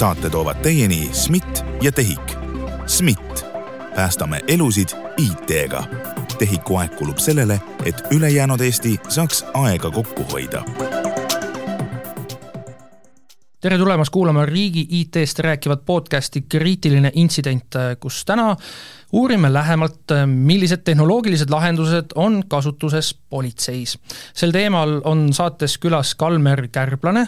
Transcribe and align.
saate 0.00 0.30
toovad 0.30 0.56
teieni 0.56 1.08
SMIT 1.12 1.64
ja 1.82 1.92
TEHIK. 1.92 2.32
SMIT, 2.86 3.44
päästame 3.94 4.40
elusid 4.48 4.88
IT-ga. 5.16 5.84
TEHIK-u 6.38 6.76
aeg 6.76 6.96
kulub 6.96 7.18
sellele, 7.18 7.60
et 7.84 8.00
ülejäänud 8.10 8.60
Eesti 8.60 8.96
saaks 9.08 9.44
aega 9.54 9.90
kokku 9.90 10.24
hoida 10.32 10.64
tere 13.60 13.78
tulemast 13.78 14.10
kuulama 14.10 14.46
riigi 14.46 14.86
IT-st 14.90 15.38
rääkivat 15.38 15.84
podcasti 15.86 16.40
Kriitiline 16.48 17.10
intsident, 17.14 17.76
kus 18.00 18.24
täna 18.24 18.56
uurime 19.12 19.52
lähemalt, 19.52 20.12
millised 20.26 20.84
tehnoloogilised 20.84 21.50
lahendused 21.50 22.12
on 22.14 22.42
kasutuses 22.48 23.14
politseis. 23.30 23.98
sel 24.34 24.52
teemal 24.52 25.00
on 25.04 25.32
saates 25.32 25.78
külas 25.78 26.14
Kalmer 26.14 26.68
Kärblane, 26.68 27.26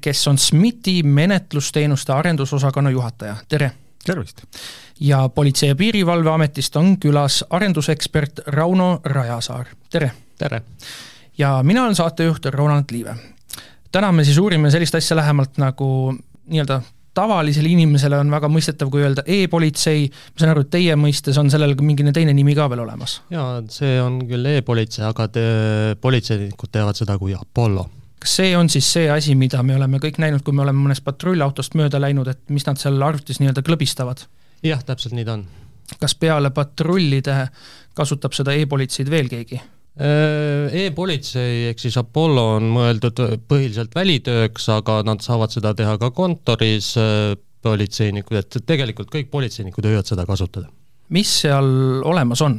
kes 0.00 0.28
on 0.28 0.38
SMIT-i 0.38 1.02
menetlusteenuste 1.02 2.12
arendusosakonna 2.12 2.90
juhataja, 2.90 3.36
tere! 3.48 3.70
tervist! 4.04 4.42
ja 5.00 5.28
Politsei- 5.28 5.68
ja 5.68 5.76
Piirivalveametist 5.76 6.76
on 6.76 6.96
külas 7.00 7.44
arendusekspert 7.50 8.40
Rauno 8.46 9.00
Rajasaar, 9.04 9.66
tere! 9.90 10.10
tere! 10.38 10.62
ja 11.38 11.62
mina 11.62 11.84
olen 11.84 11.94
saatejuht 11.94 12.44
Ronald 12.44 12.84
Liive 12.90 13.16
täna 13.94 14.12
me 14.12 14.24
siis 14.26 14.38
uurime 14.42 14.70
sellist 14.74 14.94
asja 14.98 15.16
lähemalt 15.16 15.58
nagu 15.62 15.88
nii-öelda 16.50 16.80
tavalisele 17.14 17.70
inimesele 17.70 18.18
on 18.18 18.30
väga 18.32 18.48
mõistetav, 18.50 18.90
kui 18.92 19.04
öelda 19.04 19.24
e-politsei, 19.30 20.06
ma 20.08 20.42
saan 20.42 20.52
aru, 20.54 20.64
et 20.66 20.70
teie 20.74 20.96
mõistes 20.98 21.38
on 21.40 21.50
sellel 21.52 21.76
mingi 21.82 22.06
teine 22.14 22.34
nimi 22.36 22.56
ka 22.58 22.68
veel 22.72 22.84
olemas? 22.84 23.20
jaa, 23.32 23.60
see 23.72 23.98
on 24.02 24.20
küll 24.28 24.50
e-politsei, 24.54 25.04
aga 25.08 25.28
te, 25.32 25.44
politseinikud 26.00 26.72
teevad 26.74 26.98
seda 26.98 27.18
kui 27.20 27.36
Apollo. 27.38 27.86
kas 28.22 28.38
see 28.40 28.54
on 28.58 28.70
siis 28.72 28.90
see 28.96 29.10
asi, 29.10 29.36
mida 29.38 29.62
me 29.62 29.76
oleme 29.78 30.00
kõik 30.02 30.18
näinud, 30.22 30.44
kui 30.46 30.56
me 30.56 30.64
oleme 30.66 30.86
mõnest 30.86 31.04
patrullautost 31.06 31.78
mööda 31.78 32.02
läinud, 32.02 32.30
et 32.30 32.42
mis 32.50 32.66
nad 32.66 32.80
seal 32.80 33.00
arvutis 33.02 33.40
nii-öelda 33.42 33.64
klõbistavad? 33.66 34.26
jah, 34.64 34.82
täpselt 34.84 35.16
nii 35.16 35.28
ta 35.28 35.38
on. 35.38 35.46
kas 36.00 36.18
peale 36.18 36.50
patrullide 36.54 37.46
kasutab 37.94 38.34
seda 38.34 38.56
e-politseid 38.58 39.10
veel 39.10 39.30
keegi? 39.30 39.62
Äh, 39.94 40.72
e-politsei 40.74 41.68
ehk 41.70 41.78
siis 41.78 41.94
Apollo 42.00 42.56
on 42.56 42.64
mõeldud 42.74 43.20
põhiliselt 43.46 43.92
välitööks, 43.94 44.66
aga 44.74 45.04
nad 45.06 45.22
saavad 45.22 45.54
seda 45.54 45.70
teha 45.78 45.94
ka 46.02 46.10
kontoris, 46.10 46.96
äh, 46.98 47.36
politseinikud, 47.62 48.40
et 48.40 48.58
tegelikult 48.66 49.12
kõik 49.12 49.30
politseinikud 49.30 49.86
võivad 49.86 50.10
seda 50.10 50.26
kasutada. 50.26 50.66
mis 51.14 51.30
seal 51.44 52.02
olemas 52.02 52.42
on? 52.42 52.58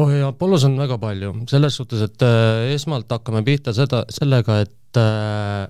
oh 0.00 0.08
ja 0.08 0.30
Apollos 0.32 0.64
on 0.64 0.78
väga 0.80 0.96
palju, 1.02 1.34
selles 1.52 1.76
suhtes, 1.76 2.00
et 2.06 2.24
äh, 2.24 2.72
esmalt 2.72 3.12
hakkame 3.12 3.44
pihta 3.44 3.76
seda, 3.76 4.06
sellega, 4.08 4.62
et 4.64 5.00
äh, 5.04 5.68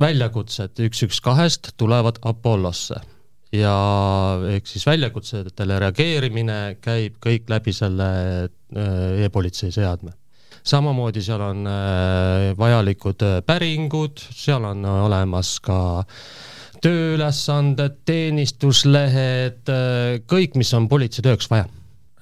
väljakutsed 0.00 0.82
üks, 0.88 1.06
üks 1.06 1.22
kahest 1.22 1.76
tulevad 1.78 2.18
Apollosse 2.26 2.98
ja 3.54 3.78
ehk 4.56 4.66
siis 4.66 4.90
väljakutsetele 4.90 5.78
reageerimine 5.86 6.78
käib 6.82 7.22
kõik 7.22 7.46
läbi 7.46 7.72
selle 7.72 8.08
äh, 8.42 9.22
e-politsei 9.22 9.70
seadme 9.70 10.17
samamoodi 10.68 11.22
seal 11.24 11.42
on 11.44 11.64
äh, 11.68 12.52
vajalikud 12.58 13.24
äh, 13.24 13.38
päringud, 13.46 14.20
seal 14.34 14.66
on 14.68 14.84
äh, 14.84 15.00
olemas 15.06 15.56
ka 15.64 15.78
tööülesanded, 16.78 18.04
teenistuslehed, 18.06 19.66
kõik, 20.30 20.52
mis 20.60 20.70
on 20.78 20.86
politsei 20.86 21.24
tööks 21.26 21.48
vaja. 21.50 21.64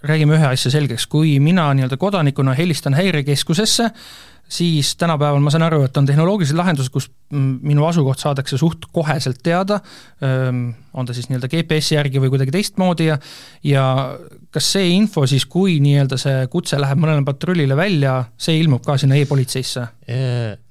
räägime 0.07 0.39
ühe 0.39 0.47
asja 0.49 0.71
selgeks, 0.73 1.05
kui 1.13 1.35
mina 1.45 1.67
nii-öelda 1.77 1.99
kodanikuna 2.01 2.55
helistan 2.57 2.97
häirekeskusesse, 2.97 3.91
siis 4.49 4.95
tänapäeval 4.97 5.45
ma 5.45 5.53
saan 5.53 5.67
aru, 5.67 5.83
et 5.85 5.97
on 6.01 6.09
tehnoloogilised 6.09 6.57
lahendused, 6.57 6.93
kus 6.95 7.11
minu 7.37 7.85
asukoht 7.85 8.23
saadakse 8.23 8.57
suht 8.57 8.89
koheselt 8.97 9.43
teada, 9.45 9.83
on 10.97 11.07
ta 11.07 11.15
siis 11.17 11.29
nii-öelda 11.31 11.51
GPS-i 11.53 11.97
järgi 11.97 12.23
või 12.23 12.33
kuidagi 12.33 12.55
teistmoodi 12.55 13.11
ja 13.11 13.19
ja 13.67 13.85
kas 14.55 14.69
see 14.77 14.89
info 14.95 15.27
siis, 15.29 15.45
kui 15.51 15.77
nii-öelda 15.85 16.19
see 16.21 16.47
kutse 16.53 16.79
läheb 16.81 17.01
mõnele 17.03 17.25
patrullile 17.27 17.77
välja, 17.77 18.15
see 18.41 18.57
ilmub 18.61 18.85
ka 18.87 18.97
sinna 19.01 19.19
e-politseisse? 19.21 19.85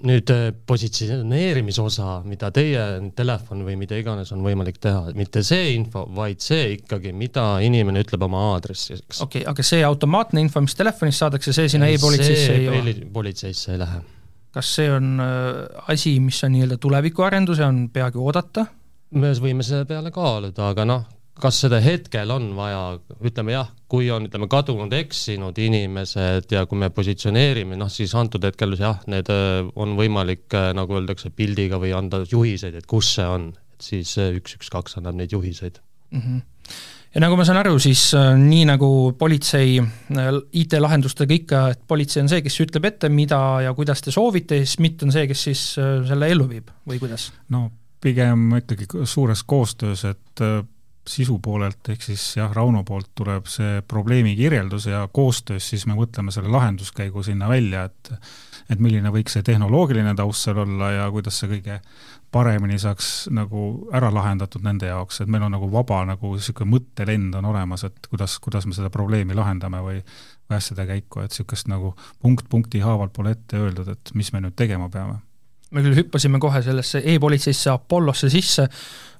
Nüüd 0.06 0.31
positsioneerimise 0.68 1.84
osa, 1.84 2.19
mida 2.25 2.50
teie, 2.56 2.86
telefon 3.18 3.66
või 3.68 3.75
mida 3.80 4.00
iganes 4.00 4.31
on 4.34 4.41
võimalik 4.46 4.80
teha, 4.81 5.12
mitte 5.18 5.44
see 5.46 5.75
info, 5.75 6.06
vaid 6.16 6.42
see 6.44 6.78
ikkagi, 6.80 7.13
mida 7.13 7.46
inimene 7.66 8.06
ütleb 8.06 8.25
oma 8.25 8.47
aadressiks. 8.53 9.22
okei 9.22 9.44
okay,, 9.44 9.52
aga 9.52 9.68
see 9.68 9.84
automaatne 9.86 10.42
info, 10.46 10.63
mis 10.66 10.78
telefonist 10.78 11.25
saadakse, 11.25 11.53
see 11.56 11.72
sinna 11.75 11.92
e-politseisse 11.92 12.57
ei 12.57 12.68
jõua? 12.69 12.97
politseisse 13.16 13.75
ei 13.75 13.81
lähe 13.81 14.03
kas 14.56 14.72
see 14.78 14.88
on 14.92 15.19
äh, 15.19 15.84
asi, 15.92 16.16
mis 16.24 16.40
on 16.47 16.53
nii-öelda 16.56 16.80
tulevikuarendus 16.81 17.59
ja 17.59 17.68
on 17.68 17.90
peagi 17.94 18.22
oodata? 18.22 18.66
Me 19.15 19.33
võime 19.41 19.65
selle 19.65 19.87
peale 19.89 20.11
kaaluda, 20.15 20.71
aga 20.71 20.85
noh, 20.87 21.05
kas 21.41 21.59
seda 21.65 21.81
hetkel 21.83 22.31
on 22.31 22.49
vaja, 22.55 22.81
ütleme 23.27 23.55
jah, 23.55 23.69
kui 23.91 24.07
on, 24.13 24.29
ütleme, 24.29 24.47
kadunud, 24.51 24.93
eksinud 24.95 25.57
inimesed 25.59 26.51
ja 26.55 26.63
kui 26.69 26.79
me 26.79 26.89
positsioneerime, 26.95 27.77
noh 27.79 27.91
siis 27.91 28.15
antud 28.15 28.43
hetkel 28.47 28.77
jah, 28.79 29.01
need 29.11 29.31
äh, 29.33 29.61
on 29.75 29.95
võimalik, 29.99 30.47
äh, 30.55 30.71
nagu 30.77 30.99
öeldakse, 30.99 31.33
pildiga 31.35 31.81
või 31.81 31.95
anda 31.97 32.23
juhiseid, 32.23 32.79
et 32.79 32.89
kus 32.89 33.15
see 33.17 33.27
on, 33.27 33.51
et 33.75 33.89
siis 33.91 34.15
üks, 34.25 34.59
üks, 34.59 34.71
kaks 34.71 34.99
annab 35.01 35.19
neid 35.19 35.35
juhiseid 35.35 35.81
mm. 36.11 36.21
-hmm 36.21 36.43
ja 37.15 37.23
nagu 37.23 37.37
ma 37.39 37.45
saan 37.47 37.61
aru, 37.61 37.77
siis 37.79 38.09
äh, 38.17 38.33
nii 38.39 38.65
nagu 38.67 38.89
politsei 39.19 39.77
äh, 39.79 40.27
IT-lahendustega 40.59 41.37
ikka, 41.37 41.61
et 41.71 41.81
politsei 41.87 42.25
on 42.25 42.31
see, 42.31 42.43
kes 42.43 42.59
ütleb 42.65 42.89
ette, 42.91 43.09
mida 43.09 43.39
ja 43.63 43.71
kuidas 43.77 44.03
te 44.03 44.13
soovite, 44.13 44.59
ja 44.59 44.67
SMIT 44.67 45.07
on 45.07 45.15
see, 45.15 45.23
kes 45.31 45.47
siis 45.47 45.63
äh, 45.79 45.97
selle 46.09 46.29
ellu 46.33 46.49
viib 46.51 46.73
või 46.89 46.99
kuidas? 47.01 47.29
no 47.55 47.69
pigem 48.05 48.47
ikkagi 48.61 48.88
suures 49.09 49.43
koostöös, 49.43 50.05
et 50.05 50.45
sisu 51.09 51.38
poolelt, 51.39 51.85
ehk 51.89 52.01
siis 52.01 52.23
jah, 52.38 52.49
Rauno 52.53 52.81
poolt 52.85 53.11
tuleb 53.17 53.45
see 53.49 53.81
probleemi 53.88 54.33
kirjeldus 54.38 54.88
ja 54.89 55.03
koostöös 55.13 55.69
siis 55.69 55.85
me 55.85 55.93
mõtleme 55.97 56.33
selle 56.33 56.49
lahenduskäigu 56.53 57.23
sinna 57.23 57.49
välja, 57.49 57.85
et 57.89 58.13
et 58.73 58.79
milline 58.81 59.11
võiks 59.13 59.35
see 59.35 59.45
tehnoloogiline 59.45 60.15
taust 60.17 60.47
seal 60.47 60.57
olla 60.63 60.88
ja 60.89 61.03
kuidas 61.13 61.38
see 61.38 61.51
kõige 61.51 61.75
paremini 62.33 62.79
saaks 62.81 63.27
nagu 63.29 63.65
ära 63.94 64.09
lahendatud 64.13 64.65
nende 64.65 64.89
jaoks, 64.89 65.21
et 65.21 65.29
meil 65.29 65.45
on 65.45 65.53
nagu 65.53 65.69
vaba 65.71 66.01
nagu 66.09 66.33
niisugune 66.33 66.71
mõttelend 66.73 67.38
on 67.38 67.45
olemas, 67.51 67.85
et 67.85 68.09
kuidas, 68.09 68.39
kuidas 68.41 68.65
me 68.65 68.73
seda 68.73 68.89
probleemi 68.89 69.38
lahendame 69.38 69.83
või 69.85 70.01
või 70.49 70.57
asjade 70.57 70.85
käiku, 70.89 71.21
et 71.21 71.33
niisugust 71.33 71.69
nagu 71.69 71.94
punkt 72.21 72.49
punkti 72.49 72.81
haaval 72.81 73.09
pole 73.13 73.33
ette 73.33 73.57
öeldud, 73.57 73.88
et 73.94 74.13
mis 74.13 74.33
me 74.33 74.44
nüüd 74.45 74.57
tegema 74.57 74.89
peame. 74.94 75.21
Me 75.75 75.84
küll 75.84 75.97
hüppasime 76.00 76.40
kohe 76.41 76.62
sellesse 76.66 77.02
e-politseisse 77.13 77.74
Apollosse 77.74 78.30
sisse, 78.31 78.68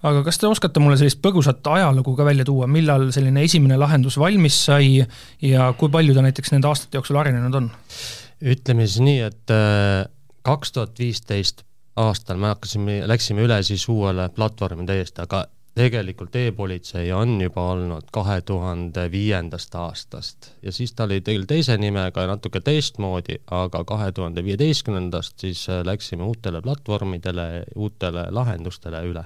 aga 0.06 0.24
kas 0.26 0.40
te 0.40 0.50
oskate 0.50 0.82
mulle 0.84 0.98
sellist 1.00 1.22
põgusat 1.24 1.66
ajalugu 1.76 2.16
ka 2.18 2.28
välja 2.28 2.46
tuua, 2.48 2.68
millal 2.72 3.10
selline 3.16 3.44
esimene 3.46 3.78
lahendus 3.82 4.20
valmis 4.22 4.58
sai 4.70 5.00
ja 5.44 5.70
kui 5.80 5.92
palju 5.94 6.16
ta 6.16 6.24
näiteks 6.26 6.56
nende 6.56 6.72
aastate 6.72 7.00
jooksul 7.00 7.22
arenenud 7.22 7.62
on? 7.62 7.72
ütleme 8.46 8.86
siis 8.88 9.02
nii, 9.04 9.22
et 9.30 9.54
äh, 9.54 10.06
kaks 10.46 10.76
tuhat 10.76 11.00
viisteist 11.00 11.64
aastal 12.00 12.40
me 12.40 12.52
hakkasime, 12.52 13.02
läksime 13.08 13.46
üle 13.46 13.62
siis 13.64 13.86
uuele 13.92 14.28
platvormile 14.36 14.92
täiesti, 14.92 15.24
aga 15.24 15.46
tegelikult 15.76 16.36
e-politsei 16.36 17.12
on 17.14 17.42
juba 17.42 17.66
olnud 17.74 18.08
kahe 18.16 18.40
tuhande 18.42 19.10
viiendast 19.12 19.76
aastast 19.76 20.52
ja 20.64 20.72
siis 20.72 20.94
ta 20.94 21.04
oli 21.04 21.20
tegelikult 21.22 21.52
teise 21.52 21.78
nimega 21.78 22.24
ja 22.24 22.32
natuke 22.32 22.62
teistmoodi, 22.64 23.42
aga 23.52 23.84
kahe 23.84 24.12
tuhande 24.12 24.44
viieteistkümnendast 24.44 25.40
siis 25.40 25.68
äh, 25.70 25.84
läksime 25.86 26.24
uutele 26.24 26.62
platvormidele, 26.62 27.66
uutele 27.76 28.28
lahendustele 28.32 29.04
üle. 29.04 29.26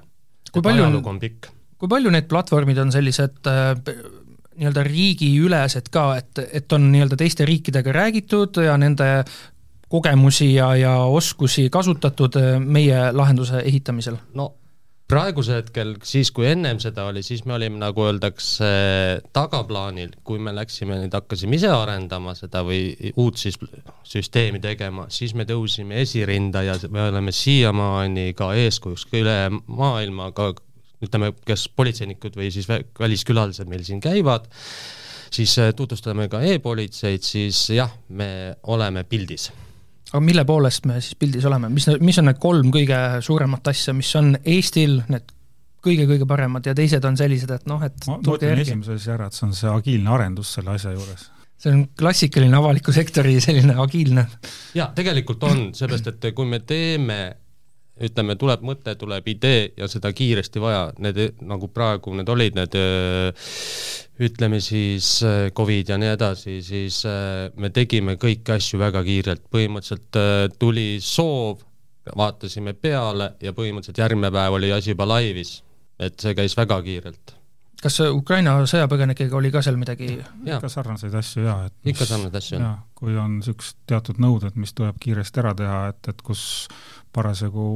kui 0.52 0.62
palju 0.66 0.84
on, 0.84 1.02
on 1.06 1.20
pikk. 1.20 1.52
kui 1.78 1.88
palju 1.88 2.10
need 2.18 2.28
platvormid 2.32 2.82
on 2.82 2.92
sellised 2.92 3.46
äh, 3.48 3.76
nii-öelda 4.60 4.84
riigiülesed 4.84 5.94
ka, 5.94 6.10
et, 6.18 6.42
et 6.52 6.74
on 6.74 6.90
nii-öelda 6.92 7.16
teiste 7.20 7.46
riikidega 7.46 7.94
räägitud 7.94 8.58
ja 8.66 8.78
nende 8.78 9.24
kogemusi 9.90 10.54
ja, 10.56 10.74
ja 10.76 10.96
oskusi 11.06 11.70
kasutatud 11.70 12.42
äh, 12.42 12.56
meie 12.58 13.12
lahenduse 13.14 13.62
ehitamisel? 13.62 14.18
no 14.34 14.56
praegusel 15.10 15.60
hetkel, 15.64 15.96
siis 16.06 16.30
kui 16.36 16.46
ennem 16.50 16.78
seda 16.82 17.08
oli, 17.10 17.24
siis 17.26 17.42
me 17.50 17.56
olime, 17.56 17.80
nagu 17.82 18.04
öeldakse, 18.06 18.70
tagaplaanil, 19.36 20.14
kui 20.26 20.42
me 20.44 20.54
läksime 20.54 21.00
nüüd, 21.02 21.16
hakkasime 21.18 21.58
ise 21.58 21.72
arendama 21.74 22.36
seda 22.38 22.62
või 22.68 23.12
uut 23.18 23.40
siis 23.42 23.58
süsteemi 24.08 24.62
tegema, 24.64 25.08
siis 25.14 25.34
me 25.38 25.48
tõusime 25.50 26.04
esirinda 26.04 26.64
ja 26.68 26.78
me 26.94 27.08
oleme 27.08 27.34
siiamaani 27.36 28.34
ka 28.38 28.52
eeskujuks 28.62 29.08
üle 29.18 29.40
maailma, 29.66 30.30
ka 30.38 30.52
ütleme, 31.06 31.32
kes 31.48 31.70
politseinikud 31.80 32.38
või 32.38 32.52
siis 32.54 32.70
väliskülalised 32.70 33.72
meil 33.72 33.86
siin 33.88 34.04
käivad, 34.04 34.46
siis 35.34 35.56
äh, 35.62 35.74
tutvustame 35.78 36.30
ka 36.30 36.44
e-politseid, 36.46 37.26
siis 37.26 37.66
jah, 37.74 37.98
me 38.10 38.30
oleme 38.70 39.06
pildis 39.10 39.50
aga 40.10 40.22
mille 40.26 40.46
poolest 40.48 40.88
me 40.90 41.00
siis 41.02 41.18
pildis 41.20 41.46
oleme, 41.46 41.70
mis, 41.74 41.88
mis 42.02 42.22
on 42.22 42.30
need 42.30 42.40
kolm 42.42 42.72
kõige 42.74 43.00
suuremat 43.26 43.72
asja, 43.72 43.94
mis 43.98 44.10
on 44.20 44.34
Eestil 44.44 45.00
need 45.10 45.36
kõige-kõige 45.86 46.28
paremad 46.28 46.66
ja 46.68 46.76
teised 46.76 47.06
on 47.08 47.18
sellised, 47.20 47.52
et 47.56 47.68
noh, 47.70 47.84
et 47.86 48.08
ma, 48.10 48.18
ma 48.20 48.38
ütlen 48.38 48.64
esimese 48.64 48.98
asja 48.98 49.16
ära, 49.16 49.30
et 49.30 49.38
see 49.38 49.46
on 49.48 49.54
see 49.56 49.70
agiilne 49.72 50.16
arendus 50.16 50.56
selle 50.58 50.74
asja 50.76 50.92
juures. 50.96 51.30
see 51.60 51.76
on 51.76 51.86
klassikaline 52.00 52.58
avaliku 52.58 52.96
sektori 52.96 53.38
selline 53.44 53.78
agiilne. 53.80 54.26
jaa, 54.76 54.90
tegelikult 54.96 55.46
on, 55.48 55.70
seepärast 55.78 56.12
et 56.12 56.32
kui 56.36 56.50
me 56.50 56.60
teeme 56.60 57.20
ütleme, 58.06 58.36
tuleb 58.40 58.64
mõte, 58.66 58.96
tuleb 59.00 59.28
idee 59.32 59.70
ja 59.78 59.88
seda 59.92 60.12
kiiresti 60.16 60.62
vaja, 60.64 60.90
need 61.04 61.40
nagu 61.46 61.70
praegu 61.74 62.14
need 62.16 62.30
olid 62.30 62.60
need 62.60 62.78
ütleme 64.20 64.60
siis 64.64 65.20
Covid 65.56 65.94
ja 65.94 65.98
nii 66.02 66.12
edasi, 66.16 66.60
siis 66.66 67.02
me 67.56 67.72
tegime 67.76 68.18
kõiki 68.20 68.56
asju 68.58 68.80
väga 68.82 69.04
kiirelt, 69.08 69.46
põhimõtteliselt 69.52 70.60
tuli 70.60 70.90
soov, 71.04 71.64
vaatasime 72.18 72.74
peale 72.74 73.34
ja 73.44 73.56
põhimõtteliselt 73.56 74.04
järgmine 74.04 74.32
päev 74.34 74.60
oli 74.60 74.72
asi 74.76 74.96
juba 74.96 75.08
laivis. 75.08 75.60
et 76.00 76.16
see 76.20 76.32
käis 76.36 76.56
väga 76.56 76.82
kiirelt 76.82 77.40
kas 77.84 78.00
Ukraina 78.12 78.56
sõjapõgenikega 78.68 79.38
oli 79.40 79.52
ka 79.54 79.62
seal 79.64 79.78
midagi? 79.80 80.12
ikka 80.46 80.70
sarnaseid 80.72 81.16
asju 81.16 81.46
jaa, 81.46 81.70
et 81.70 81.92
ikka 81.94 82.08
sarnaseid 82.08 82.40
asju, 82.40 82.62
kui 82.98 83.16
on 83.20 83.40
niisugused 83.40 83.80
teatud 83.90 84.20
nõuded, 84.22 84.58
mis 84.60 84.76
tuleb 84.76 85.00
kiiresti 85.02 85.44
ära 85.44 85.54
teha, 85.58 85.82
et, 85.94 86.12
et 86.12 86.24
kus 86.26 86.44
parasjagu 87.14 87.70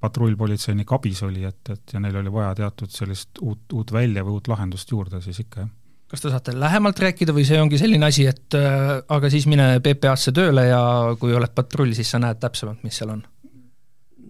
patrullpolitseinik 0.00 0.92
abis 0.92 1.22
oli, 1.26 1.44
et, 1.48 1.62
et 1.72 1.94
ja 1.94 2.00
neil 2.02 2.16
oli 2.20 2.32
vaja 2.32 2.54
teatud 2.58 2.92
sellist 2.92 3.40
uut, 3.40 3.64
uut 3.72 3.92
välja 3.92 4.24
või 4.26 4.38
uut 4.38 4.50
lahendust 4.52 4.90
juurde, 4.92 5.22
siis 5.24 5.40
ikka 5.42 5.64
jah. 5.64 5.70
kas 6.12 6.22
te 6.22 6.32
saate 6.32 6.54
lähemalt 6.54 7.00
rääkida 7.02 7.34
või 7.36 7.46
see 7.48 7.60
ongi 7.60 7.80
selline 7.80 8.06
asi, 8.06 8.26
et 8.28 8.58
äh, 8.58 8.98
aga 9.16 9.30
siis 9.32 9.48
mine 9.50 9.78
PPA-sse 9.84 10.34
tööle 10.36 10.68
ja 10.68 10.82
kui 11.20 11.34
oled 11.34 11.54
patrull, 11.56 11.94
siis 11.96 12.12
sa 12.12 12.20
näed 12.22 12.42
täpsemalt, 12.42 12.84
mis 12.86 13.00
seal 13.00 13.14
on? 13.16 13.24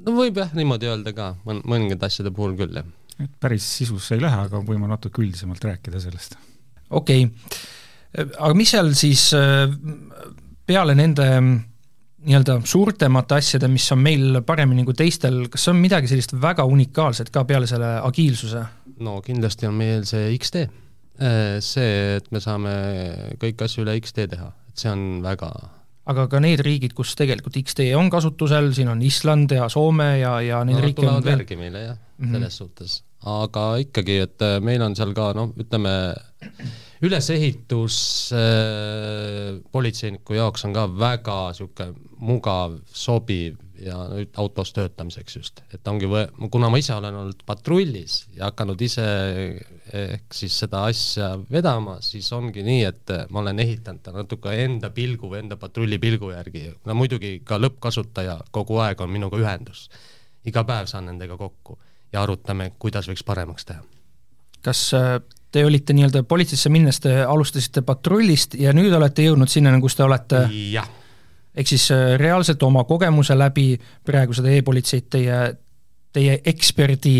no 0.06 0.14
võib 0.14 0.38
jah 0.38 0.54
niimoodi 0.56 0.88
öelda 0.92 1.12
ka, 1.16 1.32
mõn-, 1.48 1.64
mõningate 1.66 2.08
asjade 2.08 2.32
puhul 2.34 2.54
küll, 2.58 2.78
jah 2.78 2.94
et 3.22 3.32
päris 3.40 3.64
sisusse 3.78 4.16
ei 4.16 4.22
lähe, 4.22 4.42
aga 4.46 4.60
võime 4.64 4.88
natuke 4.90 5.22
üldisemalt 5.24 5.64
rääkida 5.64 6.00
sellest. 6.02 6.36
okei 6.90 7.26
okay., 7.26 8.28
aga 8.38 8.52
mis 8.56 8.72
seal 8.72 8.92
siis 8.96 9.28
äh, 9.36 9.66
peale 10.66 10.94
nende 10.98 11.26
nii-öelda 12.24 12.60
suurtemate 12.64 13.36
asjade, 13.36 13.68
mis 13.68 13.86
on 13.92 14.00
meil 14.02 14.40
paremini 14.46 14.86
kui 14.86 14.96
teistel, 14.96 15.46
kas 15.52 15.68
on 15.72 15.78
midagi 15.80 16.08
sellist 16.10 16.34
väga 16.40 16.64
unikaalset 16.64 17.30
ka 17.34 17.44
peale 17.48 17.68
selle 17.70 17.96
agiilsuse? 18.00 18.64
no 19.04 19.20
kindlasti 19.24 19.68
on 19.68 19.74
meil 19.76 20.06
see 20.08 20.30
X-tee. 20.38 20.68
Äh, 21.20 21.56
see, 21.64 22.16
et 22.16 22.30
me 22.32 22.40
saame 22.44 22.72
kõiki 23.40 23.66
asju 23.66 23.84
üle 23.84 23.96
X-tee 24.00 24.28
teha, 24.32 24.48
et 24.70 24.84
see 24.84 24.92
on 24.92 25.04
väga 25.24 25.50
aga 26.06 26.26
ka 26.30 26.40
need 26.42 26.62
riigid, 26.64 26.94
kus 26.96 27.14
tegelikult 27.18 27.58
X-tee 27.64 27.94
on 27.98 28.08
kasutusel, 28.12 28.70
siin 28.76 28.90
on 28.92 29.02
Island 29.02 29.52
ja 29.56 29.68
Soome 29.72 30.12
ja, 30.20 30.38
ja 30.44 30.62
neid 30.66 30.78
no, 30.78 30.84
riike 30.86 31.06
on 31.10 31.24
veel 31.24 31.40
järgi 31.40 31.58
meile 31.60 31.82
jah 31.82 31.96
mm, 31.96 32.24
-hmm. 32.24 32.32
selles 32.36 32.58
suhtes. 32.62 32.96
aga 33.26 33.66
ikkagi, 33.82 34.18
et 34.28 34.42
äh, 34.42 34.58
meil 34.62 34.82
on 34.82 34.96
seal 34.96 35.14
ka 35.16 35.32
noh, 35.36 35.52
ütleme 35.58 35.94
ülesehitus 37.04 37.98
äh, 38.32 39.60
politseiniku 39.72 40.36
jaoks 40.38 40.64
on 40.64 40.74
ka 40.76 40.86
väga 40.98 41.38
niisugune 41.50 41.92
mugav, 42.16 42.78
sobiv 42.88 43.58
ja 43.82 43.96
nüüd 44.08 44.32
autos 44.40 44.72
töötamiseks 44.72 45.36
just, 45.36 45.60
et 45.74 45.88
ongi 45.88 46.08
võ-, 46.08 46.28
kuna 46.52 46.70
ma 46.72 46.80
ise 46.80 46.94
olen 46.96 47.18
olnud 47.20 47.42
patrullis 47.48 48.22
ja 48.36 48.48
hakanud 48.48 48.80
ise 48.80 49.04
ehk 49.92 50.34
siis 50.34 50.56
seda 50.62 50.86
asja 50.88 51.34
vedama, 51.52 51.98
siis 52.04 52.30
ongi 52.32 52.64
nii, 52.66 52.84
et 52.88 53.14
ma 53.30 53.42
olen 53.42 53.60
ehitanud 53.66 54.04
ta 54.04 54.14
natuke 54.16 54.54
enda 54.64 54.90
pilgu 54.96 55.30
või 55.32 55.42
enda 55.44 55.60
patrulli 55.60 56.00
pilgu 56.02 56.32
järgi, 56.32 56.70
no 56.88 56.96
muidugi 56.96 57.40
ka 57.44 57.60
lõppkasutaja 57.60 58.38
kogu 58.54 58.80
aeg 58.84 59.04
on 59.04 59.12
minuga 59.12 59.40
ühendus. 59.40 59.90
iga 60.46 60.64
päev 60.64 60.86
saan 60.86 61.10
nendega 61.10 61.36
kokku 61.36 61.78
ja 62.12 62.22
arutame, 62.22 62.72
kuidas 62.78 63.08
võiks 63.10 63.24
paremaks 63.26 63.68
teha. 63.68 63.82
kas 64.62 64.88
äh, 64.94 65.20
te 65.56 65.64
olite 65.64 65.94
nii-öelda 65.96 66.20
politseisse 66.28 66.68
minnes, 66.72 67.00
te 67.00 67.22
alustasite 67.24 67.80
patrullist 67.86 68.58
ja 68.60 68.74
nüüd 68.76 68.92
olete 68.92 69.24
jõudnud 69.24 69.48
sinnani, 69.48 69.80
kus 69.80 69.96
te 69.96 70.04
olete. 70.04 70.42
Jah. 70.72 70.88
Ehk 71.56 71.70
siis 71.70 71.86
äh, 71.94 72.16
reaalselt 72.20 72.60
oma 72.66 72.82
kogemuse 72.84 73.32
läbi, 73.38 73.70
praegu 74.04 74.36
seda 74.36 74.52
e-politseid 74.52 75.06
teie, 75.14 75.38
teie 76.12 76.36
eksperdi 76.52 77.14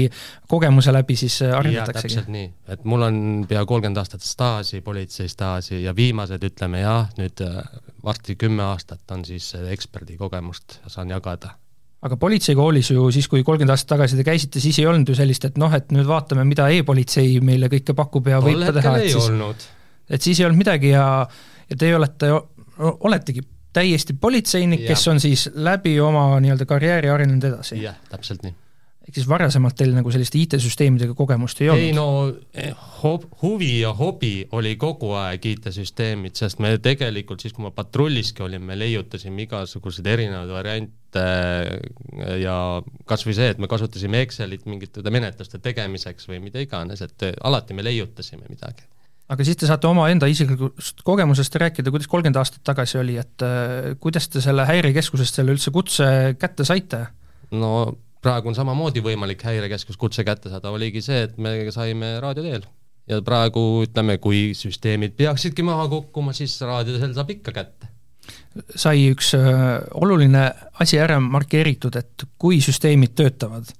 kogemuse 0.53 0.93
läbi 0.93 1.17
siis 1.17 1.39
äh, 1.47 1.55
arendataksegi? 1.57 2.19
täpselt 2.19 2.33
nii, 2.35 2.51
et 2.77 2.85
mul 2.85 3.07
on 3.09 3.21
pea 3.49 3.65
kolmkümmend 3.65 4.03
aastat 4.03 4.27
staaži, 4.27 4.83
politseistaaži 4.85 5.81
ja 5.87 5.97
viimased, 5.97 6.45
ütleme 6.45 6.85
jah, 6.85 7.09
nüüd 7.17 7.41
äh, 7.47 7.63
varsti 8.05 8.37
kümme 8.37 8.69
aastat 8.69 9.17
on 9.17 9.25
siis 9.25 9.55
eksperdi 9.73 10.21
kogemust 10.21 10.83
saan 10.93 11.17
jagada 11.17 11.57
aga 12.05 12.19
politseikoolis 12.21 12.91
ju 12.93 13.09
siis, 13.15 13.29
kui 13.31 13.43
kolmkümmend 13.47 13.73
aastat 13.73 13.95
tagasi 13.95 14.19
te 14.19 14.27
käisite, 14.27 14.61
siis 14.63 14.79
ei 14.83 14.87
olnud 14.91 15.09
ju 15.09 15.17
sellist, 15.19 15.49
et 15.49 15.57
noh, 15.61 15.73
et 15.75 15.91
nüüd 15.95 16.07
vaatame, 16.09 16.45
mida 16.49 16.69
e-politsei 16.75 17.41
meile 17.45 17.71
kõike 17.73 17.97
pakub 17.97 18.29
ja 18.31 18.41
võib 18.45 18.63
ka 18.67 18.75
teha, 18.77 18.97
et 19.01 19.15
siis, 19.15 19.69
et 20.11 20.29
siis 20.29 20.41
ei 20.41 20.49
olnud 20.49 20.61
midagi 20.61 20.93
ja, 20.93 21.07
ja 21.71 21.79
teie 21.81 21.97
olete, 21.97 22.31
oletegi 22.79 23.43
täiesti 23.77 24.17
politseinik, 24.21 24.87
kes 24.89 25.09
on 25.13 25.21
siis 25.21 25.49
läbi 25.55 25.99
oma 26.01 26.29
nii-öelda 26.41 26.69
karjääri 26.69 27.11
arenenud 27.13 27.45
edasi. 27.51 27.81
jah, 27.83 27.99
täpselt 28.13 28.45
nii. 28.47 28.55
Ehk 29.07 29.15
siis 29.15 29.29
varasemalt 29.31 29.77
teil 29.79 29.93
nagu 29.95 30.11
selliste 30.11 30.39
IT-süsteemidega 30.41 31.15
kogemust 31.15 31.61
ei 31.63 31.71
olnud? 31.71 31.85
ei 31.87 31.95
no 31.95 32.07
eh, 32.59 32.73
hob-, 33.03 33.29
huvi 33.43 33.71
ja 33.85 33.93
hobi 33.95 34.49
oli 34.59 34.75
kogu 34.81 35.13
aeg 35.19 35.47
IT-süsteemid, 35.53 36.35
sest 36.39 36.61
me 36.63 36.75
tegelikult 36.83 37.45
siis, 37.45 37.55
kui 37.55 37.67
ma 37.67 37.71
patrulliski 37.75 38.43
olin, 38.47 38.65
me 38.67 38.79
leiutasime 38.79 39.47
igasuguseid 39.47 40.11
erinevaid 40.11 40.51
variante 40.51 41.23
eh, 41.23 42.35
ja 42.43 42.57
kas 43.07 43.23
või 43.29 43.37
see, 43.39 43.53
et 43.55 43.63
me 43.63 43.71
kasutasime 43.71 44.25
Excelit 44.27 44.67
mingite 44.67 45.05
menetluste 45.07 45.63
tegemiseks 45.63 46.27
või 46.31 46.43
mida 46.49 46.63
iganes, 46.63 47.05
et 47.07 47.27
eh, 47.29 47.37
alati 47.47 47.77
me 47.79 47.87
leiutasime 47.87 48.51
midagi 48.51 48.89
aga 49.31 49.43
siis 49.47 49.59
te 49.59 49.67
saate 49.67 49.87
omaenda 49.91 50.27
isiklikust 50.31 51.01
kogemusest 51.07 51.55
rääkida, 51.63 51.91
kuidas 51.95 52.11
kolmkümmend 52.11 52.39
aastat 52.43 52.63
tagasi 52.67 52.99
oli, 52.99 53.17
et 53.19 53.43
kuidas 54.03 54.29
te 54.31 54.43
selle 54.43 54.67
häirekeskusest 54.67 55.39
selle 55.39 55.55
üldse 55.55 55.73
kutse 55.75 56.11
kätte 56.39 56.67
saite? 56.67 57.01
no 57.55 57.73
praegu 58.23 58.51
on 58.51 58.57
samamoodi 58.59 59.03
võimalik 59.05 59.43
häirekeskus 59.47 59.99
kutse 60.01 60.25
kätte 60.27 60.51
saada, 60.53 60.73
oligi 60.75 61.03
see, 61.05 61.27
et 61.29 61.37
me 61.39 61.59
saime 61.75 62.17
raadio 62.23 62.45
teel. 62.47 62.67
ja 63.07 63.21
praegu 63.23 63.85
ütleme, 63.87 64.19
kui 64.19 64.51
süsteemid 64.59 65.15
peaksidki 65.19 65.63
maha 65.63 65.89
kukkuma, 65.89 66.33
siis 66.35 66.59
raadio 66.61 66.99
teel 66.99 67.15
saab 67.15 67.31
ikka 67.37 67.53
kätte. 67.53 67.93
sai 68.75 69.11
üks 69.13 69.35
äh, 69.39 69.81
oluline 69.95 70.51
asi 70.81 70.99
ära 70.99 71.21
markeeritud, 71.21 71.97
et 71.97 72.29
kui 72.39 72.61
süsteemid 72.61 73.15
töötavad 73.15 73.75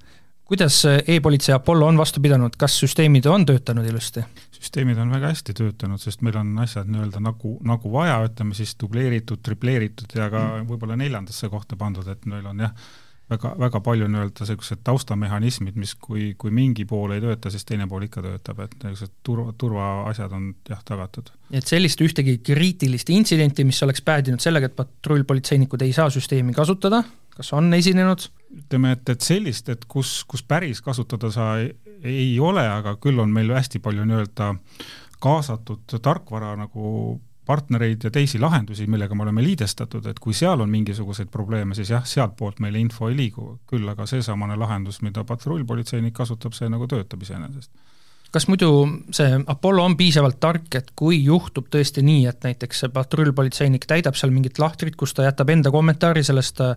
kuidas 0.47 0.85
e-politsei 1.07 1.55
Apollo 1.55 1.87
on 1.87 1.97
vastu 1.97 2.21
pidanud, 2.23 2.55
kas 2.57 2.79
süsteemid 2.79 3.25
on 3.27 3.45
töötanud 3.45 3.85
ilusti? 3.85 4.23
süsteemid 4.57 4.97
on 4.97 5.11
väga 5.11 5.29
hästi 5.33 5.53
töötanud, 5.53 6.01
sest 6.01 6.23
meil 6.25 6.37
on 6.39 6.55
asjad 6.63 6.87
nii-öelda 6.89 7.19
nagu, 7.21 7.57
nagu 7.67 7.91
vaja, 7.93 8.17
ütleme 8.25 8.55
siis 8.57 8.73
dubleeritud, 8.81 9.41
tripleeritud 9.45 10.15
ja 10.17 10.29
ka 10.33 10.39
mm. 10.39 10.69
võib-olla 10.71 10.97
neljandasse 10.97 11.49
kohta 11.51 11.77
pandud, 11.77 12.07
et 12.09 12.25
meil 12.25 12.47
on 12.49 12.63
jah, 12.65 12.73
väga, 13.29 13.53
väga 13.59 13.81
palju 13.83 14.07
nii-öelda 14.11 14.45
niisugused 14.45 14.81
taustamehhanismid, 14.87 15.77
mis 15.79 15.93
kui, 16.01 16.29
kui 16.39 16.53
mingi 16.53 16.85
pool 16.89 17.13
ei 17.15 17.23
tööta, 17.23 17.51
siis 17.53 17.65
teine 17.67 17.87
pool 17.89 18.07
ikka 18.07 18.23
töötab, 18.25 18.61
et 18.65 18.75
niisugused 18.83 19.13
turva, 19.27 19.53
turvaasjad 19.59 20.35
on 20.37 20.49
jah, 20.69 20.81
tagatud. 20.87 21.31
et 21.51 21.67
sellist 21.67 22.01
ühtegi 22.03 22.37
kriitilist 22.45 23.11
intsidenti, 23.13 23.67
mis 23.67 23.81
oleks 23.83 24.03
päädinud 24.07 24.43
sellega, 24.43 24.71
et 24.71 24.77
patrullpolitseinikud 24.77 25.83
ei 25.85 25.95
saa 25.95 26.09
süsteemi 26.13 26.55
kasutada, 26.57 27.03
kas 27.35 27.53
on 27.57 27.73
esinenud? 27.77 28.29
ütleme, 28.57 28.93
et, 28.95 29.09
et 29.11 29.21
sellist, 29.21 29.69
et 29.69 29.83
kus, 29.91 30.21
kus 30.27 30.43
päris 30.47 30.81
kasutada 30.81 31.31
sa 31.33 31.57
ei, 31.59 31.73
ei 32.07 32.31
ole, 32.39 32.63
aga 32.63 32.95
küll 33.01 33.19
on 33.19 33.33
meil 33.33 33.51
hästi 33.51 33.83
palju 33.83 34.07
nii-öelda 34.07 34.53
kaasatud 35.19 35.97
tarkvara 36.03 36.53
nagu 36.55 37.17
partnereid 37.47 38.03
ja 38.03 38.11
teisi 38.13 38.39
lahendusi, 38.39 38.87
millega 38.91 39.15
me 39.15 39.23
oleme 39.25 39.43
liidestatud, 39.43 40.05
et 40.11 40.19
kui 40.23 40.35
seal 40.35 40.61
on 40.61 40.71
mingisuguseid 40.71 41.31
probleeme, 41.33 41.75
siis 41.77 41.93
jah, 41.93 42.05
sealtpoolt 42.05 42.59
meile 42.63 42.81
info 42.83 43.09
ei 43.09 43.17
liigu, 43.17 43.53
küll 43.69 43.87
aga 43.87 44.05
seesamane 44.09 44.57
lahendus, 44.59 45.01
mida 45.05 45.23
patrullpolitseinik 45.27 46.15
kasutab, 46.17 46.55
see 46.57 46.69
nagu 46.71 46.89
töötab 46.91 47.23
iseenesest. 47.23 47.71
Kas 48.31 48.49
muidu 48.51 48.69
see 49.15 49.37
Apollo 49.47 49.85
on 49.87 49.95
piisavalt 49.97 50.39
tark, 50.43 50.67
et 50.75 50.91
kui 50.99 51.21
juhtub 51.23 51.69
tõesti 51.71 52.03
nii, 52.03 52.25
et 52.27 52.43
näiteks 52.43 52.83
see 52.83 52.91
patrullpolitseinik 52.91 53.87
täidab 53.87 54.19
seal 54.19 54.33
mingit 54.35 54.59
lahtrit, 54.59 54.97
kus 54.99 55.15
ta 55.15 55.29
jätab 55.29 55.49
enda 55.53 55.71
kommentaari 55.71 56.25
sellest 56.27 56.59
äh, 56.65 56.75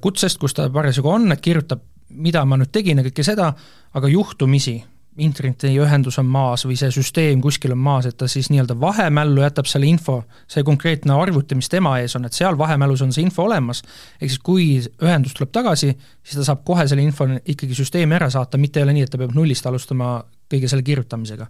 kutsest, 0.00 0.38
kus 0.38 0.54
ta 0.54 0.68
parasjagu 0.70 1.10
on, 1.10 1.32
et 1.34 1.42
kirjutab, 1.42 1.82
mida 2.14 2.44
ma 2.46 2.60
nüüd 2.60 2.70
tegin 2.70 3.02
ja 3.02 3.06
kõike 3.08 3.26
seda, 3.26 3.50
aga 3.98 4.10
juhtumisi 4.12 4.78
internetiühendus 5.22 6.18
on 6.20 6.26
maas 6.28 6.66
või 6.66 6.76
see 6.78 6.90
süsteem 6.92 7.40
kuskil 7.44 7.72
on 7.74 7.80
maas, 7.80 8.08
et 8.08 8.16
ta 8.20 8.28
siis 8.28 8.50
nii-öelda 8.52 8.76
vahemällu 8.80 9.42
jätab 9.42 9.68
selle 9.70 9.88
info, 9.88 10.18
see 10.50 10.64
konkreetne 10.66 11.14
arvuti, 11.16 11.56
mis 11.58 11.70
tema 11.72 11.96
ees 12.02 12.16
on, 12.18 12.26
et 12.28 12.36
seal 12.36 12.58
vahemälus 12.58 13.04
on 13.06 13.14
see 13.16 13.24
info 13.24 13.46
olemas, 13.46 13.82
ehk 14.20 14.32
siis 14.32 14.42
kui 14.44 14.66
ühendus 15.02 15.36
tuleb 15.36 15.52
tagasi, 15.56 15.92
siis 16.22 16.40
ta 16.40 16.46
saab 16.50 16.64
kohe 16.68 16.86
selle 16.88 17.04
info 17.06 17.28
ikkagi 17.38 17.78
süsteemi 17.78 18.18
ära 18.18 18.28
saata, 18.32 18.60
mitte 18.60 18.80
ei 18.80 18.88
ole 18.88 18.96
nii, 18.96 19.06
et 19.06 19.14
ta 19.14 19.20
peab 19.20 19.34
nullist 19.36 19.66
alustama 19.66 20.18
kõige 20.52 20.68
selle 20.70 20.84
kirjutamisega. 20.86 21.48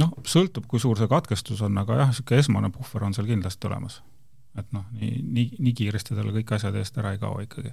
noh, 0.00 0.14
sõltub, 0.26 0.64
kui 0.66 0.80
suur 0.82 0.98
see 0.98 1.10
katkestus 1.10 1.60
on, 1.62 1.76
aga 1.78 2.00
jah, 2.00 2.08
niisugune 2.10 2.40
esmane 2.42 2.70
puhver 2.74 3.04
on 3.06 3.14
seal 3.14 3.28
kindlasti 3.28 3.68
olemas. 3.68 4.00
Et 4.58 4.66
noh, 4.74 4.86
nii, 4.94 5.20
nii, 5.22 5.44
nii 5.58 5.74
kiiresti 5.74 6.14
tal 6.14 6.32
kõik 6.34 6.50
asjad 6.54 6.74
eest 6.78 6.98
ära 6.98 7.12
ei 7.14 7.20
kao 7.22 7.40
ikkagi 7.42 7.70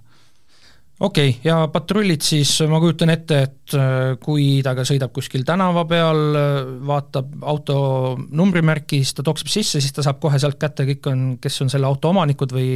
okei 1.02 1.32
okay,, 1.34 1.42
ja 1.46 1.58
patrullid 1.74 2.24
siis, 2.26 2.54
ma 2.70 2.80
kujutan 2.84 3.12
ette, 3.14 3.40
et 3.48 3.76
äh, 3.78 4.14
kui 4.22 4.62
ta 4.66 4.74
ka 4.78 4.86
sõidab 4.88 5.14
kuskil 5.16 5.46
tänava 5.48 5.84
peal, 5.90 6.22
vaatab 6.88 7.44
auto 7.52 7.78
numbrimärki, 8.30 9.02
siis 9.02 9.18
ta 9.18 9.26
toksib 9.28 9.52
sisse, 9.52 9.82
siis 9.84 9.96
ta 9.98 10.06
saab 10.06 10.22
kohe 10.24 10.40
sealt 10.42 10.60
kätte, 10.62 10.88
kõik 10.90 11.12
on, 11.12 11.28
kes 11.42 11.62
on 11.66 11.74
selle 11.74 11.90
auto 11.90 12.14
omanikud 12.14 12.56
või 12.56 12.72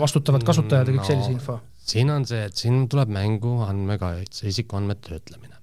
vastutavad 0.00 0.44
kasutajad 0.46 0.88
ja 0.88 0.96
kõik 0.96 1.04
no, 1.04 1.08
sellise 1.12 1.34
info? 1.36 1.60
siin 1.90 2.12
on 2.12 2.26
see, 2.28 2.44
et 2.46 2.56
siin 2.56 2.84
tuleb 2.90 3.10
mängu 3.12 3.58
andmekaitse, 3.66 4.46
isikuandmete 4.50 5.08
töötlemine. 5.08 5.56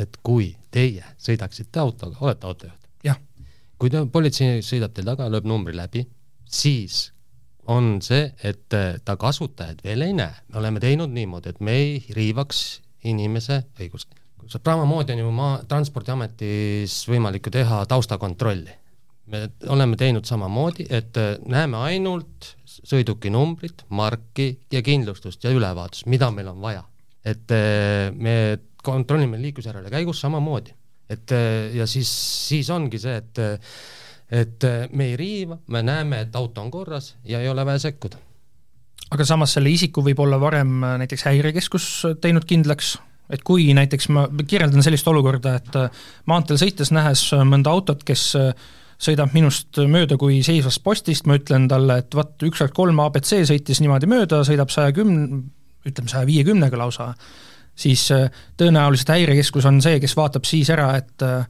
et 0.00 0.16
kui 0.26 0.54
teie 0.74 1.04
sõidaksite 1.22 1.82
autoga, 1.82 2.18
olete 2.20 2.50
autojuht? 2.50 2.80
kui 3.84 3.92
te, 3.92 4.04
politsei 4.10 4.62
sõidab 4.64 4.94
teil 4.94 5.08
taga, 5.10 5.28
lööb 5.32 5.46
numbri 5.48 5.74
läbi, 5.76 6.04
siis 6.48 7.10
on 7.70 7.98
see, 8.04 8.26
et 8.44 8.74
ta 9.04 9.16
kasutajaid 9.20 9.82
veel 9.84 10.04
ei 10.06 10.14
näe, 10.16 10.34
me 10.52 10.60
oleme 10.60 10.82
teinud 10.82 11.12
niimoodi, 11.14 11.54
et 11.54 11.60
me 11.64 11.76
ei 11.78 11.98
riivaks 12.16 12.62
inimese 13.08 13.62
õigust. 13.80 14.08
samamoodi 14.44 15.14
on 15.14 15.22
ju 15.22 15.30
maa, 15.32 15.58
Transpordiametis 15.68 17.04
võimalik 17.08 17.46
ju 17.48 17.54
teha 17.58 17.84
taustakontrolli. 17.88 18.80
me 19.26 19.48
oleme 19.72 19.96
teinud 19.96 20.24
samamoodi, 20.28 20.86
et 20.90 21.16
näeme 21.48 21.76
ainult 21.76 22.50
sõiduki 22.66 23.30
numbrit, 23.32 23.86
marki 23.88 24.58
ja 24.72 24.82
kindlustust 24.82 25.44
ja 25.44 25.50
ülevaatust, 25.50 26.06
mida 26.06 26.30
meil 26.30 26.48
on 26.48 26.60
vaja. 26.60 26.84
et 27.24 27.50
eh, 27.50 28.10
me 28.12 28.58
kontrollime 28.84 29.38
liiklusjärele 29.40 29.90
käigus 29.90 30.20
samamoodi, 30.20 30.74
et 31.08 31.30
ja 31.72 31.86
siis, 31.86 32.08
siis 32.48 32.68
ongi 32.70 32.98
see, 33.00 33.16
et 33.16 33.40
et 34.30 34.64
me 34.92 35.10
ei 35.10 35.16
riiva, 35.16 35.58
me 35.68 35.82
näeme, 35.84 36.22
et 36.24 36.36
auto 36.36 36.62
on 36.62 36.70
korras 36.72 37.14
ja 37.24 37.40
ei 37.40 37.48
ole 37.48 37.64
vaja 37.66 37.78
sekkuda. 37.78 38.16
aga 39.10 39.24
samas 39.24 39.52
selle 39.52 39.70
isiku 39.70 40.02
võib 40.02 40.20
olla 40.24 40.40
varem 40.40 40.84
äh, 40.84 40.96
näiteks 41.04 41.26
häirekeskus 41.28 41.88
teinud 42.20 42.44
kindlaks, 42.48 42.96
et 43.30 43.42
kui 43.44 43.68
näiteks 43.74 44.08
ma 44.08 44.28
kirjeldan 44.46 44.82
sellist 44.82 45.08
olukorda, 45.08 45.58
et 45.60 45.76
äh, 45.76 46.06
maanteel 46.26 46.58
sõites 46.58 46.92
nähes 46.92 47.26
mõnda 47.44 47.70
autot, 47.70 48.04
kes 48.04 48.32
sõidab 49.04 49.34
minust 49.34 49.78
mööda 49.90 50.16
kui 50.20 50.40
seisvast 50.46 50.82
postist, 50.84 51.26
ma 51.26 51.38
ütlen 51.38 51.66
talle, 51.70 51.98
et 52.02 52.14
vot 52.14 52.46
üks, 52.46 52.62
kaks, 52.62 52.74
kolm 52.76 53.00
abc 53.04 53.34
sõitis 53.48 53.82
niimoodi 53.82 54.08
mööda, 54.10 54.42
sõidab 54.46 54.72
saja 54.72 54.94
kümne, 54.96 55.42
ütleme 55.84 56.10
saja 56.10 56.26
viiekümnega 56.28 56.78
lausa, 56.80 57.12
siis 57.76 58.06
äh, 58.14 58.30
tõenäoliselt 58.60 59.14
häirekeskus 59.14 59.66
on 59.68 59.80
see, 59.84 59.98
kes 60.02 60.16
vaatab 60.16 60.46
siis 60.48 60.70
ära, 60.72 60.92
et 61.00 61.24
äh, 61.26 61.46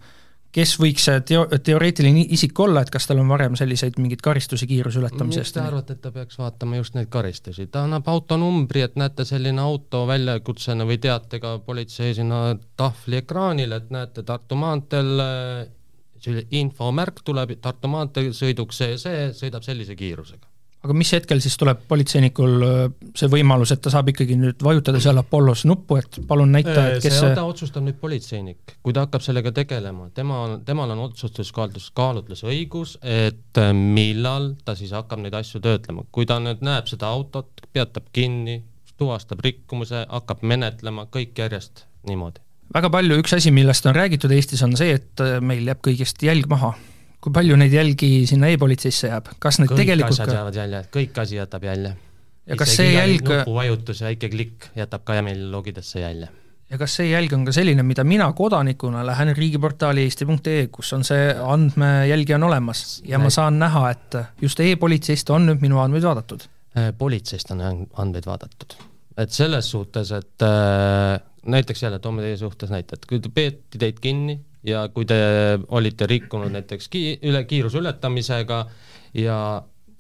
kes 0.54 0.75
võiks 0.78 1.06
see 1.08 1.23
teo-, 1.28 1.46
teoreetiline 1.66 2.25
isik 2.37 2.58
olla, 2.62 2.84
et 2.84 2.92
kas 2.94 3.08
tal 3.08 3.20
on 3.23 3.30
varem 3.30 3.56
selliseid 3.58 3.99
mingeid 4.00 4.23
karistusi 4.25 4.68
kiiruse 4.70 5.00
ületamise 5.02 5.42
eest? 5.42 5.56
te 5.56 5.64
arvate, 5.64 5.96
et 5.96 6.02
ta 6.04 6.12
peaks 6.14 6.38
vaatama 6.38 6.78
just 6.78 6.96
neid 6.99 7.11
karistusi, 7.12 7.66
ta 7.73 7.84
annab 7.88 8.08
autonumbri, 8.12 8.84
et 8.87 8.99
näete, 9.00 9.26
selline 9.28 9.62
auto 9.62 10.04
väljakutsena 10.11 10.87
või 10.88 11.00
teatega 11.02 11.56
politsei 11.66 12.14
sinna 12.16 12.42
tahvli 12.78 13.23
ekraanile, 13.25 13.82
et 13.82 13.94
näete, 13.94 14.26
Tartu 14.26 14.58
maanteel 14.58 15.25
äh, 15.25 16.40
infomärk 16.62 17.23
tuleb, 17.26 17.56
Tartu 17.62 17.90
maanteel 17.90 18.32
sõiduk 18.37 18.73
see 18.73 18.99
see 19.00 19.30
sõidab 19.37 19.66
sellise 19.66 19.96
kiirusega. 19.99 20.53
Aga 20.84 20.96
mis 20.96 21.10
hetkel 21.16 21.40
siis 21.40 21.56
tuleb 21.60 21.86
politseinikul 21.88 22.66
äh, 22.66 22.82
see 23.16 23.30
võimalus, 23.32 23.72
et 23.72 23.80
ta 23.84 23.92
saab 23.92 24.10
ikkagi 24.12 24.36
nüüd 24.40 24.60
vajutada 24.64 25.00
seal 25.02 25.20
Apollos 25.20 25.64
nuppu, 25.68 25.96
et 26.00 26.20
palun 26.28 26.52
näita, 26.52 26.76
et 26.92 27.04
kes 27.04 27.18
see 27.22 27.32
ta 27.36 27.46
otsustab 27.48 27.86
nüüd 27.86 27.96
politseinik, 28.02 28.76
kui 28.84 28.96
ta 28.96 29.06
hakkab 29.06 29.24
sellega 29.24 29.54
tegelema, 29.56 30.10
tema 30.16 30.42
on, 30.44 30.58
temal 30.66 30.92
on 30.92 31.06
otsustuskaalutlus, 31.06 31.88
kaalutlusõigus, 31.96 32.98
et 33.00 33.62
äh, 33.62 33.72
millal 33.72 34.52
ta 34.64 34.76
siis 34.78 34.92
hakkab 34.96 35.24
neid 35.24 35.36
asju 35.40 35.62
töötlema, 35.64 36.04
kui 36.12 36.28
ta 36.28 36.38
nüüd 36.42 36.64
näeb 36.64 36.90
seda 36.90 37.12
autot, 37.14 37.64
peatab 37.72 38.12
kinni, 38.14 38.60
tuvastab 39.00 39.40
rikkumuse, 39.44 40.04
hakkab 40.10 40.44
menetlema, 40.46 41.08
kõik 41.12 41.38
järjest 41.40 41.86
niimoodi. 42.08 42.44
Väga 42.74 42.90
palju, 42.92 43.16
üks 43.22 43.34
asi, 43.36 43.52
millest 43.54 43.86
on 43.88 43.96
räägitud 43.96 44.32
Eestis, 44.34 44.62
on 44.66 44.76
see, 44.76 44.98
et 44.98 45.24
äh, 45.24 45.38
meil 45.44 45.64
jääb 45.64 45.80
kõigest 45.84 46.20
jälg 46.24 46.48
maha. 46.50 46.74
Kui 47.25 47.33
palju 47.33 47.57
neid 47.57 47.73
jälgi 47.73 48.11
sinna 48.28 48.50
e-politseisse 48.52 49.09
jääb, 49.09 49.33
kas 49.40 49.59
neid 49.61 49.73
kõik 49.73 49.81
tegelikult 49.81 50.12
asjad 50.12 50.28
ka... 50.28 50.38
jäävad 50.38 50.59
jälje, 50.61 50.81
kõik 50.93 51.21
asi 51.23 51.38
jätab 51.38 51.64
jälje. 51.64 51.93
ja 52.50 52.57
kas 52.61 52.75
see 52.76 52.90
jälg 52.93 53.28
nupuvajutus 53.31 54.02
ja 54.02 54.11
väike 54.11 54.28
klikk 54.33 54.66
jätab 54.76 55.07
ka 55.09 55.16
meil 55.25 55.47
logidesse 55.52 56.02
jälje. 56.02 56.28
ja 56.69 56.81
kas 56.83 56.99
see 57.00 57.09
jälg 57.09 57.33
on 57.33 57.47
ka 57.49 57.54
selline, 57.57 57.87
mida 57.87 58.04
mina 58.04 58.28
kodanikuna 58.37 59.07
lähen 59.09 59.33
riigiportaali 59.37 60.04
eesti.ee, 60.04 60.66
kus 60.75 60.93
on 60.93 61.04
see 61.09 61.33
andmejälgi 61.33 62.37
on 62.37 62.49
olemas 62.50 63.00
ja 63.09 63.21
ma 63.23 63.33
saan 63.33 63.59
näha, 63.62 63.87
et 63.97 64.21
just 64.45 64.61
e-politseist 64.61 65.33
on 65.33 65.49
nüüd 65.49 65.64
minu 65.64 65.81
andmeid 65.81 66.04
vaadatud? 66.04 66.45
Äh, 66.76 66.93
politseist 66.99 67.54
on 67.57 67.64
andmeid 67.64 68.28
vaadatud. 68.28 68.76
et 69.16 69.31
selles 69.33 69.71
suhtes, 69.71 70.12
et 70.12 70.45
äh, 70.45 71.23
näiteks 71.47 71.87
jälle 71.88 72.04
toome 72.04 72.21
teie 72.26 72.37
suhtes 72.37 72.69
näite, 72.69 73.00
et 73.00 73.07
kui 73.09 73.23
te 73.25 73.33
peeti 73.33 73.81
teid 73.81 74.04
kinni 74.04 74.43
ja 74.64 74.88
kui 74.94 75.06
te 75.09 75.16
olite 75.68 76.09
rikkunud 76.11 76.52
näiteks 76.54 76.88
ki-, 76.92 77.18
üle, 77.28 77.44
kiiruse 77.49 77.80
ületamisega 77.83 78.64
ja 79.21 79.38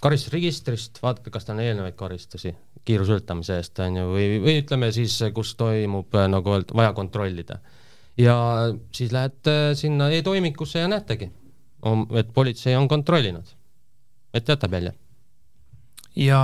karistusregistrist, 0.04 1.00
vaadake, 1.02 1.32
kas 1.32 1.46
tal 1.46 1.58
on 1.58 1.64
eelnevaid 1.64 1.96
karistusi 1.96 2.54
kiiruse 2.84 3.16
ületamise 3.16 3.56
eest, 3.60 3.78
on 3.80 3.96
ju, 3.96 4.08
või, 4.12 4.26
või 4.44 4.58
ütleme 4.60 4.90
siis, 4.92 5.16
kus 5.36 5.54
toimub 5.60 6.12
nagu 6.28 6.56
öelda, 6.56 6.76
vaja 6.76 6.92
kontrollida. 6.96 7.60
ja 8.20 8.36
siis 8.94 9.12
lähete 9.12 9.74
sinna 9.74 10.10
e-toimikusse 10.12 10.84
ja 10.84 10.88
näetegi, 10.88 11.30
et 12.20 12.34
politsei 12.34 12.76
on 12.76 12.88
kontrollinud, 12.88 13.48
et 14.34 14.48
jätab 14.48 14.76
jälje 14.76 14.92
ja 16.18 16.40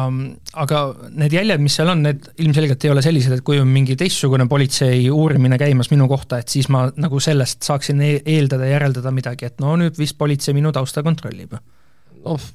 aga 0.59 0.81
need 1.15 1.35
jäljed, 1.35 1.63
mis 1.63 1.77
seal 1.79 1.93
on, 1.93 2.03
need 2.07 2.31
ilmselgelt 2.43 2.85
ei 2.85 2.93
ole 2.93 3.03
sellised, 3.05 3.37
et 3.37 3.45
kui 3.47 3.61
on 3.63 3.69
mingi 3.71 3.97
teistsugune 3.99 4.49
politsei 4.51 5.05
uurimine 5.15 5.59
käimas 5.61 5.93
minu 5.93 6.09
kohta, 6.11 6.41
et 6.41 6.51
siis 6.51 6.69
ma 6.73 6.89
nagu 6.99 7.21
sellest 7.23 7.67
saaksin 7.67 8.03
e 8.03 8.15
eeldada, 8.25 8.67
järeldada 8.71 9.13
midagi, 9.15 9.47
et 9.51 9.63
no 9.63 9.77
nüüd 9.81 9.99
vist 10.01 10.19
politsei 10.19 10.57
minu 10.57 10.73
tausta 10.75 11.05
kontrollib. 11.07 11.55
noh, 12.21 12.49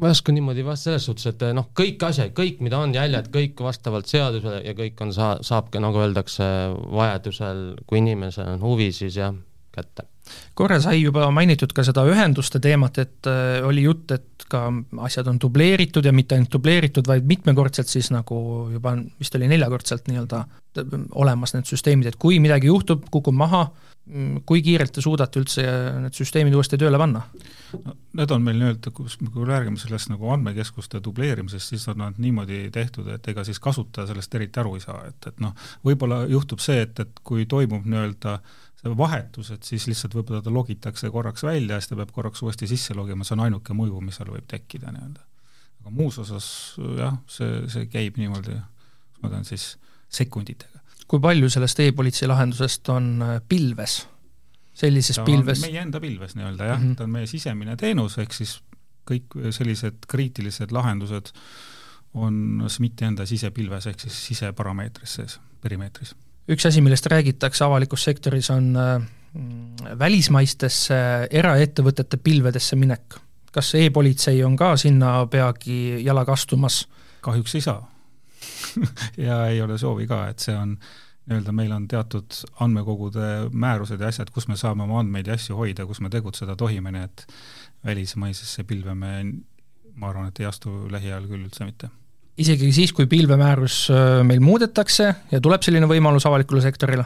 ma 0.00 0.08
ei 0.08 0.16
oska 0.16 0.32
niimoodi 0.34 0.64
vast 0.66 0.88
selles 0.88 1.04
suhtes, 1.06 1.28
et 1.30 1.44
noh, 1.54 1.68
kõik 1.78 2.00
asjad, 2.08 2.32
kõik, 2.34 2.58
mida 2.64 2.80
on 2.82 2.94
jäljed, 2.94 3.28
kõik 3.34 3.60
vastavalt 3.62 4.10
seadusele 4.10 4.64
ja 4.64 4.74
kõik 4.74 4.98
on, 5.04 5.12
saa-, 5.14 5.38
saab 5.46 5.70
ka 5.70 5.82
nagu 5.82 6.00
öeldakse, 6.02 6.48
vajadusel, 6.90 7.62
kui 7.86 8.02
inimesel 8.02 8.56
on 8.56 8.64
huvi, 8.64 8.90
siis 8.96 9.20
jah, 9.20 9.36
kätte 9.72 10.08
korra 10.54 10.78
sai 10.82 11.00
juba 11.02 11.28
mainitud 11.34 11.72
ka 11.74 11.84
seda 11.86 12.04
ühenduste 12.08 12.60
teemat, 12.62 12.98
et 13.02 13.30
äh, 13.30 13.60
oli 13.66 13.86
jutt, 13.86 14.10
et 14.14 14.46
ka 14.52 14.66
asjad 15.06 15.30
on 15.30 15.38
dubleeritud 15.40 16.04
ja 16.04 16.12
mitte 16.14 16.36
ainult 16.36 16.52
dubleeritud, 16.52 17.08
vaid 17.08 17.26
mitmekordselt 17.28 17.88
siis 17.88 18.10
nagu 18.12 18.36
juba 18.72 18.96
vist 19.20 19.38
oli 19.38 19.48
neljakordselt 19.52 20.10
nii-öelda 20.10 20.44
olemas 21.20 21.56
need 21.56 21.68
süsteemid, 21.68 22.12
et 22.12 22.20
kui 22.20 22.38
midagi 22.40 22.68
juhtub, 22.68 23.04
kukub 23.12 23.36
maha, 23.36 23.66
mm, 24.08 24.42
kui 24.48 24.62
kiirelt 24.64 24.94
te 24.96 25.04
suudate 25.04 25.40
üldse 25.40 25.64
need 26.04 26.16
süsteemid 26.16 26.56
uuesti 26.56 26.80
tööle 26.80 27.00
panna? 27.00 27.24
no 27.72 27.94
need 28.18 28.32
on 28.34 28.42
meil 28.44 28.58
nii-öelda, 28.60 28.92
kus 28.92 29.18
me 29.22 29.30
küll 29.32 29.48
räägime 29.48 29.80
sellest 29.80 30.10
nagu 30.12 30.28
andmekeskuste 30.34 31.00
dubleerimisest, 31.04 31.72
siis 31.72 31.86
on 31.88 32.02
nad 32.04 32.18
niimoodi 32.20 32.66
tehtud, 32.72 33.08
et 33.14 33.28
ega 33.32 33.44
siis 33.48 33.60
kasutaja 33.62 34.10
sellest 34.10 34.34
eriti 34.36 34.60
aru 34.60 34.76
ei 34.76 34.84
saa, 34.84 34.98
et, 35.08 35.30
et 35.32 35.40
noh, 35.40 35.56
võib-olla 35.84 36.26
juhtub 36.28 36.60
see, 36.60 36.82
et, 36.84 37.00
et 37.00 37.24
kui 37.24 37.48
toimub 37.48 37.88
nii-öelda 37.88 38.36
äh, 38.36 38.60
see 38.82 38.96
vahetus, 38.98 39.50
et 39.54 39.66
siis 39.66 39.86
lihtsalt 39.86 40.16
võib-olla 40.16 40.42
ta 40.42 40.52
logitakse 40.52 41.10
korraks 41.14 41.44
välja 41.46 41.76
ja 41.76 41.82
siis 41.82 41.92
ta 41.92 41.98
peab 42.00 42.12
korraks 42.14 42.42
uuesti 42.42 42.68
sisse 42.70 42.96
logima, 42.98 43.26
see 43.26 43.36
on 43.36 43.44
ainuke 43.46 43.76
mõju, 43.78 44.00
mis 44.02 44.18
seal 44.18 44.32
võib 44.34 44.48
tekkida 44.50 44.90
nii-öelda. 44.94 45.26
aga 45.82 45.94
muus 45.94 46.18
osas 46.22 46.46
jah, 46.98 47.18
see, 47.30 47.62
see 47.72 47.88
käib 47.90 48.18
niimoodi, 48.18 48.56
ma 49.22 49.30
tean 49.30 49.46
siis, 49.46 49.76
sekunditega. 50.12 50.82
kui 51.06 51.22
palju 51.22 51.50
sellest 51.52 51.82
e-politsei 51.84 52.30
lahendusest 52.30 52.90
on 52.94 53.12
äh, 53.22 53.36
pilves? 53.48 54.02
sellises 54.74 55.20
ta 55.20 55.26
pilves? 55.28 55.62
meie 55.62 55.82
enda 55.84 56.00
pilves 56.02 56.34
nii-öelda 56.38 56.72
jah 56.72 56.80
mm, 56.80 56.90
-hmm. 56.90 56.96
ta 56.98 57.04
on 57.04 57.14
meie 57.18 57.30
sisemine 57.30 57.76
teenus, 57.76 58.18
ehk 58.18 58.34
siis 58.34 58.58
kõik 59.06 59.38
sellised 59.50 60.08
kriitilised 60.08 60.72
lahendused 60.74 61.30
on 62.14 62.64
SMIT-i 62.68 63.04
enda 63.04 63.26
sisepilves 63.26 63.86
ehk 63.86 64.00
siis 64.00 64.18
siseparameetris 64.26 65.14
sees, 65.20 65.40
perimeetris 65.60 66.16
üks 66.48 66.66
asi, 66.66 66.80
millest 66.82 67.06
räägitakse 67.06 67.64
avalikus 67.64 68.04
sektoris, 68.04 68.50
on 68.50 68.72
äh, 68.76 69.02
välismaistesse 69.98 70.96
eraettevõtete 71.30 72.16
pilvedesse 72.16 72.76
minek. 72.76 73.20
kas 73.52 73.74
e-politsei 73.76 74.44
on 74.44 74.56
ka 74.56 74.76
sinna 74.76 75.26
peagi 75.26 76.04
jalaga 76.04 76.32
astumas? 76.32 76.86
kahjuks 77.20 77.54
ei 77.54 77.60
saa 77.60 77.92
ja 79.26 79.46
ei 79.46 79.62
ole 79.62 79.78
soovi 79.78 80.06
ka, 80.06 80.26
et 80.28 80.38
see 80.38 80.56
on 80.56 80.76
nii-öelda 81.26 81.52
meil 81.52 81.72
on 81.72 81.88
teatud 81.88 82.34
andmekogude 82.60 83.48
määrused 83.52 84.00
ja 84.00 84.08
asjad, 84.08 84.30
kus 84.34 84.48
me 84.48 84.56
saame 84.56 84.82
oma 84.82 84.98
andmeid 85.00 85.26
ja 85.26 85.36
asju 85.38 85.56
hoida, 85.56 85.86
kus 85.86 86.00
me 86.00 86.10
tegutseda 86.10 86.56
tohime, 86.56 86.90
nii 86.92 87.04
et 87.04 87.26
välismaisesse 87.84 88.64
pilve 88.64 88.94
me, 88.94 89.12
ma 89.94 90.08
arvan, 90.10 90.28
et 90.28 90.40
ei 90.40 90.48
astu 90.50 90.74
lähiajal 90.90 91.28
küll 91.30 91.46
üldse 91.46 91.68
mitte 91.68 91.92
isegi 92.40 92.70
siis, 92.72 92.92
kui 92.96 93.06
pilvemäärus 93.10 93.86
äh, 93.92 94.20
meil 94.26 94.40
muudetakse 94.44 95.08
ja 95.30 95.40
tuleb 95.42 95.64
selline 95.64 95.88
võimalus 95.90 96.26
avalikule 96.28 96.62
sektorile? 96.64 97.04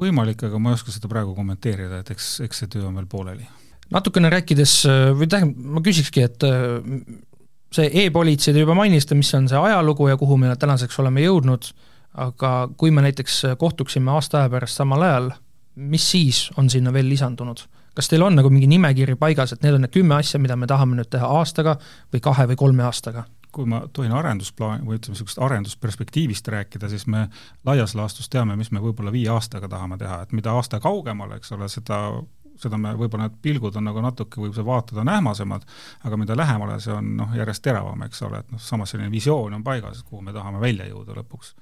võimalik, 0.00 0.40
aga 0.46 0.56
ma 0.62 0.70
ei 0.70 0.78
oska 0.78 0.92
seda 0.94 1.10
praegu 1.10 1.34
kommenteerida, 1.36 1.98
et 2.00 2.12
eks, 2.14 2.38
eks 2.46 2.62
see 2.62 2.70
töö 2.72 2.86
on 2.88 2.94
veel 2.96 3.08
pooleli. 3.10 3.44
natukene 3.92 4.30
rääkides, 4.32 4.76
äh, 4.88 5.10
või 5.16 5.28
tähendab, 5.28 5.66
ma 5.76 5.82
küsikski, 5.84 6.24
et 6.24 6.46
äh, 6.46 6.78
see 7.74 7.90
e-politsei, 8.04 8.54
te 8.54 8.62
juba 8.62 8.76
mainisite, 8.78 9.18
mis 9.18 9.32
on 9.36 9.48
see 9.50 9.58
ajalugu 9.58 10.08
ja 10.08 10.16
kuhu 10.20 10.38
me 10.40 10.54
tänaseks 10.56 10.98
oleme 11.02 11.26
jõudnud, 11.26 11.72
aga 12.24 12.54
kui 12.78 12.90
me 12.94 13.04
näiteks 13.04 13.42
kohtuksime 13.58 14.10
aasta 14.14 14.40
aja 14.40 14.50
pärast 14.54 14.80
samal 14.80 15.04
ajal, 15.06 15.28
mis 15.76 16.06
siis 16.14 16.48
on 16.58 16.70
sinna 16.70 16.94
veel 16.94 17.08
lisandunud? 17.10 17.66
kas 18.00 18.06
teil 18.08 18.22
on 18.22 18.36
nagu 18.38 18.48
mingi 18.48 18.68
nimekiri 18.70 19.16
paigas, 19.18 19.50
et 19.52 19.64
need 19.66 19.74
on 19.76 19.82
need 19.84 19.92
kümme 19.92 20.14
asja, 20.14 20.38
mida 20.40 20.54
me 20.56 20.68
tahame 20.70 20.94
nüüd 20.96 21.10
teha 21.10 21.26
aastaga 21.36 21.74
või 22.14 22.22
kahe 22.22 22.46
või 22.48 22.56
kolme 22.56 22.86
aastaga? 22.86 23.26
Kui 23.52 23.66
ma 23.66 23.82
tohin 23.92 24.12
arendusplaan 24.12 24.84
või 24.86 24.98
ütleme, 24.98 25.16
niisugust 25.16 25.40
arendusperspektiivist 25.42 26.48
rääkida, 26.48 26.88
siis 26.88 27.06
me 27.06 27.28
laias 27.66 27.94
laastus 27.98 28.28
teame, 28.28 28.56
mis 28.56 28.70
me 28.70 28.82
võib-olla 28.82 29.12
viie 29.12 29.30
aastaga 29.32 29.68
tahame 29.68 29.98
teha, 29.98 30.22
et 30.22 30.32
mida 30.36 30.52
aasta 30.56 30.80
kaugemal, 30.80 31.32
eks 31.38 31.52
ole, 31.56 31.68
seda 31.68 32.00
seda 32.60 32.78
me, 32.80 32.92
võib-olla 32.98 33.28
need 33.28 33.38
pilgud 33.44 33.76
on 33.78 33.86
nagu 33.88 34.02
natuke, 34.04 34.40
võib 34.42 34.54
see 34.56 34.66
vaated 34.66 35.00
on 35.00 35.10
ähmasemad, 35.12 35.64
aga 36.06 36.18
mida 36.20 36.36
lähemale, 36.38 36.78
see 36.82 36.92
on 36.94 37.14
noh, 37.20 37.32
järjest 37.36 37.64
teravam, 37.64 38.02
eks 38.06 38.22
ole, 38.26 38.42
et 38.42 38.52
noh, 38.54 38.62
samas 38.62 38.92
selline 38.92 39.10
visioon 39.12 39.56
on 39.58 39.64
paigas, 39.66 40.02
kuhu 40.06 40.22
me 40.26 40.34
tahame 40.36 40.60
välja 40.62 40.88
jõuda 40.90 41.16
lõpuks. 41.20 41.54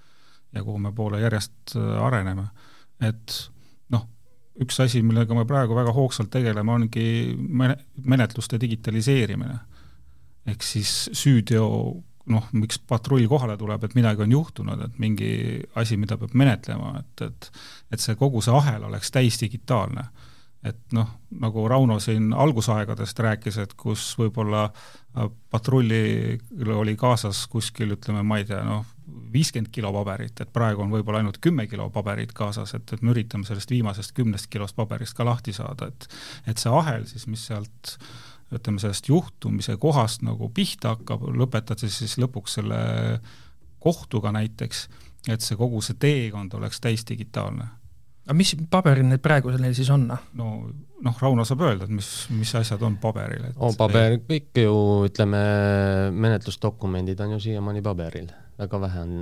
ja 0.56 0.62
kuhu 0.64 0.78
me 0.80 0.92
poole 0.96 1.20
järjest 1.20 1.76
äh, 1.76 2.04
areneme. 2.04 2.48
et 3.00 3.34
noh, 3.94 4.06
üks 4.64 4.80
asi, 4.80 5.02
millega 5.02 5.34
me 5.34 5.44
praegu 5.46 5.76
väga 5.76 5.92
hoogsalt 5.92 6.30
tegeleme, 6.30 6.72
ongi 6.72 7.36
menetluste 8.04 8.60
digitaliseerimine. 8.60 9.58
Ehk 10.48 10.64
siis 10.64 10.92
süüteo 11.16 11.68
noh, 12.28 12.48
miks 12.52 12.80
patrull 12.84 13.24
kohale 13.28 13.56
tuleb, 13.56 13.84
et 13.84 13.94
midagi 13.96 14.24
on 14.24 14.32
juhtunud, 14.32 14.82
et 14.84 14.98
mingi 15.00 15.30
asi, 15.80 15.96
mida 15.96 16.18
peab 16.20 16.34
menetlema, 16.36 16.98
et, 17.00 17.28
et 17.28 17.52
et 17.92 18.02
see 18.02 18.18
kogu 18.20 18.42
see 18.44 18.52
ahel 18.52 18.84
oleks 18.84 19.12
täisdigitaalne 19.14 20.04
et 20.66 20.94
noh, 20.96 21.08
nagu 21.38 21.64
Rauno 21.70 21.98
siin 22.02 22.32
algusaegadest 22.34 23.20
rääkis, 23.22 23.58
et 23.62 23.74
kus 23.78 24.10
võib-olla 24.18 24.64
äh, 24.66 25.28
patrullil 25.52 26.72
oli 26.74 26.96
kaasas 26.98 27.44
kuskil 27.50 27.94
ütleme, 27.94 28.24
ma 28.26 28.40
ei 28.40 28.46
tea, 28.48 28.60
noh, 28.66 28.86
viiskümmend 29.32 29.70
kilo 29.72 29.92
paberit, 29.94 30.40
et 30.42 30.50
praegu 30.52 30.82
on 30.84 30.90
võib-olla 30.92 31.22
ainult 31.22 31.38
kümme 31.44 31.68
kilo 31.70 31.88
paberit 31.94 32.34
kaasas, 32.36 32.74
et, 32.74 32.90
et 32.92 33.04
me 33.04 33.14
üritame 33.14 33.46
sellest 33.48 33.70
viimasest 33.70 34.16
kümnest 34.16 34.50
kilost 34.50 34.76
paberist 34.76 35.16
ka 35.16 35.26
lahti 35.28 35.54
saada, 35.56 35.92
et 35.92 36.08
et 36.50 36.58
see 36.58 36.74
ahel 36.74 37.06
siis, 37.06 37.28
mis 37.30 37.46
sealt 37.50 37.94
ütleme, 38.54 38.80
sellest 38.80 39.10
juhtumise 39.10 39.76
kohast 39.80 40.22
nagu 40.26 40.48
pihta 40.54 40.94
hakkab, 40.96 41.26
lõpetades 41.36 42.00
siis 42.00 42.16
lõpuks 42.20 42.58
selle 42.58 42.78
kohtuga 43.82 44.32
näiteks, 44.34 44.86
et 45.28 45.44
see 45.44 45.58
kogu 45.58 45.82
see 45.84 45.98
teekond 46.00 46.54
oleks 46.58 46.80
täisdigitaalne 46.82 47.68
aga 48.28 48.36
mis 48.36 48.52
paberil 48.68 49.06
need 49.08 49.22
praegu 49.24 49.52
neil 49.56 49.74
siis 49.76 49.88
on? 49.92 50.04
no 50.36 50.48
noh, 51.04 51.20
Rauno 51.22 51.46
saab 51.48 51.62
öelda, 51.64 51.86
et 51.88 51.94
mis, 51.94 52.08
mis 52.36 52.50
asjad 52.58 52.82
on 52.84 52.98
paberil, 53.00 53.48
et 53.48 53.60
on 53.64 53.76
paber, 53.78 54.18
kõik 54.28 54.60
ju 54.60 54.74
ütleme, 55.08 55.40
menetlusdokumendid 56.12 57.20
on 57.24 57.36
ju 57.36 57.40
siiamaani 57.46 57.82
paberil, 57.86 58.28
väga 58.60 58.80
vähe 58.84 59.04
on, 59.06 59.14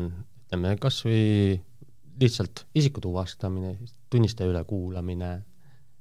ütleme 0.46 0.74
kas 0.82 1.02
või 1.06 1.60
lihtsalt 2.18 2.64
isiku 2.74 3.04
tuvastamine, 3.04 3.76
tunnistaja 4.10 4.50
ülekuulamine 4.50 5.30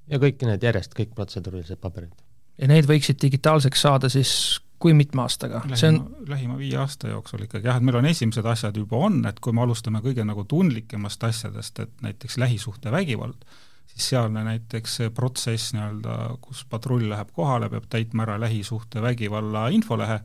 ja 0.10 0.22
kõik 0.22 0.42
need 0.48 0.66
järjest, 0.66 0.96
kõik 0.98 1.14
protseduurilised 1.18 1.82
paberid. 1.84 2.16
Ja 2.62 2.70
need 2.72 2.88
võiksid 2.90 3.20
digitaalseks 3.22 3.84
saada 3.88 4.10
siis 4.12 4.62
kui 4.80 4.94
mitme 4.94 5.24
aastaga? 5.24 5.64
see 5.74 5.92
on 5.92 6.00
lähima 6.30 6.58
viie 6.60 6.78
aasta 6.80 7.12
jooksul 7.12 7.46
ikkagi 7.48 7.70
jah, 7.70 7.80
et 7.80 7.86
meil 7.86 8.00
on 8.02 8.08
esimesed 8.10 8.48
asjad 8.52 8.78
juba 8.80 9.00
on, 9.08 9.22
et 9.30 9.40
kui 9.44 9.56
me 9.56 9.64
alustame 9.66 10.02
kõige 10.04 10.26
nagu 10.28 10.46
tundlikemast 10.50 11.24
asjadest, 11.30 11.80
et 11.84 12.04
näiteks 12.06 12.38
lähisuhtevägivald, 12.42 13.46
siis 13.92 14.10
sealne 14.14 14.44
näiteks 14.48 15.00
see 15.02 15.14
protsess 15.16 15.76
nii-öelda, 15.76 16.18
kus 16.44 16.66
patrull 16.70 17.08
läheb 17.12 17.32
kohale, 17.36 17.70
peab 17.72 17.88
täitma 17.92 18.28
ära 18.28 18.40
lähisuhtevägivalla 18.46 19.68
infolehe, 19.76 20.20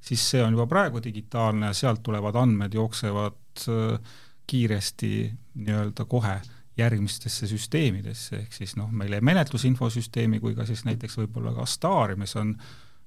siis 0.00 0.22
see 0.30 0.44
on 0.44 0.54
juba 0.54 0.68
praegu 0.70 1.02
digitaalne, 1.02 1.72
sealt 1.74 2.04
tulevad 2.06 2.38
andmed, 2.38 2.74
jooksevad 2.78 3.66
äh, 3.68 4.14
kiiresti 4.46 5.12
nii-öelda 5.66 6.06
kohe 6.06 6.38
järgmistesse 6.76 7.48
süsteemidesse, 7.48 8.42
ehk 8.42 8.52
siis 8.52 8.76
noh, 8.76 8.90
meile 8.92 9.20
menetlusinfosüsteemi 9.24 10.40
kui 10.40 10.54
ka 10.54 10.66
siis 10.68 10.84
näiteks 10.84 11.16
võib-olla 11.22 11.54
ka 11.56 11.64
STAR-i, 11.66 12.18
mis 12.20 12.36
on 12.36 12.52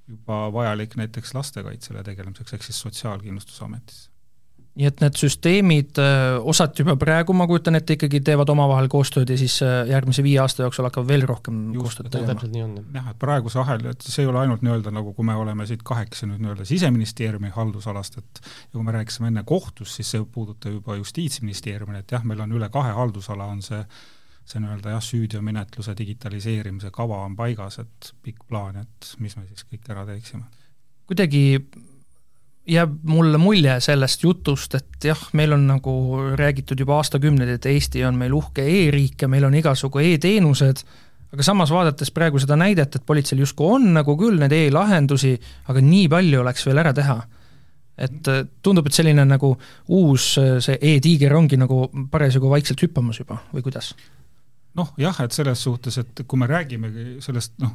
juba 0.09 0.47
vajalik 0.53 0.95
näiteks 0.97 1.35
lastekaitsele 1.37 2.03
tegelemiseks, 2.03 2.55
ehk 2.57 2.65
siis 2.65 2.79
Sotsiaalkindlustusametis 2.81 4.08
nii 4.79 4.87
et 4.87 5.01
need 5.03 5.17
süsteemid 5.19 5.99
äh, 5.99 6.37
osad 6.47 6.77
juba 6.79 6.95
praegu, 6.99 7.33
ma 7.35 7.47
kujutan 7.49 7.75
ette, 7.75 7.97
ikkagi 7.97 8.21
teevad 8.29 8.49
omavahel 8.53 8.87
koostööd 8.91 9.29
ja 9.31 9.35
siis 9.39 9.57
äh, 9.65 9.81
järgmise 9.91 10.23
viie 10.23 10.37
aasta 10.39 10.63
jooksul 10.63 10.87
hakkavad 10.87 11.09
veel 11.09 11.25
rohkem 11.27 11.57
Just, 11.75 11.83
koostööd 11.83 12.11
tegema? 12.13 12.31
täpselt 12.31 12.53
nii 12.53 12.63
on. 12.63 12.77
jah, 12.95 13.09
et 13.11 13.19
praeguse 13.19 13.59
ahel, 13.59 13.83
et 13.91 14.05
see 14.07 14.23
ei 14.23 14.29
ole 14.31 14.39
ainult 14.45 14.63
nii-öelda 14.63 14.93
nagu, 14.95 15.11
kui 15.17 15.27
me 15.27 15.35
oleme 15.35 15.67
siit 15.67 15.83
kahekesi 15.87 16.29
nüüd 16.29 16.45
nii-öelda 16.45 16.67
Siseministeeriumi 16.69 17.51
haldusalast, 17.57 18.21
et 18.21 18.41
ja 18.45 18.77
kui 18.77 18.85
me 18.87 18.95
rääkisime 18.95 19.33
enne 19.33 19.43
kohtust, 19.47 19.99
siis 19.99 20.13
see 20.15 20.23
puudutab 20.23 20.77
juba 20.77 20.95
Justiitsministeeriumi, 21.01 21.99
et 21.99 22.15
jah, 22.15 22.23
meil 22.23 22.45
on 22.45 22.55
üle 22.55 22.71
kahe 22.71 22.95
haldusala, 22.95 23.51
on 23.51 23.61
see 23.65 23.83
see 24.49 24.63
nii-öelda 24.63 24.95
jah, 24.95 25.03
süüteomenetluse 25.05 25.93
digitaliseerimise 25.99 26.89
kava 26.95 27.19
on 27.27 27.35
paigas, 27.37 27.77
et 27.83 28.13
pikk 28.25 28.47
plaan, 28.49 28.79
et 28.81 29.11
mis 29.21 29.35
me 29.37 29.45
siis 29.45 29.67
kõik 29.69 29.91
ära 29.93 30.07
teeksime. 30.07 30.47
kuidagi 31.09 31.43
jääb 32.69 32.95
mulle 33.09 33.39
mulje 33.41 33.79
sellest 33.83 34.23
jutust, 34.23 34.75
et 34.77 35.09
jah, 35.09 35.19
meil 35.33 35.53
on 35.55 35.65
nagu 35.69 35.93
räägitud 36.37 36.79
juba 36.79 36.99
aastakümneid, 36.99 37.55
et 37.55 37.65
Eesti 37.69 38.03
on 38.07 38.17
meil 38.19 38.33
uhke 38.35 38.65
e-riik 38.65 39.25
ja 39.25 39.29
meil 39.31 39.47
on 39.47 39.55
igasugu 39.57 40.01
e-teenused, 40.03 40.83
aga 41.33 41.45
samas 41.45 41.73
vaadates 41.73 42.11
praegu 42.13 42.41
seda 42.41 42.57
näidet, 42.59 42.95
et 42.95 43.05
politseil 43.05 43.43
justkui 43.43 43.67
on 43.77 43.89
nagu 43.97 44.15
küll 44.19 44.39
neid 44.41 44.55
e-lahendusi, 44.55 45.35
aga 45.69 45.83
nii 45.85 46.07
palju 46.11 46.41
oleks 46.43 46.65
veel 46.69 46.81
ära 46.85 46.93
teha. 46.95 47.19
et 47.99 48.27
tundub, 48.63 48.85
et 48.87 48.95
selline 48.95 49.25
nagu 49.27 49.49
uus 49.91 50.27
see 50.63 50.77
e-tiiger 50.79 51.33
ongi 51.35 51.57
nagu 51.59 51.81
parasjagu 52.11 52.47
vaikselt 52.47 52.79
hüppamas 52.85 53.19
juba 53.19 53.41
või 53.51 53.65
kuidas? 53.65 53.91
noh 54.79 54.93
jah, 54.97 55.19
et 55.25 55.35
selles 55.35 55.59
suhtes, 55.63 55.97
et 55.97 56.21
kui 56.27 56.39
me 56.39 56.47
räägimegi 56.47 57.17
sellest 57.23 57.57
noh, 57.59 57.73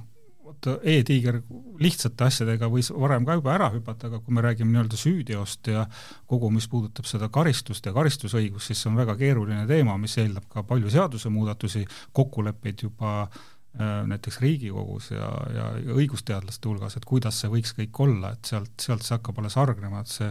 e-tiiger 0.83 1.41
lihtsate 1.83 2.27
asjadega 2.27 2.69
võis 2.73 2.91
varem 2.95 3.27
ka 3.27 3.37
juba 3.39 3.55
ära 3.55 3.71
hüpata, 3.75 4.09
aga 4.09 4.21
kui 4.23 4.35
me 4.35 4.45
räägime 4.45 4.73
nii-öelda 4.73 4.99
süüteost 5.01 5.71
ja 5.73 5.87
kogu, 6.31 6.51
mis 6.55 6.69
puudutab 6.71 7.09
seda 7.09 7.29
karistust 7.33 7.87
ja 7.87 7.95
karistusõigust, 7.97 8.71
siis 8.71 8.85
see 8.85 8.91
on 8.93 9.01
väga 9.01 9.17
keeruline 9.21 9.67
teema, 9.71 9.97
mis 10.01 10.17
eeldab 10.23 10.49
ka 10.53 10.65
palju 10.69 10.93
seadusemuudatusi, 10.95 11.85
kokkuleppeid 12.17 12.87
juba 12.87 13.15
äh, 13.25 14.03
näiteks 14.11 14.41
Riigikogus 14.45 15.11
ja, 15.15 15.31
ja 15.55 15.71
õigusteadlaste 15.97 16.71
hulgas, 16.71 16.99
et 16.99 17.09
kuidas 17.09 17.41
see 17.43 17.53
võiks 17.53 17.75
kõik 17.79 18.05
olla, 18.07 18.35
et 18.35 18.53
sealt, 18.53 18.75
sealt 18.81 19.07
see 19.07 19.17
hakkab 19.17 19.43
alles 19.43 19.59
hargnema, 19.61 20.05
et 20.05 20.15
see 20.15 20.31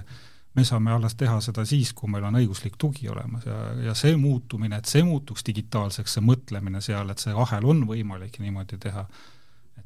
me 0.54 0.64
saame 0.66 0.92
alles 0.94 1.16
teha 1.18 1.40
seda 1.42 1.66
siis, 1.66 1.94
kui 1.98 2.12
meil 2.12 2.26
on 2.28 2.38
õiguslik 2.38 2.76
tugi 2.82 3.10
olemas 3.10 3.46
ja, 3.48 3.60
ja 3.88 3.96
see 3.98 4.16
muutumine, 4.20 4.78
et 4.78 4.90
see 4.90 5.04
muutuks 5.06 5.46
digitaalseks, 5.48 6.18
see 6.18 6.26
mõtlemine 6.26 6.82
seal, 6.84 7.10
et 7.10 7.22
see 7.24 7.34
ahel 7.46 7.66
on 7.70 7.84
võimalik 7.90 8.38
niimoodi 8.44 8.78
teha, 8.82 9.08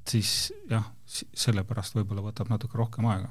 siis 0.09 0.53
jah, 0.69 0.85
sellepärast 1.07 1.97
võib-olla 1.97 2.25
võtab 2.29 2.51
natuke 2.51 2.79
rohkem 2.79 3.07
aega 3.11 3.29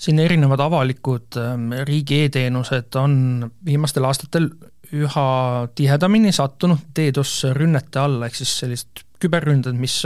siin 0.00 0.18
erinevad 0.22 0.62
avalikud 0.64 1.36
ähm, 1.40 1.70
riigi 1.86 2.22
e-teenused 2.24 2.96
on 2.96 3.44
viimastel 3.64 4.08
aastatel 4.08 4.48
üha 4.96 5.28
tihedamini 5.76 6.32
sattunud 6.34 6.88
DDoS 6.96 7.52
rünnete 7.54 8.00
alla, 8.00 8.26
ehk 8.26 8.40
siis 8.40 8.56
sellised 8.62 9.04
küberründed, 9.20 9.76
mis 9.78 10.00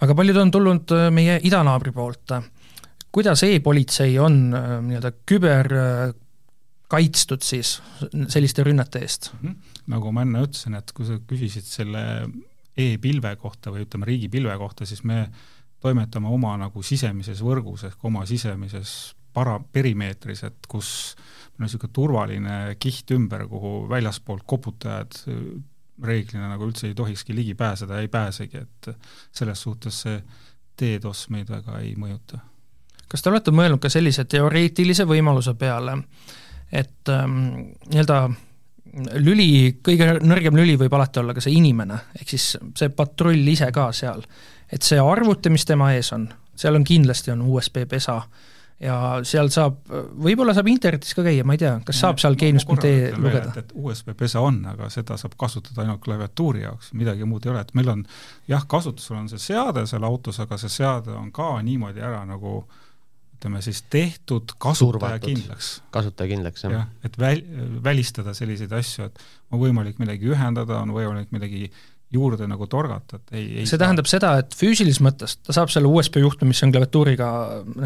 väga 0.00 0.14
paljud 0.16 0.42
on 0.44 0.52
tulnud 0.54 0.96
äh, 0.96 1.08
meie 1.14 1.40
idanaabri 1.48 1.94
poolt 1.96 2.36
kuidas 3.12 3.42
e-politsei 3.46 4.18
on 4.22 4.54
äh, 4.54 4.76
nii-öelda 4.86 5.12
küber 5.26 5.70
äh, 5.74 6.12
kaitstud 6.90 7.42
siis 7.46 7.78
selliste 8.28 8.64
rünnete 8.66 9.02
eest? 9.02 9.32
-hmm. 9.34 9.56
nagu 9.86 10.12
ma 10.12 10.22
enne 10.26 10.44
ütlesin, 10.46 10.76
et 10.78 10.92
kui 10.92 11.06
sa 11.06 11.18
küsisid 11.18 11.66
selle 11.66 12.02
e-pilve 12.80 13.34
kohta 13.40 13.72
või 13.74 13.84
ütleme, 13.86 14.08
riigipilve 14.08 14.56
kohta, 14.58 14.86
siis 14.88 15.02
me 15.04 15.24
toimetame 15.80 16.28
oma 16.28 16.56
nagu 16.60 16.82
sisemises 16.84 17.40
võrgus 17.44 17.86
ehk 17.88 18.04
oma 18.04 18.26
sisemises 18.28 19.14
para-, 19.36 19.60
perimeetris, 19.72 20.44
et 20.48 20.68
kus 20.68 21.14
on 21.56 21.64
niisugune 21.64 21.92
turvaline 21.96 22.58
kiht 22.80 23.10
ümber, 23.16 23.46
kuhu 23.48 23.88
väljaspoolt 23.90 24.44
koputajad 24.48 25.22
äh, 25.28 25.40
reeglina 26.04 26.48
nagu 26.48 26.68
üldse 26.68 26.88
ei 26.88 26.94
tohikski 26.96 27.34
ligi 27.36 27.54
pääseda, 27.54 28.00
ei 28.00 28.08
pääsegi, 28.08 28.62
et 28.64 28.90
selles 29.32 29.62
suhtes 29.62 30.02
see 30.06 30.20
DDoS 30.80 31.26
meid 31.34 31.50
väga 31.52 31.80
ei 31.84 31.94
mõjuta. 32.00 32.40
Kas 33.10 33.22
te 33.22 33.30
olete 33.32 33.52
mõelnud 33.52 33.82
ka 33.82 33.90
sellise 33.92 34.24
teoreetilise 34.24 35.04
võimaluse 35.08 35.54
peale, 35.58 35.96
et 36.72 37.10
ähm, 37.10 37.74
nii-öelda 37.90 38.20
lüli, 38.92 39.76
kõige 39.84 40.14
nõrgem 40.24 40.56
lüli 40.58 40.76
võib 40.80 40.94
alati 40.98 41.22
olla 41.22 41.34
ka 41.36 41.42
see 41.44 41.56
inimene, 41.58 41.98
ehk 42.20 42.34
siis 42.34 42.52
see 42.78 42.92
patrull 42.94 43.52
ise 43.52 43.70
ka 43.74 43.90
seal. 43.96 44.24
et 44.70 44.86
see 44.86 45.00
arvuti, 45.02 45.50
mis 45.50 45.66
tema 45.66 45.92
ees 45.94 46.12
on, 46.14 46.28
seal 46.54 46.78
on 46.78 46.84
kindlasti, 46.86 47.32
on 47.34 47.42
USB 47.42 47.84
pesa 47.90 48.20
ja 48.80 48.96
seal 49.26 49.50
saab, 49.52 49.80
võib-olla 50.24 50.54
saab 50.56 50.70
internetis 50.72 51.14
ka 51.14 51.24
käia, 51.26 51.44
ma 51.44 51.54
ei 51.56 51.62
tea, 51.62 51.74
kas 51.84 52.00
saab 52.00 52.20
seal 52.22 52.38
geenius.ee 52.40 53.10
lugeda? 53.16 53.52
et 53.60 53.72
USB 53.74 54.14
pesa 54.16 54.42
on, 54.44 54.62
aga 54.72 54.88
seda 54.90 55.18
saab 55.20 55.34
kasutada 55.38 55.84
ainult 55.84 56.02
klaviatuuri 56.04 56.64
jaoks, 56.64 56.94
midagi 56.98 57.28
muud 57.28 57.46
ei 57.46 57.54
ole, 57.54 57.64
et 57.66 57.74
meil 57.78 57.92
on 57.92 58.04
jah, 58.48 58.64
kasutusel 58.66 59.20
on 59.20 59.28
see 59.32 59.42
seade 59.50 59.84
seal 59.90 60.06
autos, 60.08 60.40
aga 60.40 60.58
see 60.60 60.72
seade 60.80 61.12
on 61.14 61.32
ka 61.34 61.52
niimoodi 61.66 62.00
ära 62.00 62.22
nagu 62.28 62.62
äh, 62.62 62.89
ütleme 63.40 63.62
siis 63.64 63.80
tehtud 63.88 64.52
kasutajakindlaks. 64.60 65.70
kasutajakindlaks, 65.94 66.66
jah 66.66 66.74
ja,. 66.76 66.82
et 67.04 67.16
väl-, 67.18 67.44
välistada 67.84 68.34
selliseid 68.36 68.72
asju, 68.76 69.08
et 69.08 69.22
on 69.50 69.62
võimalik 69.62 69.96
midagi 70.02 70.28
ühendada, 70.28 70.82
on 70.84 70.92
võimalik 70.92 71.32
midagi 71.32 71.70
juurde 72.10 72.46
nagu 72.50 72.66
torgata, 72.66 73.20
et 73.20 73.34
ei, 73.38 73.44
ei 73.44 73.64
see 73.64 73.76
saa. 73.76 73.84
tähendab 73.84 74.08
seda, 74.10 74.32
et 74.42 74.54
füüsilises 74.58 75.00
mõttes 75.04 75.36
ta 75.46 75.54
saab 75.54 75.70
selle 75.70 75.88
USB 75.90 76.18
juhtme, 76.24 76.48
mis 76.50 76.60
on 76.66 76.72
klaviatuuriga 76.74 77.28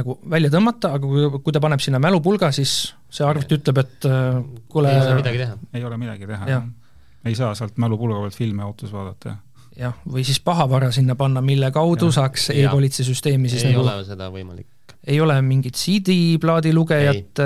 nagu 0.01 0.17
välja 0.33 0.51
tõmmata, 0.55 0.95
aga 0.97 1.11
kui, 1.11 1.27
kui 1.45 1.55
ta 1.55 1.61
paneb 1.63 1.83
sinna 1.85 2.01
mälupulga, 2.03 2.49
siis 2.57 2.95
see 3.13 3.27
arvuti 3.29 3.59
ütleb, 3.59 3.83
et 3.85 4.09
äh, 4.09 4.39
kuule 4.73 4.95
ei 4.95 5.03
ole 5.03 5.19
midagi 5.21 5.43
teha. 5.45 5.59
ei 5.77 5.85
ole 5.85 5.99
midagi 6.01 6.31
teha, 6.31 6.49
jah. 6.51 6.69
ei 7.29 7.37
saa 7.37 7.53
sealt 7.59 7.77
mälupulga 7.85 8.23
pealt 8.25 8.39
filme 8.41 8.65
autos 8.65 8.95
vaadata, 8.97 9.35
jah. 9.35 9.67
jah, 9.87 9.99
või 10.09 10.25
siis 10.25 10.41
pahavara 10.45 10.89
sinna 10.97 11.19
panna, 11.21 11.45
mille 11.45 11.69
kaudu 11.75 12.09
ja. 12.09 12.23
saaks 12.23 12.49
e-politsei 12.57 13.05
süsteemi 13.11 13.53
siis 13.53 13.69
ei 13.69 13.77
nagu 13.77 13.85
ole 13.85 14.01
seda 14.09 14.33
võimalik. 14.33 14.71
Ei 15.07 15.21
ole 15.21 15.39
mingit 15.43 15.77
CD-plaadi 15.79 16.73
lugejat, 16.75 17.43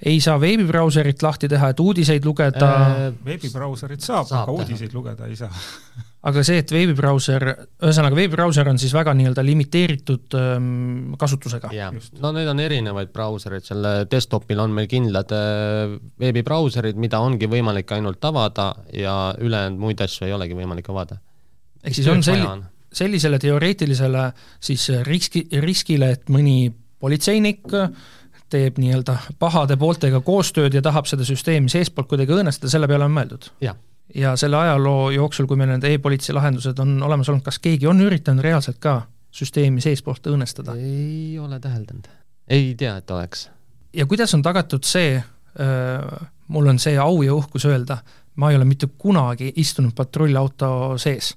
ei 0.00 0.20
saa 0.20 0.38
veebibrauserit 0.40 1.22
lahti 1.22 1.48
teha, 1.48 1.72
et 1.74 1.80
uudiseid 1.80 2.24
lugeda 2.24 2.70
äh,. 2.70 3.02
veebibrauserit 3.24 4.00
saab, 4.00 4.28
saab, 4.30 4.46
aga 4.48 4.54
uudiseid 4.56 4.94
lugeda 4.96 5.28
ei 5.28 5.36
saa 5.36 5.52
aga 6.28 6.42
see, 6.44 6.60
et 6.60 6.72
veebibrauser, 6.72 7.46
ühesõnaga 7.80 8.16
veebibrauser 8.18 8.68
on 8.68 8.80
siis 8.80 8.92
väga 8.92 9.14
nii-öelda 9.16 9.44
limiteeritud 9.44 10.36
ähm, 10.36 11.14
kasutusega. 11.20 11.70
no 12.20 12.32
need 12.36 12.50
on 12.52 12.60
erinevaid 12.60 13.12
brausereid, 13.14 13.64
selle 13.64 13.94
desktopil 14.10 14.60
on 14.60 14.74
meil 14.76 14.88
kindlad 14.90 15.32
äh, 15.36 15.94
veebibrauserid, 16.20 17.00
mida 17.00 17.22
ongi 17.24 17.48
võimalik 17.50 17.96
ainult 17.96 18.24
avada 18.28 18.72
ja 18.96 19.16
ülejäänud 19.40 19.80
muid 19.80 20.04
asju 20.04 20.28
ei 20.28 20.36
olegi 20.36 20.58
võimalik 20.58 20.92
avada. 20.92 21.20
ehk 21.84 21.96
siis 21.96 22.12
on 22.12 22.24
selli-, 22.24 22.48
sellisele 22.92 23.38
teoreetilisele 23.38 24.30
siis 24.60 24.88
riski, 25.06 25.46
riskile, 25.62 26.10
et 26.16 26.32
mõni 26.32 26.72
politseinik 27.00 27.68
teeb 28.50 28.80
nii-öelda 28.82 29.16
pahade 29.38 29.76
pooltega 29.78 30.20
koostööd 30.26 30.74
ja 30.74 30.82
tahab 30.82 31.06
seda 31.06 31.24
süsteemi 31.26 31.70
seestpoolt 31.70 32.10
kuidagi 32.10 32.34
õõnestada, 32.34 32.72
selle 32.72 32.90
peale 32.90 33.06
on 33.06 33.14
mõeldud? 33.14 33.50
ja 34.14 34.34
selle 34.36 34.58
ajaloo 34.58 35.10
jooksul, 35.14 35.46
kui 35.46 35.58
meil 35.58 35.70
need 35.70 35.86
e-politsei 35.86 36.34
lahendused 36.34 36.78
on 36.82 36.96
olemas 37.06 37.28
olnud, 37.30 37.44
kas 37.46 37.60
keegi 37.62 37.86
on 37.86 38.00
üritanud 38.02 38.42
reaalselt 38.42 38.80
ka 38.82 39.04
süsteemi 39.30 39.82
seestpoolt 39.84 40.26
õõnestada? 40.26 40.74
ei 40.74 41.38
ole 41.38 41.60
täheldanud, 41.62 42.08
ei 42.50 42.74
tea, 42.74 42.96
et 42.98 43.10
oleks. 43.14 43.48
ja 43.94 44.06
kuidas 44.10 44.34
on 44.34 44.42
tagatud 44.42 44.86
see, 44.86 45.20
mul 46.48 46.72
on 46.74 46.82
see 46.82 46.98
au 46.98 47.22
ja 47.22 47.34
uhkus 47.34 47.68
öelda, 47.70 48.00
ma 48.34 48.50
ei 48.50 48.58
ole 48.58 48.66
mitte 48.66 48.90
kunagi 48.98 49.52
istunud 49.62 49.94
patrullauto 49.94 50.98
sees 50.98 51.36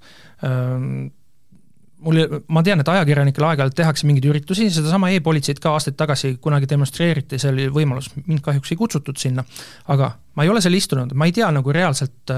mul, 2.04 2.20
ma 2.54 2.64
tean, 2.66 2.82
et 2.84 2.90
ajakirjanikel 2.94 3.46
aeg-ajalt 3.48 3.76
tehakse 3.78 4.08
mingeid 4.08 4.28
üritusi, 4.32 4.68
sedasama 4.74 5.12
e-politseid 5.16 5.62
ka 5.64 5.74
aastaid 5.76 5.98
tagasi 6.00 6.36
kunagi 6.44 6.70
demonstreeriti, 6.70 7.40
see 7.42 7.52
oli 7.54 7.70
võimalus, 7.74 8.12
mind 8.28 8.44
kahjuks 8.46 8.74
ei 8.74 8.80
kutsutud 8.80 9.20
sinna, 9.20 9.46
aga 9.94 10.14
ma 10.38 10.46
ei 10.46 10.52
ole 10.54 10.62
seal 10.64 10.78
istunud, 10.78 11.16
ma 11.18 11.30
ei 11.30 11.36
tea 11.36 11.50
nagu 11.54 11.76
reaalselt, 11.76 12.36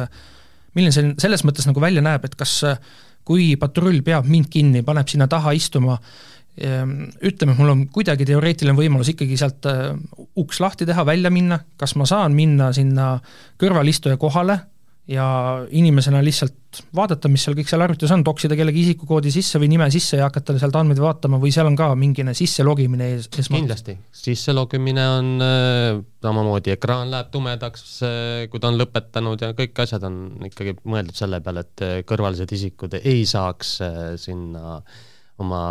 milline 0.75 0.93
see 0.95 1.15
selles 1.21 1.45
mõttes 1.47 1.67
nagu 1.69 1.83
välja 1.83 2.03
näeb, 2.05 2.27
et 2.27 2.37
kas 2.39 2.59
kui 3.25 3.55
patrull 3.59 4.03
peab 4.05 4.29
mind 4.29 4.51
kinni, 4.53 4.83
paneb 4.85 5.09
sinna 5.09 5.27
taha 5.31 5.55
istuma, 5.57 5.97
ehm, 6.61 6.93
ütleme, 7.25 7.55
mul 7.57 7.73
on 7.73 7.83
kuidagi 7.93 8.27
teoreetiline 8.29 8.77
võimalus 8.77 9.09
ikkagi 9.15 9.39
sealt 9.39 9.65
uks 10.37 10.61
lahti 10.61 10.85
teha, 10.85 11.05
välja 11.07 11.33
minna, 11.33 11.59
kas 11.79 11.95
ma 11.97 12.07
saan 12.09 12.37
minna 12.37 12.71
sinna 12.75 13.15
kõrvalistuja 13.61 14.19
kohale 14.21 14.59
ja 15.07 15.25
inimesena 15.69 16.19
lihtsalt 16.25 16.79
vaadata, 16.95 17.29
mis 17.31 17.43
seal 17.45 17.55
kõik 17.57 17.69
seal 17.69 17.83
arvutis 17.85 18.11
on, 18.11 18.23
toksida 18.25 18.57
kellegi 18.57 18.81
isikukoodi 18.81 19.31
sisse 19.31 19.59
või 19.61 19.69
nime 19.71 19.87
sisse 19.93 20.17
ja 20.17 20.25
hakata 20.27 20.55
sealt 20.59 20.75
andmeid 20.79 20.99
vaatama 21.01 21.37
või 21.41 21.53
seal 21.53 21.69
on 21.69 21.77
ka 21.77 21.91
mingine 21.99 22.33
sisse 22.37 22.65
logimine 22.65 23.11
ees, 23.13 23.27
esmalt? 23.29 23.61
kindlasti, 23.61 23.95
sisse 24.25 24.55
logimine 24.55 25.05
on 25.19 25.29
äh, 25.45 25.99
samamoodi, 26.25 26.73
ekraan 26.73 27.13
läheb 27.13 27.29
tumedaks 27.33 27.85
äh,, 28.07 28.47
kui 28.49 28.63
ta 28.63 28.71
on 28.73 28.81
lõpetanud 28.81 29.45
ja 29.45 29.53
kõik 29.57 29.85
asjad 29.85 30.07
on 30.09 30.17
ikkagi 30.49 30.75
mõeldud 30.83 31.21
selle 31.21 31.41
peale, 31.45 31.67
et 31.67 31.85
äh, 31.85 31.95
kõrvalised 32.09 32.57
isikud 32.57 32.97
ei 33.03 33.23
saaks 33.29 33.77
äh, 33.85 34.01
sinna 34.21 34.79
oma 35.41 35.61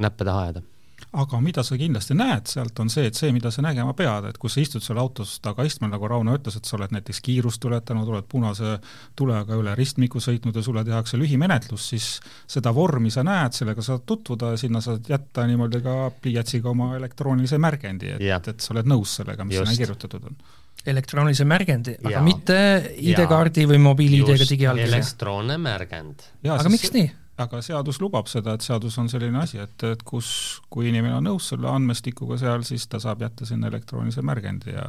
näppe 0.00 0.24
taha 0.24 0.48
ajada 0.48 0.64
aga 1.12 1.40
mida 1.40 1.62
sa 1.64 1.76
kindlasti 1.80 2.14
näed 2.18 2.50
sealt, 2.50 2.78
on 2.82 2.90
see, 2.92 3.06
et 3.08 3.16
see, 3.16 3.30
mida 3.32 3.50
sa 3.54 3.62
nägema 3.64 3.94
pead, 3.96 4.28
et 4.28 4.38
kui 4.40 4.52
sa 4.52 4.60
istud 4.60 4.84
seal 4.84 5.00
autos 5.00 5.38
tagaistmel, 5.44 5.90
nagu 5.92 6.08
Rauno 6.10 6.34
ütles, 6.36 6.58
et 6.58 6.68
sa 6.68 6.76
oled 6.76 6.92
näiteks 6.92 7.22
kiirust 7.24 7.64
ületanud, 7.64 8.10
oled 8.12 8.28
punase 8.28 8.76
tulega 9.16 9.56
üle 9.56 9.74
ristmiku 9.78 10.20
sõitnud 10.20 10.56
ja 10.56 10.64
sulle 10.64 10.84
tehakse 10.84 11.20
lühimenetlus, 11.20 11.88
siis 11.94 12.08
seda 12.50 12.74
vormi 12.76 13.12
sa 13.14 13.24
näed, 13.26 13.56
sellega 13.56 13.84
saad 13.84 14.04
tutvuda 14.08 14.52
ja 14.54 14.60
sinna 14.60 14.82
saad 14.84 15.08
jätta 15.08 15.46
niimoodi 15.48 15.80
ka 15.84 15.98
pliiatsiga 16.22 16.72
oma 16.74 16.94
elektroonilise 16.98 17.60
märgendi, 17.62 18.16
et, 18.18 18.52
et 18.52 18.64
sa 18.64 18.74
oled 18.76 18.90
nõus 18.90 19.18
sellega, 19.20 19.48
mis 19.48 19.60
Just. 19.60 19.70
sinna 19.70 19.84
kirjutatud 19.84 20.28
on 20.28 20.40
elektroonilise 20.88 21.44
märgendi, 21.48 21.96
aga 22.06 22.20
mitte 22.24 22.58
ID-kaardi 22.96 23.64
või 23.68 23.80
mobiil-ID-ga 23.82 24.46
digiallkirja. 24.48 24.92
elektroonne 24.92 25.58
märgend. 25.60 26.22
aga 26.46 26.70
miks 26.72 26.92
nii? 26.94 27.08
Aga 27.38 27.60
seadus 27.62 28.00
lubab 28.02 28.28
seda, 28.30 28.56
et 28.56 28.66
seadus 28.66 28.96
on 28.98 29.08
selline 29.10 29.38
asi, 29.40 29.60
et, 29.62 29.84
et 29.86 30.02
kus, 30.06 30.28
kui 30.72 30.90
inimene 30.90 31.18
on 31.18 31.26
nõus 31.30 31.52
selle 31.52 31.70
andmestikuga 31.70 32.38
seal, 32.40 32.66
siis 32.66 32.88
ta 32.90 33.00
saab 33.02 33.22
jätta 33.22 33.46
sinna 33.48 33.70
elektroonilise 33.70 34.24
märgendi 34.26 34.74
ja 34.74 34.84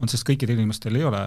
on, 0.00 0.10
sest 0.10 0.26
kõikidel 0.28 0.58
inimestel 0.58 0.98
ei 0.98 1.06
ole 1.08 1.22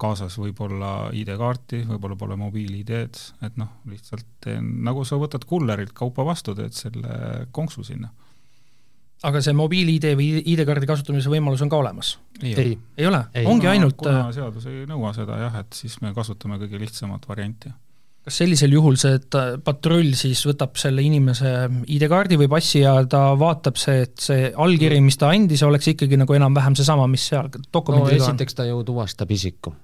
kaasas 0.00 0.34
võib-olla 0.40 1.10
ID-kaarti, 1.14 1.84
võib-olla 1.86 2.16
pole 2.18 2.36
mobiil-ID-d, 2.40 3.20
et 3.46 3.60
noh, 3.60 3.70
lihtsalt 3.90 4.26
teen, 4.42 4.66
nagu 4.86 5.04
sa 5.06 5.20
võtad 5.20 5.46
kullerilt 5.48 5.94
kaupa 5.96 6.26
vastu, 6.26 6.56
teed 6.58 6.74
selle 6.74 7.46
konksu 7.54 7.84
sinna. 7.86 8.10
aga 9.24 9.40
see 9.44 9.54
mobiil-ID 9.56 10.10
või 10.18 10.42
ID-kaardi 10.52 10.88
kasutamise 10.90 11.30
võimalus 11.32 11.62
on 11.64 11.70
ka 11.70 11.78
olemas? 11.78 12.16
ei, 12.42 12.74
ei, 12.96 13.06
ole, 13.06 13.22
ongi 13.44 13.68
kuna, 13.68 13.76
ainult 13.76 14.00
kuna 14.00 14.26
äh, 14.26 14.34
seadus 14.40 14.66
ei 14.66 14.84
nõua 14.90 15.14
seda 15.14 15.38
jah, 15.44 15.60
et 15.62 15.76
siis 15.76 16.00
me 16.02 16.12
kasutame 16.16 16.58
kõige 16.64 16.80
lihtsamat 16.82 17.28
varianti 17.28 17.70
kas 18.24 18.40
sellisel 18.40 18.72
juhul 18.72 18.96
see 19.00 19.18
patrull 19.64 20.14
siis 20.16 20.40
võtab 20.48 20.78
selle 20.80 21.04
inimese 21.04 21.50
ID-kaardi 21.92 22.38
või 22.40 22.48
passi 22.52 22.80
ja 22.80 22.96
ta 23.10 23.26
vaatab 23.38 23.80
see, 23.80 24.04
et 24.06 24.14
see 24.20 24.46
allkiri, 24.50 25.00
mis 25.04 25.20
ta 25.20 25.32
andis, 25.34 25.64
oleks 25.66 25.92
ikkagi 25.92 26.18
nagu 26.20 26.36
enam-vähem 26.36 26.76
seesama, 26.78 27.08
mis 27.10 27.26
seal 27.32 27.50
dokumendil 27.52 28.16
no, 28.16 28.22
on? 28.22 28.30
esiteks 28.30 28.56
ta 28.56 28.68
ju 28.68 28.80
tuvastab 28.88 29.34
isiku. 29.36 29.74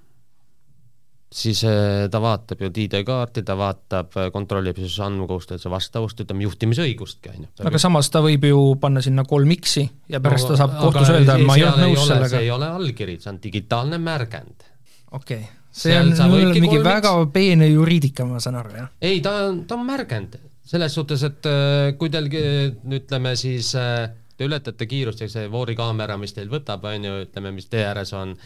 siis 1.31 1.61
eh, 1.68 2.09
ta 2.11 2.22
vaatab 2.24 2.64
ju 2.64 2.72
ID-kaarti, 2.87 3.44
ta 3.44 3.59
vaatab, 3.61 4.16
eh, 4.16 4.33
kontrollib 4.33 4.81
siis 4.81 4.96
andmekohustuse 5.05 5.70
vastavust, 5.70 6.24
ütleme 6.24 6.48
juhtimisõigustki, 6.48 7.37
on 7.37 7.44
ju. 7.44 7.53
aga 7.68 7.85
samas 7.85 8.09
ta 8.09 8.24
võib 8.24 8.48
ju 8.48 8.64
panna 8.81 9.05
sinna 9.05 9.29
kolm 9.29 9.53
X-i 9.61 9.85
ja 10.09 10.24
pärast 10.24 10.48
no, 10.48 10.57
ta 10.57 10.64
saab 10.64 10.81
kohtus 10.81 11.12
öelda, 11.12 11.37
et 11.37 11.44
ma 11.44 11.61
ei 11.61 11.68
olnud 11.68 11.90
nõus 11.90 12.09
sellega. 12.09 12.35
see 12.38 12.44
ei 12.48 12.53
ole 12.57 12.74
allkiri, 12.81 13.20
see 13.20 13.35
on 13.37 13.44
digitaalne 13.44 14.00
märgend. 14.00 14.70
okei 15.12 15.44
okay 15.44 15.59
see 15.70 15.96
on 15.96 16.12
mingi 16.54 16.80
väga 16.85 17.12
peene 17.33 17.68
juriidika, 17.70 18.26
ma 18.26 18.40
saan 18.42 18.61
aru, 18.61 18.76
jah? 18.76 18.88
ei, 19.00 19.20
ta 19.24 19.37
on, 19.48 19.64
ta 19.66 19.78
on 19.78 19.87
märgend, 19.87 20.38
selles 20.66 20.94
suhtes, 20.94 21.22
et 21.26 21.50
äh, 21.50 21.92
kui 21.98 22.11
teil 22.12 22.30
ütleme 22.30 23.35
siis 23.38 23.72
äh, 23.78 24.11
te 24.37 24.48
ületate 24.48 24.88
kiirust 24.88 25.20
ja 25.20 25.28
see 25.30 25.50
voorikaamera, 25.52 26.16
mis 26.20 26.33
teil 26.37 26.50
võtab, 26.52 26.87
on 26.88 27.04
ju, 27.04 27.16
ütleme, 27.26 27.52
mis 27.56 27.68
tee 27.70 27.85
ääres 27.87 28.14
on, 28.16 28.37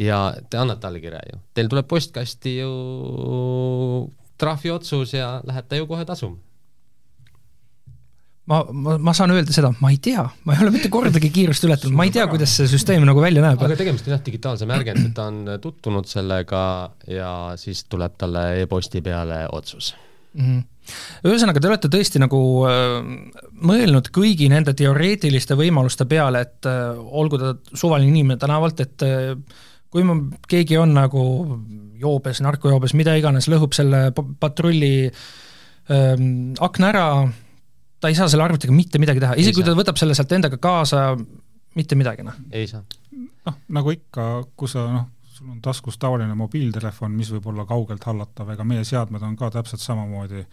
ja 0.00 0.24
te 0.50 0.60
annate 0.60 0.88
allkirja 0.88 1.20
ju. 1.28 1.42
Teil 1.54 1.68
tuleb 1.68 1.90
postkasti 1.90 2.56
ju 2.60 2.72
trahviotsus 4.40 5.12
ja 5.14 5.34
lähete 5.46 5.78
ju 5.78 5.86
kohe 5.90 6.06
tasuma 6.08 6.40
ma, 8.50 8.62
ma, 8.72 8.96
ma 8.98 9.14
saan 9.16 9.34
öelda 9.34 9.54
seda, 9.54 9.72
ma 9.82 9.92
ei 9.92 10.00
tea, 10.02 10.24
ma 10.46 10.56
ei 10.56 10.64
ole 10.64 10.74
mitte 10.74 10.90
kordagi 10.92 11.30
kiirust 11.34 11.66
ületanud, 11.68 11.94
ma 11.98 12.06
ei 12.08 12.14
tea, 12.14 12.26
kuidas 12.30 12.56
see 12.58 12.70
süsteem 12.70 13.06
nagu 13.08 13.22
välja 13.22 13.44
näeb. 13.44 13.62
aga 13.62 13.78
tegemist 13.78 14.08
on 14.08 14.16
jah 14.16 14.24
digitaalse 14.26 14.68
märgendiga, 14.70 15.14
ta 15.16 15.28
on 15.30 15.56
tutvunud 15.62 16.08
sellega 16.10 16.64
ja 17.10 17.32
siis 17.60 17.84
tuleb 17.90 18.18
talle 18.18 18.46
e-posti 18.62 19.04
peale 19.04 19.44
otsus 19.52 19.94
mm. 20.34 20.44
-hmm 20.44 20.68
ühesõnaga, 21.22 21.60
te 21.62 21.68
olete 21.70 21.88
tõesti 21.92 22.18
nagu 22.18 22.38
äh, 22.66 22.96
mõelnud 23.62 24.08
kõigi 24.14 24.48
nende 24.50 24.74
teoreetiliste 24.74 25.54
võimaluste 25.54 26.08
peale, 26.10 26.40
et 26.42 26.66
äh, 26.66 26.98
olgu 26.98 27.38
ta 27.38 27.52
suvaline 27.70 28.10
inimene 28.10 28.40
tänavalt, 28.42 28.82
et 28.82 29.04
äh, 29.06 29.36
kui 29.92 30.02
ma, 30.02 30.16
keegi 30.50 30.80
on 30.82 30.96
nagu 30.96 31.22
joobes, 32.02 32.42
narkojoobes, 32.42 32.96
mida 32.98 33.14
iganes, 33.14 33.46
lõhub 33.46 33.76
selle 33.76 34.08
patrulli 34.42 35.06
äh, 35.06 36.26
akna 36.66 36.90
ära, 36.90 37.06
ta 38.02 38.10
ei 38.10 38.18
saa 38.18 38.28
selle 38.30 38.44
arvutiga 38.44 38.74
mitte 38.74 38.98
midagi 39.02 39.22
teha, 39.22 39.38
isegi 39.38 39.60
kui 39.60 39.66
ta 39.66 39.76
võtab 39.78 39.98
selle 40.00 40.16
sealt 40.18 40.34
endaga 40.34 40.58
kaasa, 40.62 41.04
mitte 41.78 41.98
midagi, 41.98 42.26
noh. 42.26 42.38
ei 42.50 42.66
saa. 42.70 42.82
noh, 43.46 43.58
nagu 43.78 43.94
ikka, 43.94 44.28
kui 44.58 44.70
sa 44.70 44.84
noh, 44.90 45.06
sul 45.32 45.52
on 45.54 45.62
taskus 45.64 45.98
tavaline 46.02 46.34
mobiiltelefon, 46.38 47.14
mis 47.16 47.30
võib 47.36 47.52
olla 47.52 47.66
kaugelt 47.68 48.04
hallatav, 48.08 48.50
ega 48.54 48.66
meie 48.66 48.84
seadmed 48.88 49.22
on 49.26 49.38
ka 49.38 49.52
täpselt 49.54 49.84
samamoodi 49.84 50.44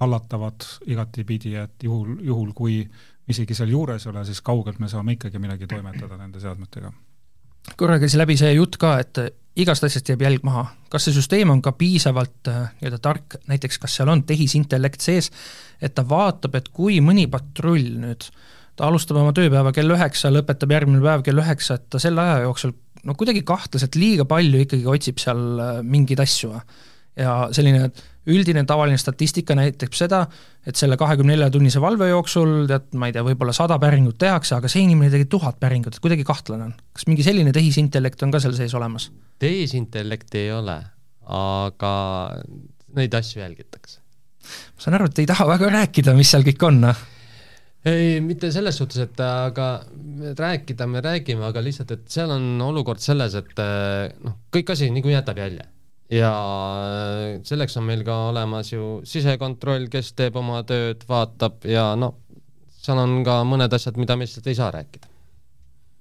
hallatavad 0.00 0.66
igatipidi, 0.86 1.54
et 1.58 1.84
juhul, 1.84 2.18
juhul 2.24 2.52
kui 2.56 2.80
isegi 3.28 3.56
seal 3.56 3.72
juures 3.74 4.06
ei 4.06 4.12
ole, 4.12 4.24
siis 4.24 4.40
kaugelt 4.44 4.78
me 4.80 4.88
saame 4.88 5.16
ikkagi 5.16 5.40
midagi 5.42 5.68
toimetada 5.70 6.16
nende 6.16 6.40
seadmetega. 6.40 6.92
Korra 7.76 7.98
käis 7.98 8.16
läbi 8.18 8.36
see 8.38 8.54
jutt 8.54 8.78
ka, 8.80 8.98
et 9.02 9.20
igast 9.58 9.84
asjast 9.84 10.08
jääb 10.08 10.22
jälg 10.22 10.44
maha. 10.46 10.66
kas 10.88 11.04
see 11.04 11.16
süsteem 11.16 11.50
on 11.52 11.60
ka 11.62 11.74
piisavalt 11.76 12.48
äh, 12.48 12.70
nii-öelda 12.78 13.00
tark, 13.04 13.38
näiteks 13.50 13.80
kas 13.82 13.98
seal 13.98 14.08
on 14.08 14.22
tehisintellekt 14.28 15.04
sees, 15.04 15.30
et 15.82 15.94
ta 15.94 16.04
vaatab, 16.08 16.54
et 16.56 16.70
kui 16.72 17.00
mõni 17.04 17.26
patrull 17.30 17.98
nüüd, 18.00 18.28
ta 18.78 18.88
alustab 18.88 19.18
oma 19.20 19.34
tööpäeva 19.36 19.72
kell 19.76 19.92
üheksa, 19.92 20.30
lõpetab 20.32 20.72
järgmine 20.72 21.02
päev 21.04 21.24
kell 21.26 21.42
üheksa, 21.42 21.76
et 21.76 21.88
ta 21.90 22.00
selle 22.02 22.22
aja 22.24 22.44
jooksul 22.46 22.72
no 23.04 23.16
kuidagi 23.18 23.44
kahtlaselt 23.46 23.98
liiga 23.98 24.26
palju 24.28 24.62
ikkagi 24.64 24.86
otsib 24.88 25.20
seal 25.22 25.42
äh, 25.62 25.80
mingeid 25.82 26.22
asju. 26.24 26.54
ja 27.18 27.48
selline 27.52 27.90
üldine 28.28 28.64
tavaline 28.68 28.98
statistika 29.00 29.56
näitab 29.58 29.94
seda, 29.96 30.22
et 30.66 30.78
selle 30.78 30.98
kahekümne 31.00 31.34
nelja 31.34 31.50
tunnise 31.52 31.80
valve 31.82 32.10
jooksul 32.10 32.66
tead, 32.70 32.90
ma 33.00 33.08
ei 33.08 33.16
tea, 33.16 33.24
võib-olla 33.26 33.54
sada 33.56 33.78
päringut 33.82 34.18
tehakse, 34.20 34.56
aga 34.58 34.70
see 34.70 34.84
inimene 34.86 35.12
tegi 35.12 35.28
tuhat 35.32 35.58
päringut, 35.60 35.96
et 35.96 36.04
kuidagi 36.04 36.26
kahtlane 36.28 36.68
on. 36.68 36.74
kas 36.96 37.08
mingi 37.10 37.26
selline 37.26 37.52
tehisintellekt 37.56 38.24
on 38.26 38.34
ka 38.34 38.42
seal 38.44 38.56
sees 38.58 38.74
olemas? 38.78 39.10
tehisintellekti 39.42 40.44
ei 40.46 40.52
ole, 40.56 40.80
aga 41.38 41.92
neid 42.98 43.14
asju 43.20 43.42
jälgitakse. 43.44 44.00
ma 44.48 44.84
saan 44.84 44.98
aru, 44.98 45.12
et 45.12 45.22
ei 45.24 45.30
taha 45.30 45.48
väga 45.54 45.72
rääkida, 45.78 46.16
mis 46.18 46.34
seal 46.34 46.46
kõik 46.48 46.68
on, 46.68 46.82
noh 46.88 47.06
ei, 47.88 48.18
mitte 48.20 48.50
selles 48.52 48.76
suhtes, 48.76 49.00
et 49.06 49.20
aga 49.22 49.68
rääkida 50.36 50.86
me 50.90 51.00
räägime, 51.00 51.46
aga 51.46 51.62
lihtsalt, 51.64 51.94
et 51.94 52.08
seal 52.12 52.32
on 52.34 52.60
olukord 52.66 53.00
selles, 53.00 53.36
et 53.38 53.60
noh, 54.24 54.40
kõik 54.52 54.74
asi 54.74 54.90
niikuinii 54.92 55.16
jätab 55.16 55.40
jälje 55.40 55.64
ja 56.12 56.30
selleks 57.44 57.76
on 57.76 57.84
meil 57.88 58.04
ka 58.06 58.16
olemas 58.30 58.72
ju 58.72 58.98
sisekontroll, 59.08 59.88
kes 59.92 60.14
teeb 60.16 60.36
oma 60.40 60.62
tööd, 60.68 61.04
vaatab 61.08 61.66
ja 61.68 61.90
no 62.00 62.14
seal 62.78 63.00
on 63.02 63.20
ka 63.26 63.42
mõned 63.48 63.74
asjad, 63.74 63.98
mida 64.00 64.16
me 64.16 64.24
lihtsalt 64.24 64.46
ei 64.48 64.56
saa 64.56 64.70
rääkida. 64.72 65.08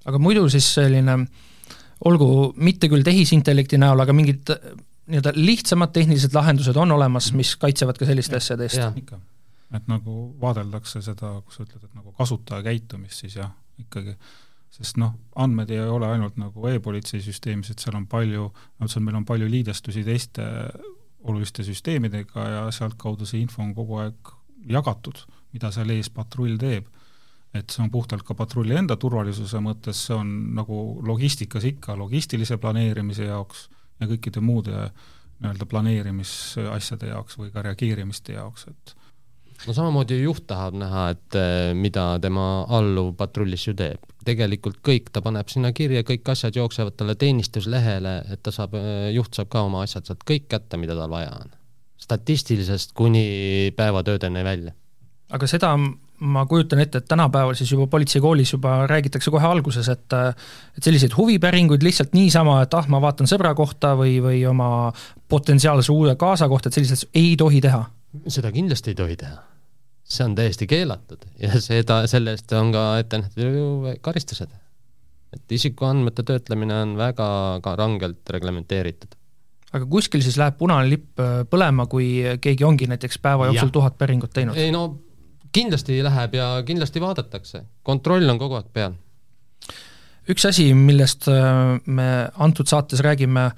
aga 0.07 0.19
muidu 0.23 0.47
siis 0.49 0.67
selline 0.77 1.17
olgu 2.07 2.53
mitte 2.55 2.87
küll 2.91 3.03
tehisintellekti 3.03 3.79
näol, 3.81 3.99
aga 3.99 4.13
mingid 4.15 4.53
nii-öelda 5.07 5.33
lihtsamad 5.35 5.91
tehnilised 5.95 6.35
lahendused 6.35 6.77
on 6.77 6.91
olemas, 6.95 7.31
mis 7.35 7.55
kaitsevad 7.59 7.97
ka 7.99 8.07
selliste 8.07 8.39
asjade 8.39 8.67
eest? 8.67 9.13
et 9.75 9.87
nagu 9.91 10.17
vaadeldakse 10.39 11.01
seda, 11.03 11.37
kui 11.43 11.55
sa 11.55 11.65
ütled, 11.65 11.83
et 11.83 11.95
nagu 11.95 12.13
kasutaja 12.15 12.63
käitumist, 12.63 13.25
siis 13.25 13.35
jah, 13.41 13.51
ikkagi 13.81 14.15
sest 14.77 14.99
noh, 15.01 15.15
andmed 15.41 15.71
ei 15.73 15.81
ole 15.81 16.09
ainult 16.11 16.37
nagu 16.37 16.67
e-politsei 16.69 17.21
süsteemis, 17.23 17.71
et 17.73 17.81
seal 17.81 17.97
on 17.97 18.05
palju, 18.09 18.51
otseselt 18.77 19.05
meil 19.05 19.17
on 19.17 19.25
palju 19.25 19.49
liidestusi 19.49 20.03
teiste 20.05 20.45
oluliste 21.27 21.65
süsteemidega 21.65 22.45
ja 22.51 22.61
sealtkaudu 22.71 23.25
see 23.25 23.41
info 23.41 23.63
on 23.63 23.73
kogu 23.75 23.97
aeg 24.03 24.31
jagatud, 24.69 25.23
mida 25.55 25.71
seal 25.73 25.91
ees 25.95 26.11
patrull 26.13 26.59
teeb. 26.61 26.93
et 27.55 27.71
see 27.71 27.79
on 27.81 27.89
puhtalt 27.89 28.21
ka 28.27 28.35
patrulli 28.37 28.75
enda 28.75 28.97
turvalisuse 28.99 29.57
mõttes, 29.63 30.01
see 30.05 30.13
on 30.13 30.27
nagu 30.53 30.99
logistikas 31.07 31.63
ikka 31.65 31.95
logistilise 31.97 32.57
planeerimise 32.61 33.29
jaoks 33.29 33.63
ja 34.01 34.07
kõikide 34.11 34.43
muude 34.43 34.89
nii-öelda 35.39 35.65
planeerimisasjade 35.71 37.07
jaoks 37.07 37.39
või 37.39 37.49
ka 37.55 37.63
reageerimiste 37.65 38.35
jaoks, 38.35 38.67
et 38.67 38.93
no 39.65 39.73
samamoodi 39.73 40.19
juht 40.21 40.45
tahab 40.49 40.77
näha, 40.77 41.09
et 41.15 41.37
eh, 41.39 41.73
mida 41.77 42.05
tema 42.21 42.47
alluv 42.77 43.13
patrullis 43.17 43.67
ju 43.67 43.75
teeb. 43.77 44.03
tegelikult 44.27 44.81
kõik 44.83 45.07
ta 45.15 45.21
paneb 45.23 45.47
sinna 45.47 45.71
kirja, 45.71 46.03
kõik 46.03 46.27
asjad 46.33 46.57
jooksevad 46.59 46.97
talle 46.99 47.15
teenistuslehele, 47.15 48.17
et 48.33 48.41
ta 48.43 48.51
saab, 48.51 48.75
eh, 48.75 49.11
juht 49.15 49.33
saab 49.33 49.49
ka 49.53 49.63
oma 49.69 49.85
asjad 49.87 50.05
sealt 50.05 50.25
kõik 50.27 50.49
kätte, 50.51 50.77
mida 50.77 50.95
tal 50.95 51.09
vaja 51.09 51.31
on. 51.41 51.55
statistilisest 51.97 52.93
kuni 52.93 53.73
päevatöödeni 53.75 54.43
välja. 54.43 54.71
aga 55.29 55.47
seda 55.47 55.75
ma 56.19 56.45
kujutan 56.45 56.79
ette, 56.79 56.97
et 56.97 57.07
tänapäeval 57.07 57.53
siis 57.55 57.71
juba 57.71 57.87
politseikoolis 57.87 58.53
juba 58.53 58.87
räägitakse 58.87 59.31
kohe 59.31 59.45
alguses, 59.45 59.89
et 59.89 60.13
et 60.77 60.83
selliseid 60.83 61.13
huvipäringuid 61.17 61.83
lihtsalt 61.83 62.13
niisama, 62.13 62.61
et 62.61 62.73
ah, 62.73 62.87
ma 62.87 63.01
vaatan 63.01 63.27
sõbra 63.27 63.53
kohta 63.55 63.95
või, 63.95 64.17
või 64.21 64.45
oma 64.49 64.93
potentsiaalse 65.29 65.91
uue 65.91 66.15
kaasa 66.15 66.47
kohta, 66.47 66.69
et 66.69 66.73
selliseid 66.73 67.09
ei 67.13 67.35
tohi 67.37 67.61
teha 67.61 67.85
seda 68.27 68.51
kindlasti 68.55 68.93
ei 68.93 68.99
tohi 68.99 69.17
teha. 69.19 69.43
see 70.07 70.23
on 70.23 70.35
täiesti 70.35 70.67
keelatud 70.67 71.25
ja 71.41 71.59
seda, 71.59 72.05
selle 72.07 72.31
eest 72.35 72.51
on 72.55 72.71
ka 72.71 72.83
ette 73.01 73.19
nähtud 73.19 73.97
karistused. 74.01 74.51
et 75.35 75.51
isikuandmete 75.51 76.23
töötlemine 76.23 76.81
on 76.81 76.97
väga 76.97 77.29
ka 77.63 77.75
rangelt 77.75 78.29
reglementeeritud. 78.29 79.17
aga 79.73 79.85
kuskil 79.85 80.23
siis 80.23 80.37
läheb 80.37 80.57
punane 80.57 80.89
lipp 80.89 81.19
äh, 81.19 81.43
põlema, 81.49 81.87
kui 81.87 82.23
keegi 82.41 82.63
ongi 82.63 82.87
näiteks 82.87 83.19
päeva 83.19 83.51
jooksul 83.51 83.73
tuhat 83.73 83.97
päringut 83.97 84.33
teinud? 84.33 84.55
ei 84.55 84.71
no 84.71 84.87
kindlasti 85.51 86.03
läheb 86.03 86.33
ja 86.37 86.47
kindlasti 86.65 87.01
vaadatakse, 87.01 87.63
kontroll 87.83 88.29
on 88.29 88.39
kogu 88.39 88.57
aeg 88.59 88.71
peal. 88.73 88.95
üks 90.27 90.45
asi, 90.47 90.71
millest 90.73 91.27
äh, 91.31 91.79
me 91.85 92.09
antud 92.37 92.67
saates 92.67 93.03
räägime 93.03 93.49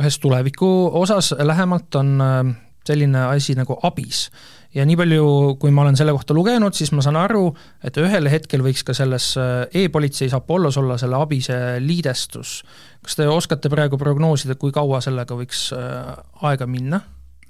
ühes 0.00 0.18
tuleviku 0.18 0.68
osas 1.00 1.34
lähemalt, 1.38 1.94
on 1.94 2.20
äh, 2.20 2.54
selline 2.86 3.26
asi 3.30 3.56
nagu 3.58 3.78
ABIS. 3.82 4.28
ja 4.74 4.84
nii 4.86 4.96
palju, 4.98 5.26
kui 5.62 5.70
ma 5.70 5.84
olen 5.84 5.96
selle 5.96 6.12
kohta 6.12 6.34
lugenud, 6.34 6.74
siis 6.74 6.90
ma 6.92 7.02
saan 7.04 7.16
aru, 7.20 7.46
et 7.84 7.96
ühel 8.02 8.28
hetkel 8.30 8.64
võiks 8.64 8.82
ka 8.86 8.94
selles 8.96 9.32
äh, 9.38 9.84
e-politseis 9.84 10.34
Apollos 10.34 10.76
olla 10.80 10.98
selle 10.98 11.20
ABIS-e 11.22 11.78
liidestus. 11.80 12.62
kas 13.02 13.16
te 13.16 13.28
oskate 13.28 13.70
praegu 13.72 13.98
prognoosida, 14.00 14.58
kui 14.58 14.72
kaua 14.74 15.00
sellega 15.04 15.38
võiks 15.38 15.68
äh, 15.76 16.14
aega 16.42 16.66
minna? 16.66 17.00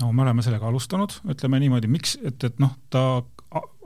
no 0.01 0.13
me 0.13 0.23
oleme 0.27 0.43
sellega 0.43 0.69
alustanud, 0.69 1.21
ütleme 1.31 1.61
niimoodi, 1.63 1.91
miks, 1.91 2.19
et, 2.23 2.43
et 2.45 2.59
noh, 2.63 2.75
ta 2.91 3.23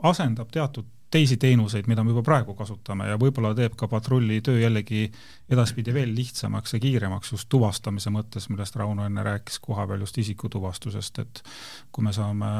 asendab 0.03 0.49
teatud 0.51 0.87
teisi 1.11 1.37
teenuseid, 1.37 1.87
mida 1.89 2.03
me 2.03 2.13
juba 2.13 2.23
praegu 2.25 2.53
kasutame 2.57 3.07
ja 3.09 3.17
võib-olla 3.21 3.53
teeb 3.57 3.75
ka 3.77 3.87
patrulli 3.89 4.41
töö 4.45 4.59
jällegi 4.61 5.07
edaspidi 5.49 5.93
veel 5.93 6.13
lihtsamaks 6.15 6.75
ja 6.75 6.81
kiiremaks 6.83 7.33
just 7.33 7.49
tuvastamise 7.49 8.13
mõttes, 8.13 8.49
millest 8.49 8.77
Rauno 8.77 9.07
enne 9.09 9.23
rääkis 9.25 9.59
kohapeal 9.63 10.05
just 10.05 10.17
isikutuvastusest, 10.21 11.19
et 11.25 11.43
kui 11.91 12.05
me 12.05 12.13
saame 12.13 12.51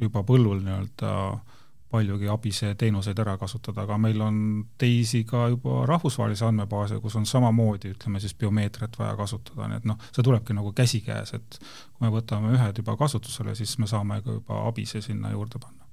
juba 0.00 0.22
põllul 0.26 0.62
nii-öelda 0.62 1.12
paljugi 1.94 2.26
abise 2.30 2.72
teenuseid 2.78 3.18
ära 3.22 3.36
kasutada, 3.38 3.84
aga 3.84 3.98
meil 4.02 4.22
on 4.24 4.38
teisi 4.78 5.22
ka 5.28 5.44
juba 5.52 5.84
rahvusvahelisi 5.86 6.46
andmebaase, 6.48 6.98
kus 7.02 7.14
on 7.20 7.26
samamoodi, 7.30 7.92
ütleme 7.94 8.22
siis 8.22 8.34
biomeetriat 8.38 8.98
vaja 8.98 9.14
kasutada, 9.20 9.68
nii 9.70 9.82
et 9.82 9.86
noh, 9.90 10.10
see 10.10 10.26
tulebki 10.26 10.56
nagu 10.58 10.74
käsikäes, 10.74 11.36
et 11.38 11.60
kui 11.60 12.06
me 12.06 12.10
võtame 12.16 12.50
ühed 12.56 12.82
juba 12.82 12.98
kasutusele, 12.98 13.54
siis 13.58 13.78
me 13.78 13.90
saame 13.90 14.20
ka 14.26 14.40
juba 14.40 14.64
abise 14.66 15.04
sinna 15.06 15.30
juurde 15.34 15.62
panna 15.62 15.83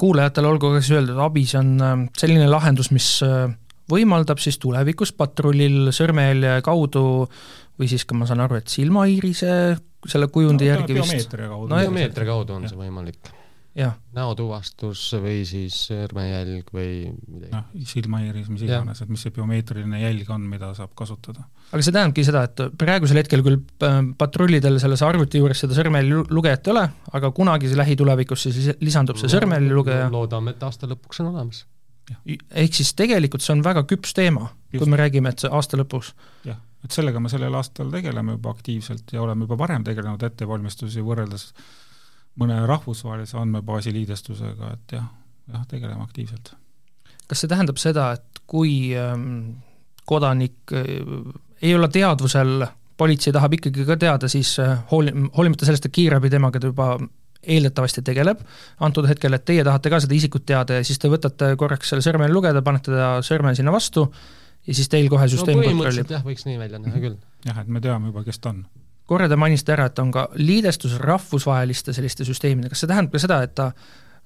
kuulajatele 0.00 0.48
olgu 0.50 0.72
ka 0.74 0.80
siis 0.82 0.98
öeldud, 0.98 1.20
ABIS 1.26 1.54
on 1.60 1.74
äh, 1.82 1.94
selline 2.18 2.48
lahendus, 2.50 2.90
mis 2.94 3.08
äh, 3.26 3.46
võimaldab 3.90 4.40
siis 4.42 4.58
tulevikus 4.62 5.12
patrullil 5.16 5.92
sõrmejälje 5.94 6.58
kaudu 6.66 7.04
või 7.80 7.90
siis 7.90 8.06
ka 8.08 8.16
ma 8.16 8.28
saan 8.28 8.44
aru, 8.44 8.60
et 8.60 8.70
silmaiirise 8.70 9.54
selle 10.04 10.28
kujundi 10.32 10.68
no, 10.68 10.74
järgi 10.74 10.98
vist. 10.98 11.10
biomeetria 11.10 11.48
kaudu 11.48 11.70
no,. 11.72 11.80
biomeetria 11.80 12.28
kaudu 12.28 12.58
on 12.58 12.66
ja. 12.66 12.72
see 12.72 12.80
võimalik 12.80 13.32
näotuvastus 14.14 15.00
või 15.18 15.40
siis 15.48 15.76
sõrmejälg 15.88 16.68
või 16.74 17.10
midagi. 17.10 17.50
noh, 17.50 17.64
silmaiiris, 17.90 18.48
mis 18.52 18.62
iganes, 18.62 19.00
et 19.02 19.10
mis 19.10 19.24
see 19.26 19.34
biomeetriline 19.34 19.98
jälg 19.98 20.30
on, 20.30 20.44
mida 20.50 20.70
saab 20.78 20.92
kasutada. 20.98 21.42
aga 21.72 21.82
see 21.82 21.94
tähendabki 21.94 22.24
seda, 22.26 22.44
et 22.46 22.62
praegusel 22.78 23.18
hetkel 23.18 23.42
küll 23.46 23.58
äh, 23.58 23.98
patrullidel 24.18 24.78
selles 24.82 25.02
arvuti 25.06 25.42
juures 25.42 25.64
seda 25.64 25.74
sõrmejäljelugejat 25.78 26.70
ei 26.70 26.74
ole, 26.76 26.86
aga 27.18 27.32
kunagi 27.34 27.72
lähitulevikus 27.74 28.46
siis 28.46 28.70
lisandub 28.80 29.18
see 29.18 29.32
sõrmejäljelugeja. 29.34 30.06
loodame, 30.14 30.54
et 30.54 30.62
aasta 30.62 30.90
lõpuks 30.90 31.24
on 31.24 31.32
olemas. 31.34 31.64
ehk 32.30 32.78
siis 32.78 32.94
tegelikult 32.94 33.42
see 33.42 33.56
on 33.56 33.66
väga 33.66 33.82
küps 33.90 34.14
teema, 34.14 34.52
kui 34.70 34.86
me 34.86 35.02
räägime, 35.02 35.34
et 35.34 35.42
see 35.42 35.50
aasta 35.50 35.80
lõpus. 35.80 36.14
jah, 36.46 36.62
et 36.86 36.94
sellega 36.94 37.18
me 37.18 37.32
sellel 37.32 37.58
aastal 37.58 37.90
tegeleme 37.90 38.38
juba 38.38 38.54
aktiivselt 38.54 39.10
ja 39.16 39.22
oleme 39.26 39.48
juba 39.48 39.58
varem 39.58 39.82
tegelenud 39.82 40.22
ettevalmistusi 40.22 41.02
võrreldes 41.02 41.50
mõne 42.40 42.58
rahvusvahelise 42.66 43.38
andmebaasi 43.38 43.92
liidestusega, 43.94 44.72
et 44.74 44.96
jah, 44.98 45.08
jah, 45.52 45.66
tegeleme 45.70 46.02
aktiivselt. 46.02 46.54
kas 47.28 47.40
see 47.40 47.50
tähendab 47.50 47.78
seda, 47.80 48.12
et 48.18 48.40
kui 48.50 48.92
ähm, 48.98 49.56
kodanik 50.04 50.72
äh, 50.72 50.88
ei 51.62 51.74
ole 51.74 51.88
teadvusel, 51.88 52.66
politsei 52.96 53.32
tahab 53.34 53.54
ikkagi 53.58 53.86
ka 53.88 53.96
teada, 53.96 54.28
siis 54.28 54.58
äh, 54.62 54.78
hooli-, 54.90 55.14
hoolimata 55.36 55.68
sellest, 55.68 55.88
et 55.88 55.94
kiirabi 55.94 56.30
temaga 56.30 56.60
juba 56.62 56.94
eeldatavasti 57.44 58.02
tegeleb, 58.04 58.40
antud 58.80 59.06
hetkel, 59.08 59.36
et 59.36 59.44
teie 59.44 59.64
tahate 59.64 59.92
ka 59.92 60.00
seda 60.00 60.16
isikut 60.16 60.46
teada 60.48 60.78
ja 60.78 60.86
siis 60.86 61.00
te 61.00 61.10
võtate 61.12 61.50
korraks 61.60 61.92
selle 61.92 62.04
sõrmel 62.04 62.32
lugeda, 62.32 62.62
panete 62.64 62.94
ta 62.94 63.10
sõrme 63.26 63.52
sinna 63.56 63.74
vastu 63.74 64.06
ja 64.64 64.76
siis 64.76 64.88
teil 64.92 65.10
kohe 65.12 65.28
süsteem 65.28 65.60
no, 65.60 65.66
kontrollib. 65.68 66.10
jah, 66.10 66.24
võiks 66.24 66.48
nii 66.48 66.56
välja 66.60 66.80
näha 66.80 67.02
küll. 67.02 67.18
jah, 67.44 67.60
et 67.60 67.68
me 67.68 67.84
teame 67.84 68.10
juba, 68.10 68.24
kes 68.24 68.40
ta 68.40 68.54
on 68.54 68.64
korra 69.08 69.28
te 69.28 69.36
mainisite 69.36 69.74
ära, 69.76 69.90
et 69.90 70.00
on 70.00 70.12
ka 70.14 70.28
liidestus 70.40 70.96
rahvusvaheliste 71.02 71.94
selliste 71.96 72.26
süsteemidega, 72.26 72.72
kas 72.72 72.84
see 72.84 72.90
tähendab 72.90 73.14
ka 73.14 73.22
seda, 73.22 73.42
et 73.44 73.54
ta 73.58 73.70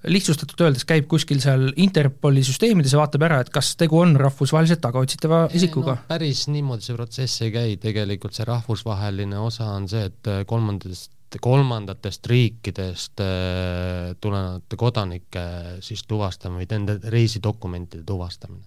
lihtsustatult 0.07 0.63
öeldes 0.63 0.87
käib 0.87 1.09
kuskil 1.11 1.41
seal 1.43 1.73
Interpoli 1.83 2.45
süsteemides 2.47 2.95
ja 2.95 3.01
vaatab 3.01 3.25
ära, 3.27 3.41
et 3.43 3.51
kas 3.55 3.73
tegu 3.81 3.99
on 3.99 4.15
rahvusvaheliselt 4.21 4.83
tagaotsitava 4.85 5.47
isikuga 5.59 5.97
no,? 5.97 6.07
päris 6.11 6.45
niimoodi 6.53 6.87
see 6.87 6.95
protsess 6.95 7.43
ei 7.43 7.53
käi, 7.55 7.77
tegelikult 7.83 8.39
see 8.39 8.47
rahvusvaheline 8.47 9.41
osa 9.43 9.73
on 9.75 9.89
see, 9.91 10.05
et 10.07 10.31
kolmandatest, 10.47 11.41
kolmandatest 11.43 12.31
riikidest 12.31 13.25
äh, 13.25 14.15
tulenevate 14.23 14.79
kodanike 14.79 15.45
siis 15.85 16.07
tuvastamine 16.07 16.63
või 16.63 16.71
nende 16.77 17.01
reisidokumentide 17.19 18.07
tuvastamine. 18.07 18.63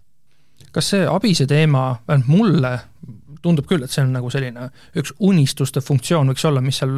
Kas 0.76 0.94
see 0.94 1.08
ABISe 1.08 1.48
teema, 1.50 2.02
vähemalt 2.08 2.32
mulle 2.32 2.74
tundub 3.42 3.68
küll, 3.70 3.84
et 3.84 3.92
see 3.92 4.04
on 4.06 4.14
nagu 4.14 4.30
selline 4.34 4.70
üks 5.00 5.14
unistuste 5.26 5.82
funktsioon 5.84 6.30
võiks 6.32 6.46
olla, 6.48 6.62
mis 6.64 6.82
seal, 6.82 6.94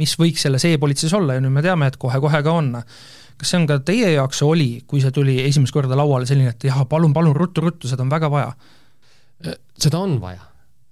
mis 0.00 0.16
võiks 0.20 0.46
selles 0.46 0.66
e-politseis 0.68 1.14
olla 1.16 1.36
ja 1.36 1.42
nüüd 1.42 1.54
me 1.54 1.64
teame, 1.64 1.90
et 1.90 1.98
kohe-kohe 2.00 2.42
ka 2.46 2.54
on. 2.54 2.72
kas 3.36 3.52
see 3.52 3.60
on 3.60 3.68
ka 3.68 3.78
teie 3.84 4.12
jaoks 4.14 4.42
oli, 4.46 4.70
kui 4.88 5.02
see 5.02 5.14
tuli 5.14 5.38
esimest 5.44 5.74
korda 5.74 5.98
lauale, 5.98 6.28
selline, 6.28 6.54
et 6.54 6.68
jah, 6.68 6.84
palun, 6.88 7.12
palun 7.16 7.36
ruttu-ruttu, 7.36 7.90
seda 7.90 8.06
on 8.06 8.12
väga 8.12 8.30
vaja? 8.32 8.52
seda 9.76 9.98
on 10.00 10.16
vaja, 10.22 10.46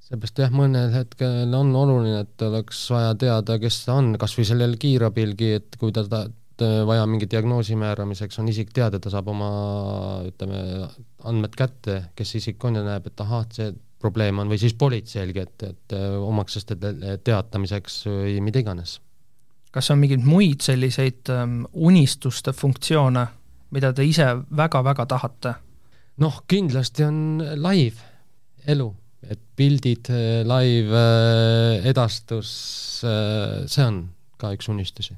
seepärast 0.05 0.43
jah, 0.43 0.51
mõnel 0.53 0.93
hetkel 0.93 1.55
on 1.57 1.71
oluline, 1.81 2.25
et 2.27 2.43
oleks 2.45 2.83
vaja 2.93 3.15
teada, 3.17 3.57
kes 3.63 3.85
ta 3.87 3.97
on, 4.03 4.13
kas 4.21 4.37
või 4.37 4.49
sellel 4.51 4.75
kiirabilgi, 4.81 5.53
et 5.61 5.79
kui 5.81 5.95
ta, 5.95 6.05
ta 6.11 6.27
vaja 6.63 7.07
mingi 7.11 7.27
diagnoosi 7.31 7.77
määramiseks 7.79 8.39
on 8.39 8.49
isik 8.53 8.71
teada, 8.75 9.01
ta 9.03 9.11
saab 9.11 9.31
oma 9.33 9.49
ütleme, 10.29 10.61
andmed 11.27 11.57
kätte, 11.59 11.97
kes 12.15 12.35
see 12.35 12.43
isik 12.43 12.65
on 12.65 12.79
ja 12.79 12.85
näeb, 12.87 13.09
et 13.11 13.25
ahah, 13.25 13.47
see 13.55 13.73
probleem 14.05 14.39
on, 14.43 14.51
või 14.53 14.61
siis 14.61 14.77
politseilgi, 14.79 15.43
et, 15.43 15.67
et 15.67 15.97
omakseste 15.97 16.77
teatamiseks 17.25 18.03
või 18.07 18.39
mida 18.45 18.63
iganes. 18.63 18.99
kas 19.75 19.91
on 19.91 19.99
mingeid 19.99 20.23
muid 20.23 20.63
selliseid 20.63 21.31
um, 21.35 21.63
unistuste 21.73 22.53
funktsioone, 22.53 23.27
mida 23.75 23.93
te 23.93 24.05
ise 24.07 24.29
väga-väga 24.57 25.07
tahate? 25.11 25.55
noh, 26.23 26.45
kindlasti 26.47 27.03
on 27.09 27.41
live 27.59 27.99
elu 28.71 28.93
et 29.31 29.41
pildid, 29.57 30.11
live 30.49 30.99
äh, 30.99 31.87
edastus, 31.89 32.51
äh, 33.07 33.65
see 33.71 33.85
on 33.85 34.01
ka 34.41 34.53
üks 34.57 34.69
unistusi. 34.73 35.17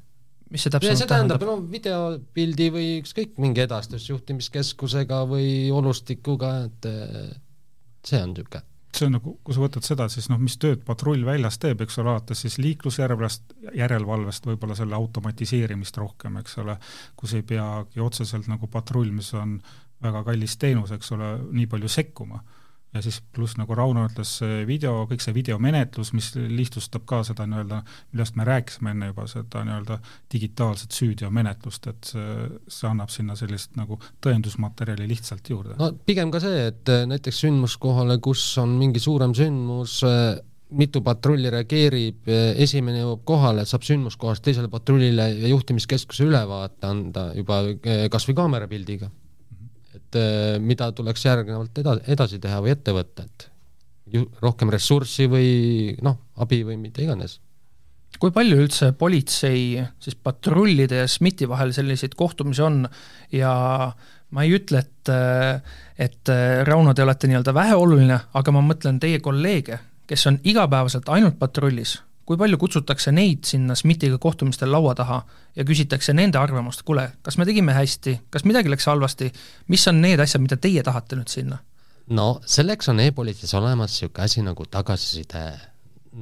Mis 0.53 0.67
see 0.67 0.73
täpsemalt 0.75 1.03
see 1.03 1.11
tähendab? 1.11 1.43
no 1.49 1.59
videopildi 1.73 2.71
või 2.75 2.87
ükskõik 3.01 3.37
mingi 3.43 3.65
edastus 3.65 4.09
juhtimiskeskusega 4.11 5.25
või 5.31 5.69
olustikuga, 5.75 6.57
et 6.69 6.91
see 8.07 8.23
on 8.23 8.35
niisugune 8.35 8.65
see 8.97 9.07
on 9.11 9.17
nagu, 9.19 9.35
kui 9.45 9.55
sa 9.55 9.63
võtad 9.63 9.85
seda, 9.87 10.07
siis 10.13 10.29
noh, 10.33 10.39
mis 10.41 10.57
tööd 10.61 10.83
patrull 10.87 11.25
väljas 11.27 11.59
teeb, 11.63 11.83
eks 11.85 11.99
ole, 12.01 12.15
alates 12.15 12.45
siis 12.47 12.59
liiklusjärelevalvest, 12.63 13.57
järelevalvest 13.77 14.47
võib-olla 14.49 14.77
selle 14.79 14.97
automatiseerimist 14.97 15.99
rohkem, 16.01 16.39
eks 16.41 16.57
ole, 16.63 16.79
kus 17.19 17.35
ei 17.37 17.45
peagi 17.47 18.01
otseselt 18.01 18.49
nagu 18.49 18.71
patrull, 18.73 19.13
mis 19.13 19.33
on 19.37 19.59
väga 20.03 20.23
kallis 20.27 20.57
teenus, 20.61 20.93
eks 20.97 21.13
ole, 21.17 21.35
nii 21.57 21.69
palju 21.73 21.91
sekkuma 21.93 22.41
ja 22.97 23.03
siis 23.05 23.21
pluss, 23.35 23.57
nagu 23.61 23.77
Rauno 23.77 24.07
ütles, 24.09 24.33
video, 24.69 25.05
kõik 25.11 25.23
see 25.25 25.35
videomenetlus, 25.37 26.13
mis 26.17 26.31
lihtsustab 26.37 27.07
ka 27.09 27.23
seda 27.27 27.47
nii-öelda, 27.49 27.83
millest 28.13 28.39
me 28.39 28.47
rääkisime 28.49 28.93
enne 28.95 29.11
juba, 29.13 29.27
seda 29.31 29.63
nii-öelda 29.67 29.99
digitaalset 30.33 30.97
süüteomenetlust, 30.97 31.91
et 31.93 32.11
see, 32.13 32.51
see 32.79 32.89
annab 32.91 33.13
sinna 33.15 33.37
sellist 33.39 33.77
nagu 33.79 34.01
tõendusmaterjali 34.25 35.09
lihtsalt 35.11 35.53
juurde. 35.53 35.77
no 35.81 35.93
pigem 36.09 36.33
ka 36.35 36.43
see, 36.43 36.69
et 36.73 36.93
näiteks 37.13 37.45
sündmuskohale, 37.47 38.19
kus 38.25 38.45
on 38.63 38.77
mingi 38.81 39.03
suurem 39.03 39.35
sündmus, 39.37 40.01
mitu 40.77 41.01
patrulli 41.07 41.51
reageerib, 41.53 42.27
esimene 42.59 43.05
jõuab 43.05 43.23
kohale, 43.29 43.67
saab 43.69 43.85
sündmuskohast 43.87 44.43
teisele 44.43 44.71
patrullile 44.73 45.29
ja 45.37 45.53
juhtimiskeskuse 45.53 46.27
ülevaate 46.27 46.91
anda 46.91 47.29
juba 47.37 47.63
kas 48.11 48.27
või 48.27 48.41
kaamerapildiga 48.41 49.13
et 50.17 50.57
äh, 50.57 50.63
mida 50.63 50.91
tuleks 50.97 51.25
järgnevalt 51.27 51.79
eda-, 51.83 52.01
edasi 52.09 52.41
teha 52.43 52.61
või 52.65 52.73
ette 52.75 52.95
võtta, 52.97 53.27
et 53.27 53.51
rohkem 54.43 54.71
ressurssi 54.71 55.27
või 55.29 55.51
noh, 56.07 56.19
abi 56.41 56.63
või 56.65 56.79
mida 56.81 57.03
iganes. 57.03 57.41
kui 58.19 58.31
palju 58.33 58.57
üldse 58.63 58.93
politsei 58.97 59.83
siis 60.01 60.15
patrullide 60.17 61.03
ja 61.03 61.09
SMIT-i 61.09 61.49
vahel 61.49 61.75
selliseid 61.77 62.15
kohtumisi 62.17 62.63
on 62.63 62.87
ja 63.35 63.53
ma 64.31 64.45
ei 64.47 64.55
ütle, 64.57 64.81
et, 64.81 65.11
et 65.99 66.33
Rauno, 66.65 66.95
te 66.95 67.03
olete 67.03 67.29
nii-öelda 67.29 67.55
väheoluline, 67.55 68.19
aga 68.33 68.55
ma 68.55 68.63
mõtlen 68.65 69.03
teie 69.03 69.21
kolleege, 69.21 69.79
kes 70.07 70.27
on 70.31 70.41
igapäevaselt 70.45 71.11
ainult 71.13 71.39
patrullis 71.39 71.99
kui 72.27 72.39
palju 72.41 72.59
kutsutakse 72.59 73.13
neid 73.15 73.47
sinna 73.47 73.77
SMIT-iga 73.79 74.19
kohtumistel 74.23 74.73
laua 74.73 74.95
taha 74.99 75.21
ja 75.57 75.65
küsitakse 75.67 76.15
nende 76.17 76.41
arvamust, 76.41 76.83
kuule, 76.87 77.07
kas 77.23 77.39
me 77.39 77.47
tegime 77.47 77.75
hästi, 77.77 78.17
kas 78.35 78.45
midagi 78.49 78.73
läks 78.73 78.89
halvasti, 78.91 79.31
mis 79.73 79.87
on 79.91 80.01
need 80.03 80.21
asjad, 80.23 80.43
mida 80.43 80.59
teie 80.61 80.83
tahate 80.87 81.19
nüüd 81.19 81.33
sinna? 81.33 81.61
no 82.07 82.27
selleks 82.47 82.91
on 82.93 83.03
e-politseis 83.03 83.55
olemas 83.59 83.95
niisugune 83.95 84.27
asi 84.27 84.43
nagu 84.47 84.67
tagasiside, 84.71 85.47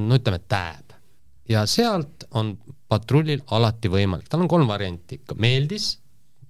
no 0.00 0.20
ütleme, 0.20 0.40
tääb. 0.48 0.94
ja 1.48 1.66
sealt 1.68 2.28
on 2.32 2.54
patrullil 2.88 3.44
alati 3.56 3.90
võimalik, 3.92 4.28
tal 4.28 4.44
on 4.44 4.48
kolm 4.48 4.68
varianti, 4.68 5.20
meeldis, 5.40 5.90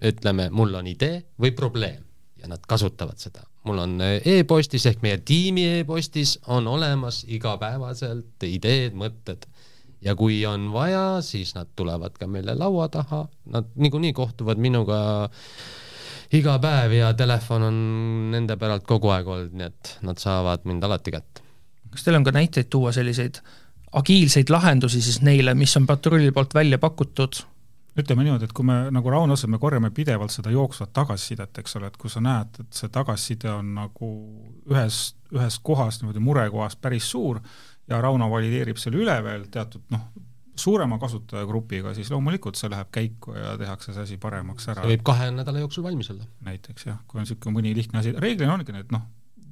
ütleme, 0.05 0.51
mul 0.51 0.75
on 0.79 0.91
idee 0.91 1.25
või 1.41 1.55
probleem 1.57 2.03
ja 2.43 2.51
nad 2.51 2.63
kasutavad 2.67 3.19
seda 3.23 3.47
mul 3.65 3.81
on 3.85 3.97
eh, 4.05 4.19
e-postis 4.39 4.87
ehk 4.91 5.03
meie 5.05 5.19
tiimi 5.25 5.65
e-postis 5.81 6.37
on 6.53 6.69
olemas 6.71 7.23
igapäevaselt 7.29 8.47
ideed, 8.49 8.97
mõtted. 8.99 9.49
Ja 10.05 10.13
kui 10.19 10.43
on 10.45 10.69
vaja, 10.73 11.23
siis 11.25 11.55
nad 11.57 11.71
tulevad 11.77 12.19
ka 12.21 12.29
meile 12.29 12.53
laua 12.59 12.91
taha, 12.93 13.23
nad 13.49 13.71
niikuinii 13.81 14.13
kohtuvad 14.13 14.61
minuga 14.61 14.99
iga 16.35 16.59
päev 16.61 16.93
ja 16.99 17.13
telefon 17.17 17.65
on 17.71 17.79
nende 18.35 18.59
päralt 18.61 18.85
kogu 18.89 19.15
aeg 19.15 19.29
olnud, 19.29 19.57
nii 19.57 19.71
et 19.71 19.95
nad 20.05 20.21
saavad 20.21 20.69
mind 20.69 20.85
alati 20.85 21.15
kätte. 21.15 21.45
kas 21.95 22.05
teil 22.05 22.19
on 22.19 22.27
ka 22.27 22.35
näiteid 22.35 22.69
tuua 22.69 22.93
selliseid 22.93 23.41
agiilseid 23.95 24.51
lahendusi 24.51 25.01
siis 25.03 25.21
neile, 25.23 25.55
mis 25.55 25.77
on 25.79 25.87
patrulli 25.87 26.33
poolt 26.35 26.55
välja 26.55 26.79
pakutud 26.83 27.41
ütleme 27.99 28.25
niimoodi, 28.27 28.49
et 28.49 28.55
kui 28.57 28.67
me 28.67 28.79
nagu 28.95 29.13
Rauno 29.13 29.37
ütles, 29.37 29.51
me 29.51 29.61
korjame 29.63 29.91
pidevalt 29.95 30.35
seda 30.35 30.53
jooksvat 30.55 30.93
tagasisidet, 30.97 31.63
eks 31.63 31.79
ole, 31.79 31.93
et 31.93 31.99
kui 32.01 32.11
sa 32.11 32.23
näed, 32.25 32.61
et 32.65 32.83
see 32.83 32.91
tagasiside 32.93 33.51
on 33.53 33.75
nagu 33.79 34.11
ühes, 34.71 35.01
ühes 35.35 35.59
kohas, 35.63 36.01
niimoodi 36.03 36.23
murekohas 36.25 36.77
päris 36.77 37.09
suur 37.15 37.41
ja 37.89 38.01
Rauno 38.03 38.31
valideerib 38.33 38.81
selle 38.81 39.03
üle 39.05 39.17
veel 39.25 39.49
teatud 39.53 39.85
noh, 39.95 40.09
suurema 40.57 40.99
kasutajagrupiga, 41.03 41.95
siis 41.97 42.11
loomulikult 42.15 42.59
see 42.59 42.71
läheb 42.71 42.91
käiku 42.95 43.35
ja 43.37 43.57
tehakse 43.59 43.95
see 43.95 44.07
asi 44.07 44.19
paremaks 44.23 44.69
ära. 44.71 44.85
see 44.85 44.95
võib 44.95 45.05
kahe 45.07 45.31
nädala 45.35 45.63
jooksul 45.65 45.87
valmis 45.87 46.11
olla. 46.15 46.27
näiteks 46.47 46.89
jah, 46.89 47.03
kui 47.09 47.19
on 47.19 47.27
niisugune 47.27 47.59
mõni 47.59 47.75
lihtne 47.77 48.01
asi, 48.01 48.15
reeglina 48.23 48.55
ongi 48.55 48.75
need 48.75 48.95
noh, 48.95 49.07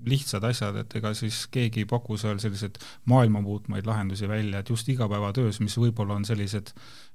lihtsad 0.09 0.45
asjad, 0.47 0.77
et 0.83 0.95
ega 0.99 1.13
siis 1.15 1.45
keegi 1.53 1.83
ei 1.83 1.89
paku 1.89 2.17
seal 2.19 2.41
selliseid 2.43 2.79
maailma 3.11 3.43
muutmaid 3.45 3.87
lahendusi 3.87 4.29
välja, 4.31 4.63
et 4.63 4.71
just 4.71 4.89
igapäevatöös, 4.91 5.61
mis 5.63 5.77
võib-olla 5.79 6.17
on 6.19 6.27
sellised 6.27 6.73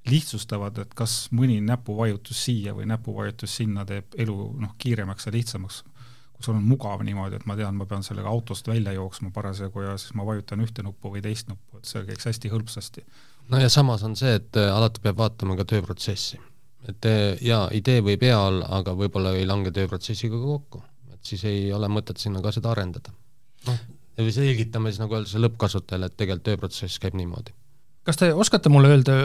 lihtsustavad, 0.10 0.78
et 0.84 0.96
kas 0.98 1.28
mõni 1.36 1.60
näpuvajutus 1.64 2.46
siia 2.48 2.74
või 2.78 2.88
näpuvajutus 2.90 3.56
sinna 3.60 3.86
teeb 3.86 4.18
elu 4.18 4.38
noh, 4.62 4.74
kiiremaks 4.82 5.30
ja 5.30 5.34
lihtsamaks, 5.36 5.84
kui 6.34 6.46
sul 6.46 6.58
on 6.58 6.66
mugav 6.68 7.04
niimoodi, 7.06 7.40
et 7.40 7.48
ma 7.50 7.56
tean, 7.60 7.76
ma 7.76 7.88
pean 7.90 8.06
sellega 8.06 8.30
autost 8.30 8.68
välja 8.68 8.94
jooksma 8.96 9.32
parasjagu 9.36 9.86
ja 9.86 9.96
siis 9.98 10.14
ma 10.18 10.26
vajutan 10.26 10.62
ühte 10.66 10.86
nuppu 10.86 11.14
või 11.16 11.24
teist 11.26 11.50
nuppu, 11.52 11.82
et 11.82 11.90
see 11.90 12.04
käiks 12.10 12.30
hästi 12.30 12.54
hõlpsasti. 12.54 13.06
no 13.50 13.64
ja 13.64 13.70
samas 13.70 14.04
on 14.04 14.16
see, 14.16 14.36
et 14.42 14.60
äh, 14.60 14.74
alati 14.74 15.02
peab 15.04 15.18
vaatama 15.24 15.58
ka 15.58 15.66
tööprotsessi. 15.66 16.40
et 16.88 17.10
äh, 17.10 17.42
jaa, 17.42 17.68
idee 17.74 18.02
võib 18.02 18.24
hea 18.24 18.38
olla, 18.40 18.70
aga 18.80 18.94
võib-olla 18.96 19.36
ei 19.36 19.50
lange 19.50 19.72
tööprotsessiga 19.72 20.38
kokku 20.38 20.84
et 21.18 21.34
siis 21.34 21.46
ei 21.50 21.72
ole 21.74 21.90
mõtet 21.92 22.22
sinna 22.22 22.42
ka 22.44 22.54
seda 22.56 22.72
arendada. 22.72 23.14
noh, 23.68 23.80
või 24.18 24.34
selgitame 24.34 24.92
siis 24.92 25.02
nagu 25.02 25.18
öeldakse 25.18 25.42
lõppkasutajale, 25.42 26.10
et 26.10 26.18
tegelikult 26.18 26.46
tööprotsess 26.48 27.02
käib 27.02 27.18
niimoodi. 27.20 27.54
Kas 28.08 28.20
te 28.22 28.32
oskate 28.34 28.72
mulle 28.72 28.94
öelda, 28.94 29.18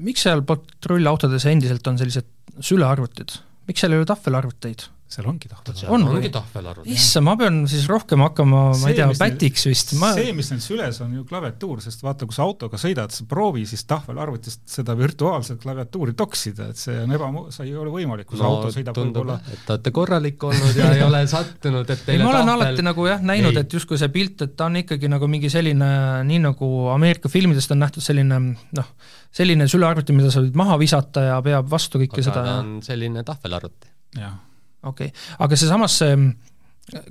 miks 0.00 0.24
seal 0.24 0.40
patrullautodes 0.48 1.44
endiselt 1.50 1.86
on 1.90 2.00
sellised 2.00 2.28
sülearvutid, 2.64 3.36
miks 3.68 3.84
seal 3.84 3.94
ei 3.94 4.00
ole 4.00 4.08
tahvelarvuteid? 4.08 4.86
Seal 5.10 5.26
ongi 5.26 5.48
tahvelarvuti. 5.50 5.86
on 5.90 6.04
ongi 6.06 6.28
tahvelarvuti. 6.30 6.92
issand, 6.94 7.26
ma 7.26 7.34
pean 7.38 7.56
siis 7.70 7.86
rohkem 7.90 8.22
hakkama, 8.22 8.60
ma 8.78 8.90
ei 8.90 8.94
tea, 8.94 9.08
pätiks 9.18 9.66
vist 9.66 9.94
ma.... 9.98 10.12
see, 10.14 10.30
mis 10.36 10.50
neil 10.52 10.60
süles 10.62 11.00
on 11.02 11.16
ju 11.16 11.24
klaviatuur, 11.26 11.80
sest 11.82 12.04
vaata, 12.06 12.28
kui 12.30 12.36
sa 12.36 12.44
autoga 12.46 12.78
sõidad, 12.78 13.10
sa 13.14 13.26
proovi 13.30 13.64
siis 13.66 13.82
tahvelarvutist 13.90 14.62
seda 14.70 14.94
virtuaalset 14.98 15.58
klaviatuuri 15.62 16.14
toksida, 16.18 16.68
et 16.70 16.78
see 16.78 16.94
on 17.02 17.14
eba-, 17.16 17.30
see 17.54 17.66
ei 17.66 17.74
ole 17.74 17.90
võimalik, 17.94 18.28
kui 18.30 18.38
no, 18.38 18.44
see 18.44 18.50
auto 18.50 18.74
sõidab 18.76 19.00
võib-olla 19.00 19.38
et 19.50 19.64
te 19.66 19.74
olete 19.74 19.92
korralik 19.94 20.46
olnud 20.50 20.78
ja 20.78 20.90
ei 20.96 21.02
ole 21.02 21.22
sattunud, 21.30 21.90
et 21.90 22.04
teile 22.06 22.20
ei, 22.20 22.24
ma 22.24 22.30
olen 22.30 22.46
tahvel... 22.46 22.66
alati 22.68 22.84
nagu 22.86 23.06
jah, 23.10 23.24
näinud, 23.32 23.58
et 23.64 23.78
justkui 23.78 23.98
see 23.98 24.12
pilt, 24.14 24.44
et 24.46 24.54
ta 24.58 24.68
on 24.70 24.78
ikkagi 24.82 25.10
nagu 25.10 25.30
mingi 25.30 25.50
selline, 25.50 25.88
nii 26.28 26.44
nagu 26.44 26.68
Ameerika 26.94 27.32
filmidest 27.32 27.74
on 27.74 27.82
nähtud 27.82 28.04
selline 28.04 28.38
noh, 28.78 28.92
selline 29.34 29.66
sülearvuti, 29.70 30.14
mida 30.14 30.30
sa 30.30 30.44
võid 30.44 30.54
maha 30.58 30.78
visata 30.78 31.26
ja 31.32 31.40
peab 31.42 31.66
vastu 31.70 31.98
kõike 32.02 32.22
aga 32.22 32.28
seda. 32.30 32.46
on 32.60 32.78
selline 32.86 33.26
tahvelarvuti. 33.26 33.90
jah 34.20 34.38
okei 34.82 35.10
okay., 35.12 35.28
aga 35.38 35.56
seesamas 35.56 35.98
see, 36.02 36.16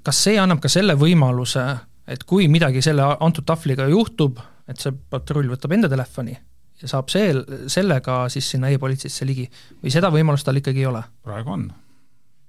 kas 0.04 0.24
see 0.26 0.38
annab 0.42 0.62
ka 0.64 0.72
selle 0.72 0.96
võimaluse, 1.00 1.66
et 2.10 2.24
kui 2.28 2.48
midagi 2.52 2.82
selle 2.86 3.06
antud 3.20 3.48
tahvliga 3.48 3.88
juhtub, 3.92 4.40
et 4.70 4.80
see 4.82 4.94
patrull 5.10 5.50
võtab 5.52 5.74
enda 5.76 5.90
telefoni 5.92 6.38
ja 6.82 6.88
saab 6.88 7.12
see, 7.12 7.34
sellega 7.72 8.24
siis 8.32 8.48
sinna 8.56 8.72
e-politseisse 8.74 9.28
ligi 9.28 9.46
või 9.84 9.94
seda 9.94 10.12
võimalust 10.14 10.48
tal 10.48 10.60
ikkagi 10.60 10.84
ei 10.84 10.90
ole? 10.90 11.02
praegu 11.26 11.54
on. 11.56 11.66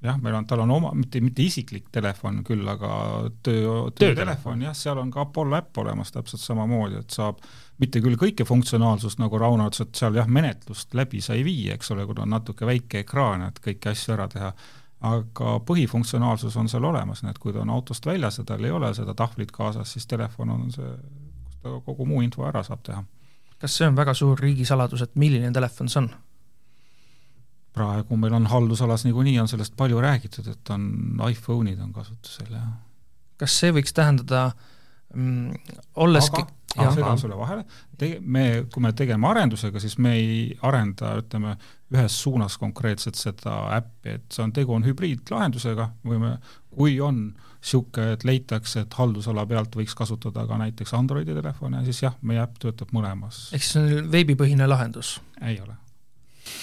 jah, 0.04 0.18
meil 0.22 0.36
on, 0.38 0.46
tal 0.48 0.62
on 0.64 0.74
oma, 0.76 0.92
mitte, 0.96 1.22
mitte 1.24 1.42
isiklik 1.44 1.88
telefon 1.92 2.42
küll, 2.46 2.66
aga 2.70 2.92
töö, 3.44 3.90
töötelefon 3.98 4.62
jah, 4.68 4.76
seal 4.76 5.00
on 5.02 5.10
ka 5.12 5.26
Apollo 5.26 5.58
äpp 5.58 5.82
olemas 5.82 6.14
täpselt 6.14 6.42
samamoodi, 6.44 7.02
et 7.02 7.16
saab 7.16 7.42
mitte 7.80 8.02
küll 8.04 8.18
kõike 8.20 8.46
funktsionaalsust, 8.48 9.20
nagu 9.22 9.40
Rauno 9.40 9.66
ütles, 9.70 9.88
et 9.88 10.02
seal 10.02 10.16
jah, 10.20 10.28
menetlust 10.28 10.94
läbi 10.96 11.22
sa 11.24 11.36
ei 11.36 11.44
vii, 11.46 11.70
eks 11.74 11.94
ole, 11.94 12.06
kuna 12.08 12.26
on 12.26 12.36
natuke 12.36 12.68
väike 12.68 13.04
ekraan, 13.04 13.48
et 13.48 13.60
kõiki 13.64 13.92
asju 13.92 14.14
ära 14.16 14.28
teha 14.30 14.52
aga 15.00 15.54
põhifunktsionaalsus 15.64 16.56
on 16.60 16.68
seal 16.68 16.84
olemas, 16.84 17.22
nii 17.24 17.32
et 17.32 17.38
kui 17.40 17.54
ta 17.54 17.62
on 17.62 17.70
autost 17.72 18.06
väljas 18.06 18.40
ja 18.40 18.44
tal 18.48 18.64
ei 18.64 18.72
ole 18.74 18.92
seda 18.94 19.14
tahvlit 19.16 19.52
kaasas, 19.52 19.92
siis 19.92 20.06
telefon 20.06 20.50
on 20.56 20.66
see, 20.74 20.90
kus 21.44 21.60
ta 21.62 21.76
kogu 21.86 22.06
muu 22.08 22.20
info 22.24 22.44
ära 22.48 22.62
saab 22.66 22.82
teha. 22.86 23.04
kas 23.60 23.76
see 23.76 23.88
on 23.88 23.96
väga 23.96 24.14
suur 24.14 24.40
riigisaladus, 24.40 25.02
et 25.02 25.16
milline 25.16 25.52
telefon 25.56 25.88
see 25.88 26.02
on? 26.02 26.10
praegu 27.72 28.16
meil 28.16 28.34
on 28.34 28.48
haldusalas 28.50 29.04
niikuinii 29.06 29.38
on 29.40 29.48
sellest 29.48 29.76
palju 29.76 30.00
räägitud, 30.00 30.48
et 30.50 30.70
on 30.74 30.90
iPhone'id 31.30 31.80
on 31.80 31.92
kasutusel, 31.92 32.52
jah. 32.52 32.68
kas 33.38 33.56
see 33.62 33.72
võiks 33.72 33.94
tähendada 33.96 34.50
mm, 34.50 34.79
olleski 35.96 36.42
aga, 36.42 36.54
aga 36.76 36.94
segan 36.94 37.18
sulle 37.18 37.36
vahele, 37.38 37.64
tege-, 37.98 38.20
me, 38.22 38.44
kui 38.72 38.84
me 38.84 38.92
tegeleme 38.96 39.28
arendusega, 39.30 39.82
siis 39.82 39.98
me 39.98 40.14
ei 40.18 40.40
arenda, 40.66 41.16
ütleme, 41.22 41.56
ühes 41.90 42.18
suunas 42.22 42.56
konkreetselt 42.62 43.18
seda 43.18 43.56
äppi, 43.74 44.16
et 44.20 44.26
see 44.30 44.44
on, 44.44 44.54
tegu 44.54 44.74
on 44.76 44.86
hübriidlahendusega 44.86 45.90
või 46.06 46.20
me, 46.22 46.34
kui 46.70 46.98
on 47.02 47.30
niisugune, 47.60 48.14
et 48.14 48.24
leitakse, 48.24 48.86
et 48.86 48.94
haldusala 48.96 49.44
pealt 49.50 49.74
võiks 49.76 49.96
kasutada 49.98 50.46
ka 50.48 50.56
näiteks 50.62 50.94
Androidi 50.96 51.34
telefone, 51.36 51.82
siis 51.84 52.04
jah, 52.06 52.16
meie 52.22 52.40
äpp 52.40 52.56
töötab 52.62 52.94
mõlemas. 52.96 53.48
ehk 53.52 53.66
siis 53.66 53.76
see 53.76 54.00
on 54.00 54.10
veebipõhine 54.12 54.68
lahendus? 54.70 55.18
ei 55.42 55.60
ole. 55.60 55.76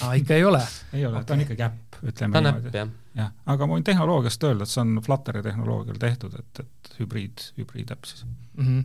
Aa, 0.02 0.14
ikka 0.18 0.34
ei 0.34 0.44
ole? 0.44 0.62
ei 0.92 1.06
ole 1.06 1.20
okay., 1.20 1.28
ta 1.28 1.34
on 1.34 1.44
ikkagi 1.44 1.66
äpp, 1.66 2.00
ütleme 2.02 2.32
ta 2.32 2.42
on 2.42 2.50
äpp, 2.52 2.70
jah. 2.74 2.90
jah, 3.18 3.32
aga 3.54 3.68
ma 3.68 3.78
võin 3.78 3.86
tehnoloogiast 3.86 4.48
öelda, 4.48 4.66
et 4.66 4.74
see 4.74 4.82
on 4.84 5.02
Flutteri 5.04 5.42
tehnoloogial 5.46 6.00
tehtud, 6.02 6.34
et, 6.38 6.64
et 6.64 7.00
hübriid, 7.00 7.46
hübriidäpp 7.58 8.08
siis 8.08 8.24
mm. 8.24 8.66
-hmm. 8.66 8.84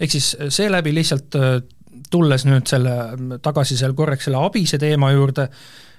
ehk 0.00 0.16
siis 0.16 0.34
seeläbi 0.48 0.94
lihtsalt 0.94 1.38
tulles 2.10 2.44
nüüd 2.48 2.68
selle, 2.68 2.94
tagasi 3.44 3.76
seal 3.76 3.94
korraks 3.96 4.28
selle 4.28 4.40
abise 4.40 4.78
teema 4.80 5.12
juurde, 5.12 5.48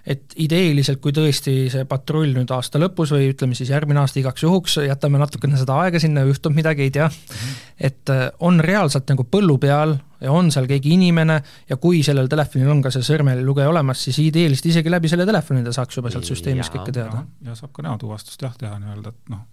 et 0.07 0.35
ideeliselt, 0.43 0.99
kui 1.03 1.13
tõesti 1.15 1.53
see 1.71 1.85
patrull 1.87 2.33
nüüd 2.35 2.51
aasta 2.51 2.79
lõpus 2.81 3.13
või 3.15 3.29
ütleme 3.31 3.55
siis 3.55 3.71
järgmine 3.71 4.01
aasta 4.01 4.19
igaks 4.19 4.43
juhuks, 4.43 4.75
jätame 4.83 5.21
natukene 5.21 5.59
seda 5.59 5.77
aega 5.79 6.01
sinna, 6.03 6.25
juhtub 6.27 6.55
midagi, 6.55 6.87
ei 6.87 6.91
tea 6.91 7.07
-hmm. 7.07 7.61
et 7.79 8.11
äh, 8.11 8.25
on 8.39 8.59
reaalselt 8.59 9.07
nagu 9.09 9.23
põllu 9.23 9.57
peal 9.63 9.95
ja 10.21 10.31
on 10.31 10.51
seal 10.51 10.67
keegi 10.67 10.93
inimene 10.97 11.39
ja 11.69 11.77
kui 11.77 12.03
sellel 12.03 12.27
telefonil 12.27 12.69
on 12.75 12.83
ka 12.83 12.91
see 12.91 13.05
sõrmelilugeja 13.07 13.69
olemas, 13.69 14.03
siis 14.03 14.19
ideeliselt 14.19 14.71
isegi 14.73 14.91
läbi 14.91 15.11
selle 15.11 15.25
telefoni 15.25 15.63
ta 15.63 15.71
saaks 15.71 15.97
juba 15.97 16.11
sealt 16.11 16.27
süsteemist 16.27 16.75
kõike 16.75 16.91
teada. 16.91 17.25
ja 17.41 17.55
saab 17.55 17.71
ka 17.71 17.87
näotuvastust 17.87 18.41
jah 18.41 18.55
teha 18.59 18.79
nii-öelda, 18.79 19.09
et 19.09 19.29
noh, 19.29 19.47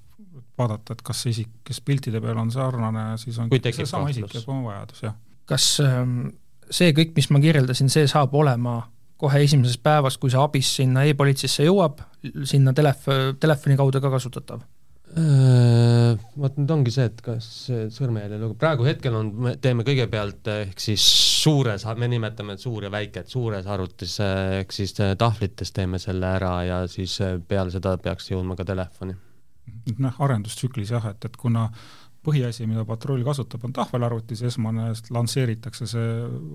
vaadata, 0.58 0.92
et 0.92 1.02
kas 1.02 1.22
see 1.22 1.30
isik, 1.30 1.50
kes 1.64 1.80
piltide 1.80 2.20
peal 2.20 2.38
on 2.38 2.50
sarnane, 2.50 3.12
siis 3.22 3.38
on 3.38 3.50
seesama 3.50 4.10
isik 4.10 4.30
kui 4.32 4.46
on 4.50 4.64
vajadus, 4.66 5.02
jah. 5.06 5.18
kas 5.46 5.76
ähm, 5.84 6.32
see 6.70 6.90
kõik, 6.96 7.14
mis 7.14 7.30
ma 7.30 7.42
kirjeldasin, 7.42 7.90
see 7.92 8.10
saab 8.10 8.34
olema 8.34 8.80
kohe 9.20 9.44
esimesest 9.44 9.82
päevast, 9.84 10.20
kui 10.20 10.32
see 10.32 10.40
abis 10.40 10.74
sinna 10.80 11.04
e-politseisse 11.08 11.66
jõuab, 11.66 12.00
sinna 12.48 12.74
telef-, 12.76 13.08
telefoni 13.40 13.78
kaudu 13.80 14.02
ka 14.02 14.12
kasutatav? 14.12 14.64
Äh, 15.10 16.14
vot 16.38 16.58
nüüd 16.60 16.70
ongi 16.70 16.92
see, 16.94 17.08
et 17.10 17.18
kas 17.24 17.46
sõrmejälje 17.96 18.36
lugu, 18.38 18.54
praegu 18.60 18.86
hetkel 18.86 19.16
on, 19.18 19.32
me 19.42 19.56
teeme 19.58 19.82
kõigepealt 19.86 20.46
ehk 20.52 20.82
siis 20.82 21.02
suures, 21.40 21.82
me 21.98 22.08
nimetame 22.12 22.54
suur 22.60 22.86
ja 22.86 22.92
väike, 22.94 23.24
et 23.24 23.32
suures 23.32 23.66
arvutis 23.66 24.14
ehk 24.22 24.70
siis 24.74 24.94
tahvlites 24.94 25.74
teeme 25.74 25.98
selle 25.98 26.30
ära 26.36 26.52
ja 26.68 26.78
siis 26.90 27.16
peale 27.48 27.74
seda 27.74 27.96
peaks 27.98 28.30
jõudma 28.30 28.54
ka 28.58 28.68
telefoni. 28.68 29.16
noh, 29.98 30.22
arendustsüklis 30.22 30.94
jah, 30.94 31.10
et, 31.10 31.26
et 31.26 31.36
kuna 31.40 31.66
põhiasi, 32.26 32.66
mida 32.68 32.84
patrull 32.88 33.24
kasutab, 33.24 33.64
on 33.64 33.72
tahvelarvutis, 33.76 34.42
esmane 34.50 34.90
lansseeritakse 35.12 35.88
see 35.88 36.10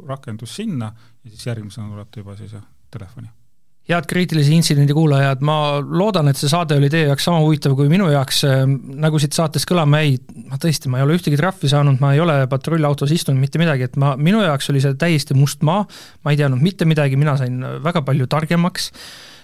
rakendus 0.10 0.54
sinna 0.60 0.92
ja 0.92 1.32
siis 1.32 1.48
järgmisena 1.50 1.90
tuleb 1.92 2.12
ta 2.12 2.22
juba 2.22 2.38
siis 2.38 2.54
jah, 2.54 2.64
telefoni. 2.94 3.32
head 3.86 4.08
kriitilise 4.10 4.54
intsidendi 4.54 4.94
kuulajad, 4.98 5.44
ma 5.46 5.78
loodan, 5.78 6.32
et 6.32 6.40
see 6.40 6.50
saade 6.50 6.78
oli 6.78 6.90
teie 6.90 7.06
jaoks 7.06 7.28
sama 7.28 7.42
huvitav 7.44 7.76
kui 7.78 7.90
minu 7.90 8.08
jaoks, 8.10 8.42
nagu 9.06 9.22
siit 9.22 9.38
saatest 9.38 9.70
kõlama 9.70 10.02
jäi, 10.02 10.16
ma 10.50 10.58
tõesti, 10.62 10.90
ma 10.90 11.02
ei 11.02 11.06
ole 11.06 11.20
ühtegi 11.20 11.38
trahvi 11.38 11.70
saanud, 11.70 12.02
ma 12.02 12.16
ei 12.16 12.24
ole 12.24 12.40
patrullautos 12.50 13.14
istunud, 13.14 13.42
mitte 13.42 13.62
midagi, 13.62 13.86
et 13.86 14.00
ma, 14.02 14.16
minu 14.18 14.42
jaoks 14.42 14.74
oli 14.74 14.82
see 14.82 14.98
täiesti 15.02 15.38
must 15.38 15.66
maa, 15.66 15.86
ma 16.26 16.34
ei 16.34 16.42
teadnud 16.42 16.66
mitte 16.66 16.90
midagi, 16.90 17.18
mina 17.18 17.38
sain 17.42 17.62
väga 17.86 18.02
palju 18.06 18.30
targemaks 18.30 18.90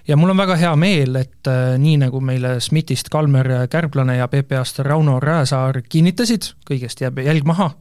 ja 0.08 0.18
mul 0.18 0.34
on 0.34 0.38
väga 0.42 0.56
hea 0.60 0.72
meel, 0.80 1.16
et 1.22 1.50
äh, 1.50 1.76
nii, 1.82 1.98
nagu 2.06 2.22
meile 2.24 2.58
SMIT-ist 2.60 3.12
Kalmer 3.14 3.68
Kärblane 3.72 4.18
ja 4.18 4.28
PPA-st 4.32 4.84
Rauno 4.88 5.20
Rääsaar 5.24 5.82
kinnitasid, 5.90 6.54
kõigest 6.68 7.04
jääb 7.04 7.22
jälg 7.26 7.48
maha, 7.48 7.72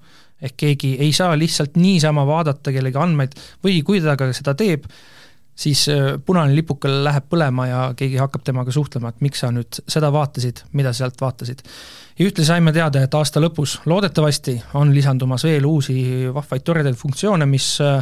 ehk 0.43 0.57
keegi 0.61 0.97
ei 1.01 1.13
saa 1.17 1.37
lihtsalt 1.39 1.77
niisama 1.81 2.27
vaadata 2.29 2.73
kellegi 2.73 3.01
andmeid 3.01 3.37
või 3.65 3.81
kui 3.87 4.01
ta 4.05 4.17
ka 4.21 4.31
seda 4.37 4.55
teeb, 4.59 4.87
siis 5.61 5.87
äh, 5.93 6.15
punane 6.27 6.55
lipuke 6.57 6.91
läheb 6.91 7.27
põlema 7.31 7.67
ja 7.69 7.81
keegi 7.97 8.21
hakkab 8.21 8.45
temaga 8.47 8.73
suhtlema, 8.75 9.13
et 9.13 9.25
miks 9.25 9.43
sa 9.45 9.53
nüüd 9.55 9.81
seda 9.89 10.13
vaatasid, 10.13 10.65
mida 10.73 10.93
sa 10.93 11.05
sealt 11.05 11.21
vaatasid. 11.21 11.65
ja 12.19 12.27
ühtlasi 12.27 12.49
saime 12.53 12.73
teada, 12.73 13.03
et 13.05 13.15
aasta 13.15 13.41
lõpus 13.43 13.79
loodetavasti 13.87 14.61
on 14.81 14.95
lisandumas 14.95 15.45
veel 15.45 15.67
uusi 15.67 16.29
vahvaid 16.35 16.65
toredaid 16.65 16.97
funktsioone, 17.01 17.47
mis 17.47 17.73
äh, 17.85 18.01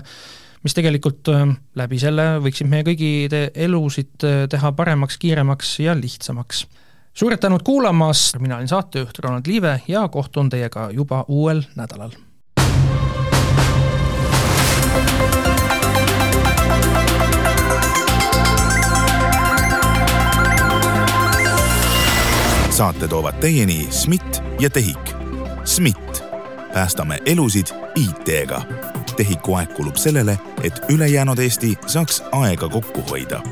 mis 0.63 0.75
tegelikult 0.75 1.29
äh, 1.33 1.47
läbi 1.79 1.99
selle 2.03 2.39
võiksid 2.43 2.71
meie 2.71 2.87
kõigi 2.87 3.29
elusid 3.55 4.27
äh, 4.27 4.45
teha 4.51 4.73
paremaks, 4.73 5.19
kiiremaks 5.19 5.79
ja 5.85 5.97
lihtsamaks. 5.99 6.67
suured 7.15 7.41
tänud 7.41 7.63
kuulamast, 7.63 8.39
mina 8.39 8.57
olin 8.57 8.69
saatejuht 8.69 9.19
Ronald 9.19 9.47
Liive 9.47 9.81
ja 9.89 10.09
kohtun 10.09 10.51
teiega 10.51 10.91
juba 10.93 11.25
uuel 11.29 11.63
nädalal. 11.77 12.17
saate 22.79 23.09
toovad 23.09 23.35
teieni 23.43 23.89
SMIT 23.91 24.43
ja 24.61 24.71
TEHIK. 24.71 25.11
SMIT, 25.65 26.23
päästame 26.73 27.19
elusid 27.27 27.67
IT-ga 27.95 28.63
tehiku 29.19 29.59
aeg 29.59 29.75
kulub 29.77 29.99
sellele, 29.99 30.39
et 30.63 30.81
ülejäänud 30.89 31.39
Eesti 31.43 31.75
saaks 31.87 32.23
aega 32.33 32.69
kokku 32.69 33.05
hoida 33.11 33.43